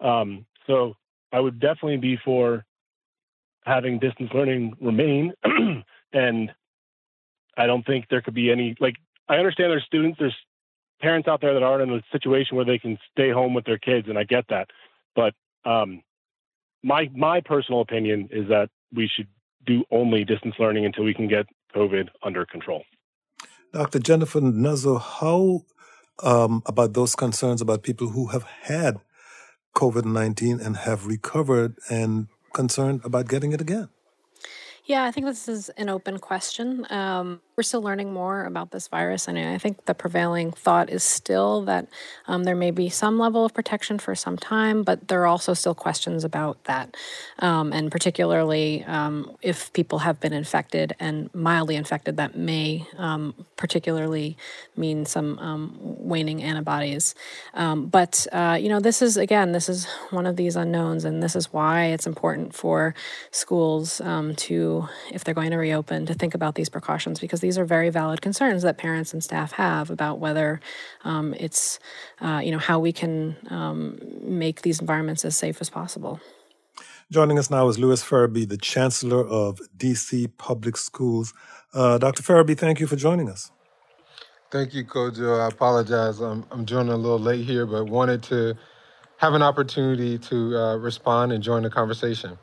Um, 0.00 0.46
so 0.66 0.96
I 1.32 1.40
would 1.40 1.60
definitely 1.60 1.98
be 1.98 2.16
for 2.24 2.64
having 3.66 3.98
distance 3.98 4.30
learning 4.32 4.74
remain, 4.80 5.34
and 6.14 6.50
I 7.58 7.66
don't 7.66 7.84
think 7.84 8.06
there 8.08 8.22
could 8.22 8.32
be 8.32 8.50
any 8.50 8.74
like 8.80 8.96
I 9.28 9.36
understand 9.36 9.70
there's 9.70 9.84
students, 9.84 10.18
there's 10.18 10.36
parents 11.00 11.28
out 11.28 11.40
there 11.40 11.54
that 11.54 11.62
aren't 11.62 11.90
in 11.90 11.98
a 11.98 12.02
situation 12.12 12.56
where 12.56 12.64
they 12.64 12.78
can 12.78 12.98
stay 13.10 13.30
home 13.30 13.54
with 13.54 13.64
their 13.64 13.78
kids, 13.78 14.08
and 14.08 14.18
I 14.18 14.24
get 14.24 14.44
that. 14.48 14.68
But 15.14 15.34
um, 15.64 16.02
my 16.82 17.10
my 17.14 17.40
personal 17.40 17.80
opinion 17.80 18.28
is 18.30 18.48
that 18.48 18.70
we 18.92 19.08
should 19.14 19.28
do 19.66 19.84
only 19.90 20.24
distance 20.24 20.54
learning 20.58 20.86
until 20.86 21.04
we 21.04 21.14
can 21.14 21.28
get 21.28 21.46
COVID 21.74 22.08
under 22.22 22.46
control. 22.46 22.84
Dr. 23.72 23.98
Jennifer 23.98 24.40
Nuzzo, 24.40 25.00
how 25.00 25.64
um, 26.22 26.62
about 26.66 26.94
those 26.94 27.14
concerns 27.14 27.60
about 27.60 27.82
people 27.82 28.08
who 28.08 28.28
have 28.28 28.44
had 28.44 29.00
COVID 29.74 30.04
19 30.04 30.60
and 30.60 30.76
have 30.76 31.06
recovered 31.06 31.76
and 31.90 32.28
concerned 32.54 33.00
about 33.04 33.28
getting 33.28 33.52
it 33.52 33.60
again? 33.60 33.88
Yeah, 34.84 35.04
I 35.04 35.10
think 35.10 35.26
this 35.26 35.48
is 35.48 35.68
an 35.70 35.88
open 35.88 36.18
question. 36.18 36.86
Um, 36.90 37.40
we're 37.56 37.62
still 37.62 37.80
learning 37.80 38.12
more 38.12 38.44
about 38.44 38.70
this 38.70 38.86
virus, 38.88 39.28
and 39.28 39.38
I 39.38 39.56
think 39.56 39.86
the 39.86 39.94
prevailing 39.94 40.52
thought 40.52 40.90
is 40.90 41.02
still 41.02 41.62
that 41.62 41.88
um, 42.26 42.44
there 42.44 42.54
may 42.54 42.70
be 42.70 42.90
some 42.90 43.18
level 43.18 43.46
of 43.46 43.54
protection 43.54 43.98
for 43.98 44.14
some 44.14 44.36
time, 44.36 44.82
but 44.82 45.08
there 45.08 45.22
are 45.22 45.26
also 45.26 45.54
still 45.54 45.74
questions 45.74 46.22
about 46.22 46.62
that. 46.64 46.94
Um, 47.38 47.72
and 47.72 47.90
particularly 47.90 48.84
um, 48.84 49.34
if 49.40 49.72
people 49.72 50.00
have 50.00 50.20
been 50.20 50.34
infected 50.34 50.94
and 51.00 51.34
mildly 51.34 51.76
infected, 51.76 52.18
that 52.18 52.36
may 52.36 52.86
um, 52.98 53.32
particularly 53.56 54.36
mean 54.76 55.06
some 55.06 55.38
um, 55.38 55.78
waning 55.80 56.42
antibodies. 56.42 57.14
but, 57.54 58.26
uh, 58.32 58.58
you 58.60 58.68
know, 58.68 58.80
this 58.80 59.00
is, 59.00 59.16
again, 59.16 59.52
this 59.52 59.70
is 59.70 59.86
one 60.10 60.26
of 60.26 60.36
these 60.36 60.56
unknowns, 60.56 61.06
and 61.06 61.22
this 61.22 61.34
is 61.34 61.54
why 61.54 61.86
it's 61.86 62.06
important 62.06 62.54
for 62.54 62.94
schools 63.30 64.02
to 64.36 64.88
if 65.10 65.24
they're 65.24 65.34
going 65.34 65.52
to 65.52 65.56
reopen, 65.56 66.04
to 66.04 66.12
think 66.12 66.34
about 66.34 66.54
these 66.54 66.68
precautions 66.68 67.18
because 67.18 67.40
these 67.46 67.58
are 67.58 67.64
very 67.64 67.90
valid 67.90 68.20
concerns 68.20 68.62
that 68.62 68.76
parents 68.76 69.12
and 69.12 69.22
staff 69.22 69.52
have 69.52 69.88
about 69.88 70.18
whether 70.18 70.58
um, 71.04 71.32
it's, 71.34 71.78
uh, 72.20 72.40
you 72.42 72.50
know, 72.50 72.58
how 72.58 72.80
we 72.80 72.92
can 72.92 73.36
um, 73.50 74.00
make 74.20 74.62
these 74.62 74.80
environments 74.80 75.24
as 75.24 75.36
safe 75.36 75.60
as 75.60 75.70
possible. 75.70 76.18
Joining 77.12 77.38
us 77.38 77.48
now 77.48 77.68
is 77.68 77.78
Lewis 77.78 78.02
Ferebee, 78.02 78.48
the 78.48 78.56
Chancellor 78.56 79.24
of 79.24 79.60
DC 79.78 80.28
Public 80.38 80.76
Schools. 80.76 81.32
Uh, 81.72 81.98
Dr. 81.98 82.24
Farabee, 82.24 82.58
thank 82.58 82.80
you 82.80 82.88
for 82.88 82.96
joining 82.96 83.28
us. 83.30 83.52
Thank 84.50 84.74
you, 84.74 84.84
Kojo. 84.84 85.40
I 85.40 85.46
apologize. 85.46 86.18
I'm, 86.18 86.44
I'm 86.50 86.66
joining 86.66 86.94
a 86.94 86.96
little 86.96 87.20
late 87.20 87.44
here, 87.44 87.64
but 87.64 87.84
wanted 87.84 88.24
to 88.24 88.56
have 89.18 89.34
an 89.34 89.42
opportunity 89.42 90.18
to 90.18 90.56
uh, 90.56 90.76
respond 90.78 91.30
and 91.30 91.44
join 91.44 91.62
the 91.62 91.70
conversation. 91.70 92.36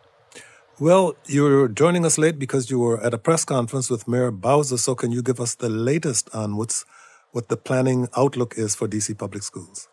Well, 0.79 1.13
you're 1.27 1.67
joining 1.67 2.03
us 2.03 2.17
late 2.17 2.39
because 2.39 2.71
you 2.71 2.79
were 2.79 2.99
at 3.03 3.13
a 3.13 3.19
press 3.19 3.45
conference 3.45 3.91
with 3.91 4.07
Mayor 4.07 4.31
Bowser. 4.31 4.77
So, 4.77 4.95
can 4.95 5.11
you 5.11 5.21
give 5.21 5.39
us 5.39 5.53
the 5.53 5.69
latest 5.69 6.33
on 6.33 6.57
what's 6.57 6.83
what 7.31 7.49
the 7.49 7.57
planning 7.57 8.09
outlook 8.17 8.55
is 8.57 8.73
for 8.73 8.87
DC 8.87 9.15
Public 9.15 9.43
Schools? 9.43 9.87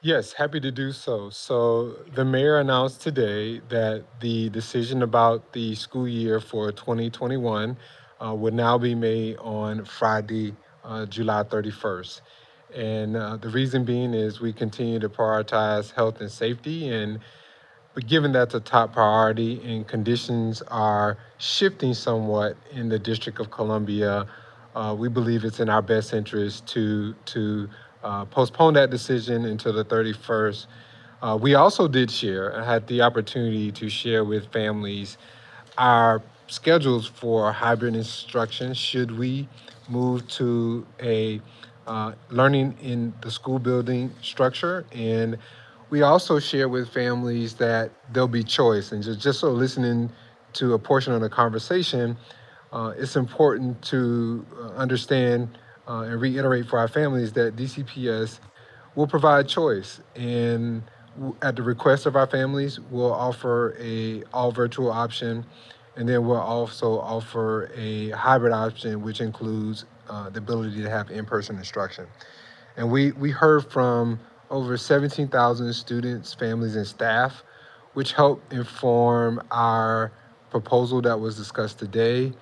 Yes, 0.00 0.32
happy 0.32 0.58
to 0.60 0.70
do 0.70 0.92
so. 0.92 1.28
So, 1.28 1.96
the 2.14 2.24
mayor 2.24 2.60
announced 2.60 3.02
today 3.02 3.60
that 3.68 4.04
the 4.20 4.48
decision 4.48 5.02
about 5.02 5.52
the 5.52 5.74
school 5.74 6.08
year 6.08 6.40
for 6.40 6.72
2021 6.72 7.76
uh, 8.24 8.34
would 8.34 8.54
now 8.54 8.78
be 8.78 8.94
made 8.94 9.36
on 9.36 9.84
Friday, 9.84 10.54
uh, 10.82 11.04
July 11.04 11.42
31st. 11.42 12.22
And 12.74 13.16
uh, 13.18 13.36
the 13.36 13.50
reason 13.50 13.84
being 13.84 14.14
is 14.14 14.40
we 14.40 14.54
continue 14.54 14.98
to 14.98 15.10
prioritize 15.10 15.92
health 15.92 16.22
and 16.22 16.30
safety 16.30 16.88
and 16.88 17.20
but 17.94 18.06
given 18.06 18.32
that's 18.32 18.54
a 18.54 18.60
top 18.60 18.92
priority 18.92 19.60
and 19.64 19.86
conditions 19.86 20.62
are 20.68 21.18
shifting 21.38 21.94
somewhat 21.94 22.56
in 22.72 22.88
the 22.88 22.98
District 22.98 23.40
of 23.40 23.50
Columbia, 23.50 24.26
uh, 24.74 24.94
we 24.96 25.08
believe 25.08 25.44
it's 25.44 25.60
in 25.60 25.68
our 25.68 25.82
best 25.82 26.12
interest 26.12 26.66
to 26.68 27.14
to 27.26 27.68
uh, 28.04 28.24
postpone 28.26 28.74
that 28.74 28.90
decision 28.90 29.44
until 29.44 29.72
the 29.72 29.84
31st. 29.84 30.66
Uh, 31.22 31.38
we 31.40 31.54
also 31.54 31.86
did 31.86 32.10
share, 32.10 32.58
I 32.58 32.64
had 32.64 32.86
the 32.86 33.02
opportunity 33.02 33.70
to 33.72 33.90
share 33.90 34.24
with 34.24 34.50
families 34.52 35.18
our 35.76 36.22
schedules 36.46 37.06
for 37.06 37.52
hybrid 37.52 37.94
instruction 37.94 38.74
should 38.74 39.16
we 39.16 39.48
move 39.88 40.26
to 40.28 40.86
a 41.00 41.40
uh, 41.86 42.12
learning 42.30 42.76
in 42.82 43.12
the 43.22 43.30
school 43.30 43.58
building 43.58 44.12
structure 44.22 44.84
and 44.92 45.38
we 45.90 46.02
also 46.02 46.38
share 46.38 46.68
with 46.68 46.88
families 46.88 47.54
that 47.54 47.90
there'll 48.12 48.28
be 48.28 48.44
choice. 48.44 48.92
And 48.92 49.02
just, 49.02 49.20
just 49.20 49.40
so 49.40 49.50
listening 49.50 50.10
to 50.54 50.74
a 50.74 50.78
portion 50.78 51.12
of 51.12 51.20
the 51.20 51.28
conversation, 51.28 52.16
uh, 52.72 52.94
it's 52.96 53.16
important 53.16 53.82
to 53.82 54.46
uh, 54.56 54.68
understand 54.70 55.58
uh, 55.88 56.02
and 56.02 56.20
reiterate 56.20 56.66
for 56.66 56.78
our 56.78 56.88
families 56.88 57.32
that 57.32 57.56
DCPS 57.56 58.38
will 58.94 59.08
provide 59.08 59.48
choice. 59.48 60.00
And 60.14 60.82
at 61.42 61.56
the 61.56 61.62
request 61.62 62.06
of 62.06 62.14
our 62.14 62.28
families, 62.28 62.78
we'll 62.78 63.12
offer 63.12 63.76
a 63.80 64.22
all 64.32 64.52
virtual 64.52 64.90
option. 64.90 65.44
And 65.96 66.08
then 66.08 66.24
we'll 66.24 66.36
also 66.36 67.00
offer 67.00 67.70
a 67.74 68.10
hybrid 68.10 68.52
option, 68.52 69.02
which 69.02 69.20
includes 69.20 69.84
uh, 70.08 70.30
the 70.30 70.38
ability 70.38 70.82
to 70.82 70.88
have 70.88 71.10
in-person 71.10 71.56
instruction. 71.56 72.06
And 72.76 72.90
we, 72.90 73.10
we 73.12 73.30
heard 73.32 73.70
from 73.70 74.20
over 74.50 74.76
17,000 74.76 75.72
students, 75.72 76.34
families, 76.34 76.76
and 76.76 76.86
staff, 76.86 77.42
which 77.94 78.12
helped 78.12 78.52
inform 78.52 79.42
our 79.50 80.12
proposal 80.50 81.00
that 81.02 81.18
was 81.18 81.36
discussed 81.36 81.78
today. 81.78 82.32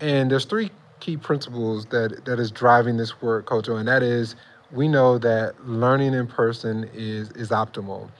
And 0.00 0.30
there's 0.30 0.44
three 0.44 0.70
key 1.00 1.16
principles 1.16 1.86
that, 1.86 2.24
that 2.26 2.38
is 2.38 2.50
driving 2.50 2.96
this 2.96 3.20
work 3.22 3.46
culture, 3.46 3.76
and 3.76 3.88
that 3.88 4.02
is 4.02 4.36
we 4.70 4.86
know 4.86 5.16
that 5.18 5.54
learning 5.66 6.12
in 6.12 6.26
person 6.26 6.88
is, 6.92 7.30
is 7.30 7.48
optimal. 7.48 8.10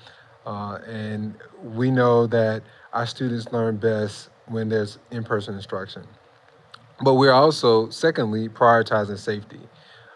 Uh, 0.47 0.79
and 0.87 1.35
we 1.63 1.91
know 1.91 2.27
that 2.27 2.63
our 2.95 3.07
students 3.07 3.53
learn 3.53 3.77
best 3.77 4.31
when 4.47 4.71
there's 4.71 4.99
in-person 5.11 5.55
instruction. 5.55 6.03
But 7.05 7.15
we're 7.15 7.33
also, 7.33 7.91
secondly, 7.91 8.49
prioritizing 8.49 9.19
safety. 9.19 9.61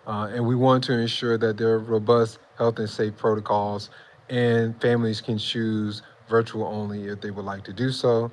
Uh, 0.07 0.31
and 0.33 0.47
we 0.47 0.57
want 0.57 0.83
to 0.85 0.95
ensure 0.95 1.37
that 1.37 1.59
there 1.59 1.69
are 1.73 1.79
robust 1.79 2.39
health 2.57 2.79
and 2.79 2.89
safe 2.89 3.17
protocols, 3.17 3.91
and 4.29 4.81
families 4.81 5.21
can 5.21 5.39
choose 5.39 6.03
virtual 6.29 6.65
only 6.65 7.09
if 7.09 7.21
they 7.21 7.31
would 7.31 7.45
like 7.45 7.65
to 7.65 7.73
do 7.73 7.91
so. 7.91 8.31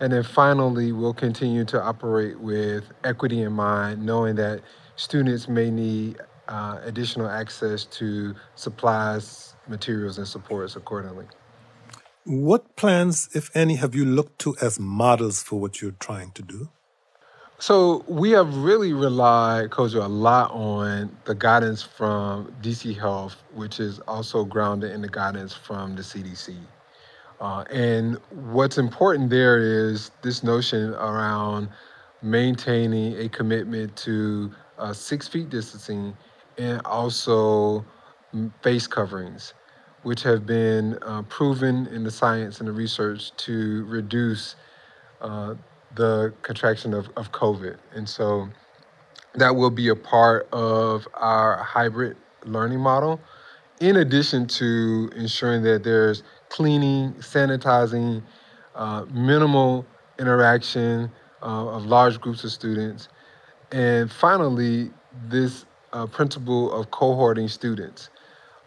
And 0.00 0.12
then 0.12 0.22
finally, 0.22 0.92
we'll 0.92 1.14
continue 1.14 1.64
to 1.66 1.80
operate 1.82 2.40
with 2.40 2.84
equity 3.04 3.42
in 3.42 3.52
mind, 3.52 4.04
knowing 4.04 4.34
that 4.36 4.60
students 4.96 5.48
may 5.48 5.70
need 5.70 6.18
uh, 6.48 6.78
additional 6.82 7.28
access 7.28 7.84
to 7.84 8.34
supplies, 8.54 9.54
materials, 9.68 10.18
and 10.18 10.26
supports 10.26 10.76
accordingly. 10.76 11.26
What 12.24 12.74
plans, 12.76 13.28
if 13.34 13.54
any, 13.54 13.76
have 13.76 13.94
you 13.94 14.04
looked 14.04 14.38
to 14.40 14.56
as 14.60 14.80
models 14.80 15.42
for 15.42 15.60
what 15.60 15.80
you're 15.80 15.92
trying 15.92 16.32
to 16.32 16.42
do? 16.42 16.70
So 17.66 18.04
we 18.06 18.30
have 18.32 18.54
really 18.58 18.92
relied, 18.92 19.70
Kojo, 19.70 20.04
a 20.04 20.06
lot 20.06 20.50
on 20.50 21.16
the 21.24 21.34
guidance 21.34 21.82
from 21.82 22.54
DC 22.60 22.94
Health, 22.94 23.42
which 23.54 23.80
is 23.80 24.00
also 24.00 24.44
grounded 24.44 24.92
in 24.92 25.00
the 25.00 25.08
guidance 25.08 25.54
from 25.54 25.96
the 25.96 26.02
CDC. 26.02 26.58
Uh, 27.40 27.64
and 27.70 28.18
what's 28.52 28.76
important 28.76 29.30
there 29.30 29.56
is 29.56 30.10
this 30.20 30.42
notion 30.42 30.92
around 30.96 31.70
maintaining 32.20 33.18
a 33.18 33.30
commitment 33.30 33.96
to 33.96 34.52
uh, 34.76 34.92
six 34.92 35.26
feet 35.26 35.48
distancing 35.48 36.14
and 36.58 36.82
also 36.84 37.82
face 38.60 38.86
coverings, 38.86 39.54
which 40.02 40.22
have 40.22 40.44
been 40.44 40.98
uh, 41.00 41.22
proven 41.30 41.86
in 41.86 42.04
the 42.04 42.10
science 42.10 42.58
and 42.58 42.68
the 42.68 42.72
research 42.72 43.34
to 43.38 43.86
reduce 43.86 44.54
uh, 45.22 45.54
the 45.96 46.32
contraction 46.42 46.94
of, 46.94 47.08
of 47.16 47.32
COVID. 47.32 47.76
And 47.94 48.08
so 48.08 48.48
that 49.34 49.54
will 49.54 49.70
be 49.70 49.88
a 49.88 49.96
part 49.96 50.48
of 50.52 51.06
our 51.14 51.56
hybrid 51.62 52.16
learning 52.44 52.80
model, 52.80 53.20
in 53.80 53.96
addition 53.96 54.46
to 54.46 55.10
ensuring 55.16 55.62
that 55.62 55.82
there's 55.82 56.22
cleaning, 56.48 57.12
sanitizing, 57.14 58.22
uh, 58.74 59.04
minimal 59.12 59.84
interaction 60.18 61.10
uh, 61.42 61.68
of 61.68 61.86
large 61.86 62.20
groups 62.20 62.44
of 62.44 62.52
students. 62.52 63.08
And 63.72 64.10
finally, 64.10 64.90
this 65.28 65.66
uh, 65.92 66.06
principle 66.06 66.72
of 66.72 66.90
cohorting 66.90 67.48
students, 67.48 68.10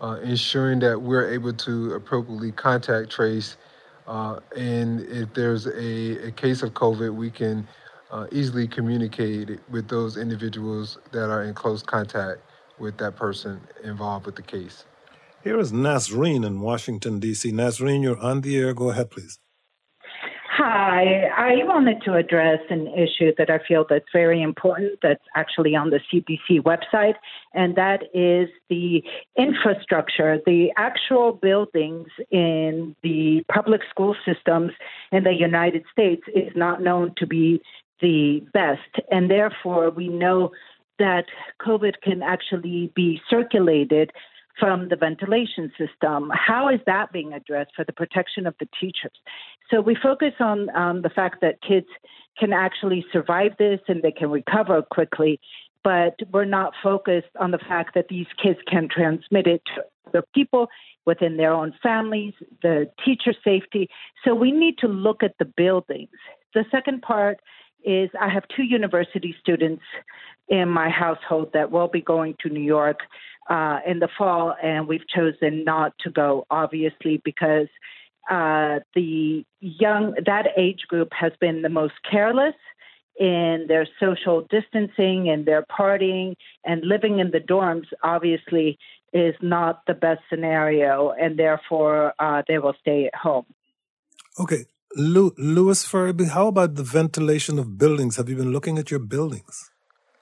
uh, 0.02 0.20
ensuring 0.24 0.80
that 0.80 1.02
we're 1.02 1.30
able 1.32 1.54
to 1.54 1.94
appropriately 1.94 2.52
contact 2.52 3.10
trace 3.10 3.58
uh, 4.08 4.40
and 4.56 5.02
if 5.02 5.34
there's 5.34 5.68
a, 5.68 6.28
a, 6.28 6.32
case 6.32 6.64
of 6.64 6.74
COVID, 6.74 7.14
we 7.14 7.30
can 7.30 7.68
uh, 8.10 8.26
easily 8.32 8.68
communicate 8.68 9.60
with 9.70 9.90
those 9.90 10.16
individuals 10.16 10.98
that 11.12 11.30
are 11.30 11.44
in 11.44 11.54
close 11.54 11.84
contact 11.84 12.40
with 12.80 12.98
that 12.98 13.16
person 13.16 13.60
involved 13.84 14.26
with 14.26 14.36
the 14.36 14.42
case. 14.42 14.86
Here 15.44 15.60
is 15.60 15.72
Nazreen 15.72 16.46
in 16.46 16.62
Washington, 16.62 17.20
D.C. 17.20 17.52
Nazreen, 17.52 18.02
you're 18.02 18.20
on 18.20 18.42
the 18.42 18.58
air. 18.58 18.74
Go 18.74 18.90
ahead, 18.92 19.12
please. 19.12 19.40
Hi, 20.60 21.30
I 21.38 21.64
wanted 21.66 22.02
to 22.06 22.16
address 22.16 22.62
an 22.72 22.88
issue 22.88 23.32
that 23.38 23.52
I 23.52 23.60
feel 23.68 23.86
that's 23.88 24.08
very 24.12 24.42
important 24.42 24.94
that's 25.04 25.24
actually 25.36 25.76
on 25.76 25.92
the 25.92 26.00
CDC 26.12 26.64
website, 26.64 27.14
and 27.54 27.76
that 27.76 28.06
is 28.12 28.50
the 28.68 29.04
infrastructure, 29.38 30.40
the 30.48 30.70
actual 30.76 31.34
buildings 31.34 32.08
in 32.32 32.96
the 33.04 33.44
public 33.54 33.82
school 33.88 34.16
systems 34.26 34.72
in 35.12 35.26
the 35.26 35.34
United 35.34 35.84
States 35.92 36.24
is 36.34 36.52
not 36.56 36.82
known 36.82 37.14
to 37.18 37.28
be 37.28 37.62
the 38.02 38.44
best, 38.52 39.06
and 39.12 39.30
therefore 39.30 39.92
we 39.92 40.08
know 40.08 40.50
that 40.98 41.26
COVID 41.62 42.02
can 42.02 42.24
actually 42.24 42.92
be 42.96 43.22
circulated 43.30 44.12
from 44.60 44.90
the 44.90 44.96
ventilation 44.96 45.72
system. 45.78 46.32
How 46.34 46.70
is 46.70 46.80
that 46.86 47.12
being 47.12 47.34
addressed 47.34 47.72
for 47.76 47.86
the 47.86 47.94
protection 47.94 48.48
of 48.48 48.56
the 48.60 48.68
teachers? 48.80 49.12
So 49.70 49.82
we 49.82 49.96
focus 50.02 50.34
on 50.40 50.76
um, 50.76 51.02
the 51.02 51.10
fact 51.10 51.42
that 51.42 51.62
kids 51.62 51.88
can 52.38 52.54
actually 52.54 53.06
survive 53.12 53.52
this 53.58 53.80
and 53.88 54.02
they 54.02 54.12
can 54.12 54.30
recover 54.30 54.82
quickly, 54.82 55.40
but 55.84 56.16
we're 56.32 56.46
not 56.46 56.74
focused 56.82 57.28
on 57.40 57.52
the 57.52 57.58
fact 57.58 57.94
that 57.96 58.08
these 58.10 58.28
kids 58.42 58.60
can 58.70 58.88
transmit 58.90 59.48
it 59.48 59.62
to 59.76 59.84
other 60.08 60.24
people 60.34 60.68
within 61.06 61.38
their 61.38 61.54
own 61.54 61.74
families, 61.82 62.34
the 62.62 62.90
teacher 63.04 63.34
safety. 63.44 63.90
So 64.24 64.36
we 64.36 64.52
need 64.52 64.78
to 64.80 64.88
look 64.88 65.24
at 65.24 65.36
the 65.40 65.46
buildings. 65.46 66.10
The 66.54 66.66
second 66.72 67.02
part 67.02 67.40
is 67.84 68.10
I 68.20 68.30
have 68.30 68.44
two 68.54 68.64
university 68.64 69.36
students 69.40 69.84
in 70.50 70.70
my 70.70 70.90
household 70.90 71.52
that 71.54 71.72
will 71.72 71.88
be 71.88 72.02
going 72.02 72.36
to 72.42 72.50
New 72.50 72.62
York 72.62 73.00
uh, 73.50 73.80
in 73.86 74.00
the 74.00 74.10
fall, 74.18 74.56
and 74.62 74.88
we've 74.88 75.08
chosen 75.08 75.64
not 75.64 75.94
to 76.00 76.10
go, 76.10 76.46
obviously, 76.50 77.22
because 77.24 77.68
uh, 78.30 78.80
the 78.94 79.46
young 79.62 80.16
that 80.26 80.48
age 80.58 80.82
group 80.88 81.10
has 81.14 81.32
been 81.40 81.62
the 81.62 81.70
most 81.70 81.94
careless 82.10 82.56
in 83.20 83.66
their 83.68 83.88
social 84.00 84.46
distancing 84.50 85.30
and 85.30 85.46
their 85.46 85.66
partying 85.80 86.36
and 86.66 86.84
living 86.84 87.20
in 87.20 87.32
the 87.32 87.40
dorms. 87.40 87.86
Obviously, 88.04 88.78
is 89.14 89.36
not 89.42 89.82
the 89.88 89.94
best 89.94 90.22
scenario, 90.30 91.12
and 91.12 91.40
therefore 91.40 92.14
uh, 92.20 92.42
they 92.48 92.60
will 92.60 92.76
stay 92.82 93.06
at 93.06 93.16
home. 93.16 93.46
Okay, 94.40 94.66
Lewis 94.96 95.86
Ferebee, 95.86 96.30
how 96.30 96.48
about 96.48 96.76
the 96.76 96.84
ventilation 96.84 97.58
of 97.60 97.78
buildings? 97.78 98.18
Have 98.18 98.30
you 98.30 98.36
been 98.36 98.52
looking 98.52 98.78
at 98.78 98.92
your 98.92 99.00
buildings? 99.00 99.72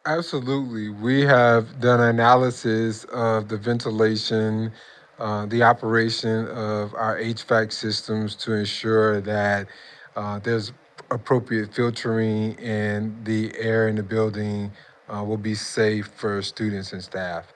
Absolutely. 0.06 0.90
We 0.90 1.22
have 1.22 1.80
done 1.80 2.00
analysis 2.00 3.06
of 3.06 3.50
the 3.50 3.58
ventilation, 3.58 4.72
uh, 5.20 5.48
the 5.48 5.64
operation 5.64 6.48
of 6.50 6.94
our 6.94 7.18
HVAC 7.18 7.72
systems 7.74 8.36
to 8.38 8.54
ensure 8.54 9.22
that 9.22 9.68
uh, 10.16 10.40
there's 10.40 10.74
appropriate 11.12 11.74
filtering 11.74 12.56
and 12.60 13.26
the 13.26 13.52
air 13.58 13.88
in 13.88 13.96
the 13.96 14.04
building 14.04 14.72
uh, 15.10 15.24
will 15.24 15.38
be 15.38 15.56
safe 15.56 16.08
for 16.16 16.42
students 16.42 16.94
and 16.94 17.04
staff. 17.04 17.54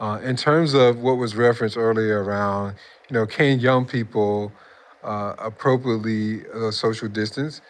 Uh, 0.00 0.18
in 0.24 0.36
terms 0.36 0.74
of 0.74 0.98
what 0.98 1.18
was 1.18 1.36
referenced 1.36 1.76
earlier 1.76 2.24
around, 2.24 2.74
you 3.08 3.14
know, 3.14 3.26
can 3.26 3.60
young 3.60 3.84
people 3.84 4.52
uh, 5.04 5.34
appropriately 5.38 6.42
uh, 6.54 6.70
social 6.72 7.08
distance? 7.08 7.60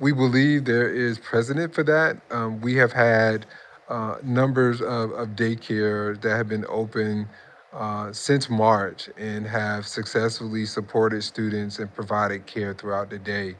We 0.00 0.12
believe 0.12 0.64
there 0.64 0.88
is 0.88 1.18
precedent 1.18 1.74
for 1.74 1.82
that. 1.84 2.18
Um, 2.30 2.60
we 2.60 2.74
have 2.76 2.92
had 2.92 3.46
uh, 3.90 4.18
numbers 4.22 4.80
of, 4.80 5.10
of 5.12 5.30
daycare 5.30 6.18
that 6.20 6.36
have 6.36 6.48
been 6.48 6.64
open 6.68 7.28
uh, 7.72 8.12
since 8.12 8.48
March 8.48 9.10
and 9.18 9.44
have 9.44 9.84
successfully 9.84 10.64
supported 10.64 11.24
students 11.24 11.80
and 11.80 11.92
provided 11.92 12.46
care 12.46 12.72
throughout 12.72 13.10
the 13.10 13.18
day. 13.18 13.56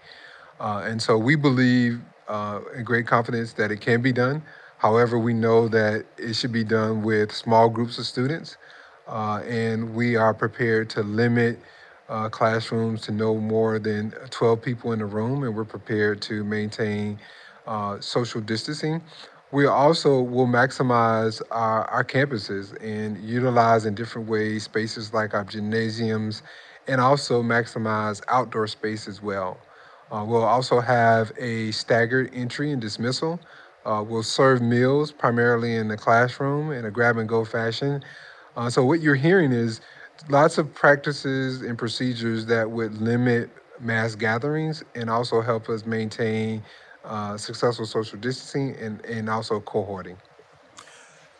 Uh, 0.60 0.84
and 0.86 1.02
so 1.02 1.18
we 1.18 1.34
believe 1.34 2.00
uh, 2.28 2.60
in 2.76 2.84
great 2.84 3.08
confidence 3.08 3.52
that 3.54 3.72
it 3.72 3.80
can 3.80 4.00
be 4.00 4.12
done. 4.12 4.40
However, 4.78 5.18
we 5.18 5.34
know 5.34 5.66
that 5.66 6.06
it 6.16 6.34
should 6.34 6.52
be 6.52 6.64
done 6.64 7.02
with 7.02 7.32
small 7.32 7.68
groups 7.68 7.98
of 7.98 8.06
students, 8.06 8.56
uh, 9.08 9.42
and 9.48 9.94
we 9.96 10.14
are 10.14 10.32
prepared 10.32 10.88
to 10.90 11.02
limit 11.02 11.58
classrooms 12.30 13.02
to 13.02 13.12
no 13.12 13.36
more 13.36 13.78
than 13.78 14.10
12 14.30 14.62
people 14.62 14.92
in 14.92 14.98
the 15.00 15.06
room, 15.06 15.44
and 15.44 15.54
we're 15.54 15.64
prepared 15.64 16.20
to 16.22 16.42
maintain 16.42 17.18
social 18.00 18.40
distancing 18.40 19.00
we 19.52 19.66
also 19.66 20.20
will 20.20 20.46
maximize 20.46 21.42
our, 21.50 21.84
our 21.86 22.04
campuses 22.04 22.76
and 22.82 23.18
utilize 23.18 23.84
in 23.84 23.94
different 23.94 24.28
ways 24.28 24.64
spaces 24.64 25.12
like 25.12 25.34
our 25.34 25.44
gymnasiums 25.44 26.42
and 26.86 27.00
also 27.00 27.42
maximize 27.42 28.22
outdoor 28.28 28.66
space 28.66 29.08
as 29.08 29.22
well. 29.22 29.58
Uh, 30.12 30.24
we'll 30.26 30.44
also 30.44 30.80
have 30.80 31.32
a 31.38 31.70
staggered 31.72 32.30
entry 32.32 32.72
and 32.72 32.80
dismissal. 32.80 33.40
Uh, 33.84 34.04
we'll 34.06 34.22
serve 34.22 34.60
meals 34.60 35.12
primarily 35.12 35.74
in 35.76 35.88
the 35.88 35.96
classroom 35.96 36.72
in 36.72 36.84
a 36.84 36.90
grab 36.90 37.16
and 37.16 37.28
go 37.28 37.44
fashion. 37.44 38.02
Uh, 38.56 38.68
so, 38.68 38.84
what 38.84 39.00
you're 39.00 39.14
hearing 39.14 39.52
is 39.52 39.80
lots 40.28 40.58
of 40.58 40.72
practices 40.74 41.62
and 41.62 41.78
procedures 41.78 42.46
that 42.46 42.70
would 42.70 43.00
limit 43.00 43.50
mass 43.80 44.14
gatherings 44.14 44.84
and 44.94 45.08
also 45.08 45.40
help 45.40 45.68
us 45.68 45.86
maintain 45.86 46.62
uh, 47.04 47.36
successful 47.36 47.86
social 47.86 48.18
distancing 48.18 48.76
and, 48.76 49.04
and 49.04 49.28
also 49.28 49.60
cohorting. 49.60 50.16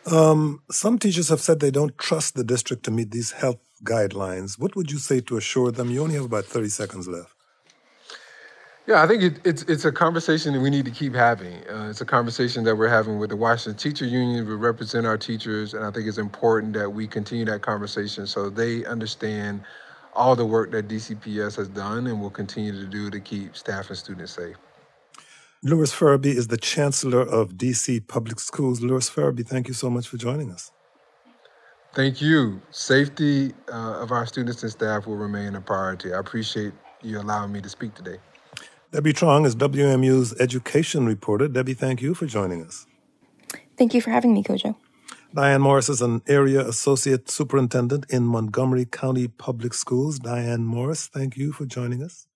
Um, 0.07 0.63
some 0.71 0.99
teachers 0.99 1.29
have 1.29 1.41
said 1.41 1.61
they 1.61 1.71
don't 1.71 1.97
trust 1.99 2.35
the 2.35 2.45
district 2.45 2.85
to 2.85 2.91
meet 2.91 3.11
these 3.11 3.33
health 3.33 3.59
guidelines. 3.85 4.59
What 4.59 4.75
would 4.77 4.91
you 4.91 4.99
say 4.99 5.21
to 5.21 5.37
assure 5.37 5.71
them? 5.71 5.91
You 5.91 6.03
only 6.03 6.15
have 6.15 6.25
about 6.25 6.47
30 6.47 6.69
seconds 6.69 7.07
left. 7.07 7.35
Yeah, 8.87 9.03
I 9.03 9.07
think 9.07 9.23
it, 9.23 9.41
it's 9.45 9.63
it's 9.65 9.85
a 9.85 9.93
conversation 9.93 10.53
that 10.55 10.61
we 10.61 10.71
need 10.71 10.85
to 10.87 10.91
keep 10.91 11.15
having. 11.15 11.55
Uh, 11.69 11.89
it's 11.91 12.01
a 12.01 12.05
conversation 12.05 12.65
that 12.65 12.75
we're 12.75 12.89
having 12.89 13.19
with 13.19 13.31
the 13.31 13.37
Washington 13.37 13.79
Teacher 13.79 14.05
Union. 14.05 14.45
We 14.49 14.55
represent 14.55 15.07
our 15.07 15.19
teachers, 15.19 15.75
and 15.75 15.85
I 15.85 15.91
think 15.93 16.09
it's 16.09 16.19
important 16.19 16.73
that 16.73 16.91
we 16.91 17.07
continue 17.07 17.45
that 17.45 17.63
conversation 17.63 18.27
so 18.27 18.51
they 18.51 18.85
understand 18.87 19.63
all 20.15 20.35
the 20.35 20.47
work 20.47 20.73
that 20.73 20.89
DCPS 20.89 21.57
has 21.57 21.69
done 21.69 22.07
and 22.09 22.21
will 22.21 22.31
continue 22.31 22.73
to 22.73 22.87
do 22.87 23.11
to 23.11 23.21
keep 23.21 23.57
staff 23.57 23.91
and 23.91 23.99
students 23.99 24.33
safe. 24.33 24.57
Lewis 25.63 25.93
Ferebee 25.93 26.35
is 26.35 26.47
the 26.47 26.57
Chancellor 26.57 27.21
of 27.21 27.53
DC 27.53 28.07
Public 28.07 28.41
Schools. 28.41 28.81
Lewis 28.81 29.11
Ferebee, 29.11 29.47
thank 29.47 29.69
you 29.69 29.75
so 29.75 29.91
much 29.91 30.09
for 30.09 30.17
joining 30.17 30.51
us. 30.51 30.73
Thank 31.95 32.23
you. 32.23 32.63
Safety 32.71 33.53
uh, 33.71 34.01
of 34.01 34.11
our 34.11 34.25
students 34.25 34.63
and 34.63 34.73
staff 34.73 35.07
will 35.07 35.17
remain 35.17 35.57
a 35.57 35.61
priority. 35.61 36.15
I 36.15 36.19
appreciate 36.19 36.73
you 37.03 37.21
allowing 37.21 37.53
me 37.53 37.61
to 37.61 37.69
speak 37.69 37.95
today. 37.95 38.17
Debbie 38.91 39.13
Truong 39.13 39.45
is 39.45 39.55
WAMU's 39.55 40.33
education 40.41 41.05
reporter. 41.05 41.47
Debbie, 41.47 41.75
thank 41.75 42.01
you 42.01 42.15
for 42.15 42.25
joining 42.25 42.65
us. 42.65 42.87
Thank 43.77 43.93
you 43.93 44.01
for 44.01 44.11
having 44.11 44.33
me, 44.33 44.43
Kojo. 44.43 44.75
Diane 45.35 45.61
Morris 45.61 45.91
is 45.91 46.01
an 46.01 46.23
area 46.27 46.67
associate 46.67 47.31
superintendent 47.31 48.07
in 48.09 48.25
Montgomery 48.25 48.87
County 48.87 49.29
Public 49.29 49.75
Schools. 49.75 50.19
Diane 50.19 50.65
Morris, 50.65 51.07
thank 51.07 51.37
you 51.37 51.53
for 51.53 51.67
joining 51.67 52.03
us. 52.03 52.27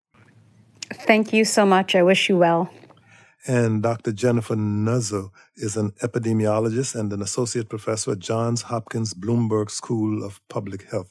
Thank 0.92 1.32
you 1.32 1.46
so 1.46 1.64
much. 1.64 1.94
I 1.94 2.02
wish 2.02 2.28
you 2.28 2.36
well. 2.36 2.70
And 3.46 3.82
Dr. 3.82 4.12
Jennifer 4.12 4.54
Nuzzo 4.56 5.30
is 5.56 5.76
an 5.76 5.92
epidemiologist 6.02 6.94
and 6.98 7.12
an 7.12 7.20
associate 7.20 7.68
professor 7.68 8.12
at 8.12 8.18
Johns 8.18 8.62
Hopkins 8.62 9.12
Bloomberg 9.12 9.70
School 9.70 10.24
of 10.24 10.40
Public 10.48 10.90
Health. 10.90 11.10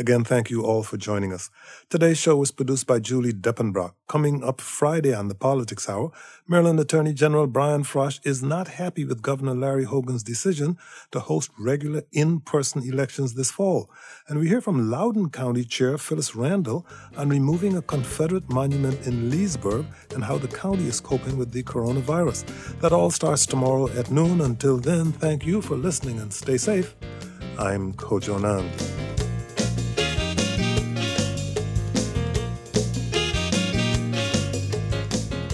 Again, 0.00 0.24
thank 0.24 0.48
you 0.48 0.62
all 0.62 0.82
for 0.82 0.96
joining 0.96 1.30
us. 1.30 1.50
Today's 1.90 2.16
show 2.16 2.34
was 2.34 2.50
produced 2.50 2.86
by 2.86 3.00
Julie 3.00 3.34
Depenbrock. 3.34 3.92
Coming 4.08 4.42
up 4.42 4.58
Friday 4.58 5.12
on 5.12 5.28
the 5.28 5.34
Politics 5.34 5.90
Hour, 5.90 6.10
Maryland 6.48 6.80
Attorney 6.80 7.12
General 7.12 7.46
Brian 7.46 7.82
Frosh 7.82 8.18
is 8.24 8.42
not 8.42 8.66
happy 8.66 9.04
with 9.04 9.20
Governor 9.20 9.54
Larry 9.54 9.84
Hogan's 9.84 10.22
decision 10.22 10.78
to 11.12 11.20
host 11.20 11.50
regular 11.58 12.04
in-person 12.12 12.82
elections 12.82 13.34
this 13.34 13.50
fall. 13.50 13.90
And 14.26 14.38
we 14.38 14.48
hear 14.48 14.62
from 14.62 14.90
Loudoun 14.90 15.28
County 15.28 15.64
Chair 15.64 15.98
Phyllis 15.98 16.34
Randall 16.34 16.86
on 17.18 17.28
removing 17.28 17.76
a 17.76 17.82
Confederate 17.82 18.48
monument 18.50 19.06
in 19.06 19.28
Leesburg 19.28 19.84
and 20.14 20.24
how 20.24 20.38
the 20.38 20.48
county 20.48 20.86
is 20.86 20.98
coping 20.98 21.36
with 21.36 21.52
the 21.52 21.62
coronavirus. 21.62 22.80
That 22.80 22.94
all 22.94 23.10
starts 23.10 23.44
tomorrow 23.44 23.90
at 23.90 24.10
noon. 24.10 24.40
Until 24.40 24.78
then, 24.78 25.12
thank 25.12 25.44
you 25.44 25.60
for 25.60 25.76
listening 25.76 26.20
and 26.20 26.32
stay 26.32 26.56
safe. 26.56 26.96
I'm 27.58 27.92
Kojo 27.92 28.40
Nnamdi. 28.40 29.29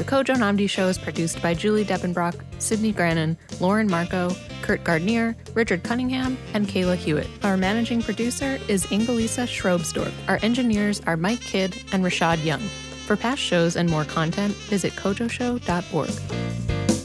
Kojo 0.07 0.36
Nnamdi 0.36 0.70
Show 0.70 0.86
is 0.86 0.98
produced 0.98 1.42
by 1.42 1.52
Julie 1.52 1.84
Depenbrock, 1.84 2.40
Cydney 2.61 2.92
Grannan, 2.92 3.36
Lauren 3.59 3.88
Markoe, 3.88 4.38
Kurt 4.62 4.84
Gardner, 4.84 5.34
Richard 5.54 5.82
Cunningham, 5.82 6.38
and 6.54 6.68
Kayla 6.68 6.94
Hewitt. 6.94 7.26
Our 7.42 7.57
managing 7.57 8.02
producer 8.02 8.61
is 8.68 8.86
Ingalisa 8.86 9.48
Schrobsdorff. 9.48 10.12
Our 10.28 10.38
engineers 10.42 11.00
are 11.09 11.16
Mike 11.16 11.40
Kidd 11.40 11.76
and 11.92 12.04
Rashad 12.04 12.44
Young. 12.44 12.61
For 13.07 13.16
past 13.16 13.42
shows 13.42 13.74
and 13.74 13.90
more 13.90 14.04
content, 14.04 14.54
visit 14.54 14.92
kojoshow.org. 14.92 16.95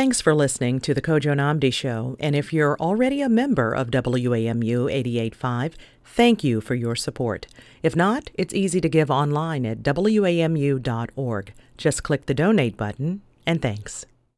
Thanks 0.00 0.22
for 0.22 0.34
listening 0.34 0.80
to 0.80 0.94
the 0.94 1.02
Kojo 1.02 1.34
Nnamdi 1.34 1.70
Show. 1.74 2.16
And 2.18 2.34
if 2.34 2.54
you're 2.54 2.74
already 2.80 3.20
a 3.20 3.28
member 3.28 3.74
of 3.74 3.90
WAMU 3.90 4.90
885, 4.90 5.76
thank 6.06 6.42
you 6.42 6.62
for 6.62 6.74
your 6.74 6.96
support. 6.96 7.46
If 7.82 7.94
not, 7.94 8.30
it's 8.32 8.54
easy 8.54 8.80
to 8.80 8.88
give 8.88 9.10
online 9.10 9.66
at 9.66 9.82
WAMU.org. 9.82 11.52
Just 11.76 12.02
click 12.02 12.24
the 12.24 12.32
donate 12.32 12.78
button, 12.78 13.20
and 13.44 13.60
thanks. 13.60 14.06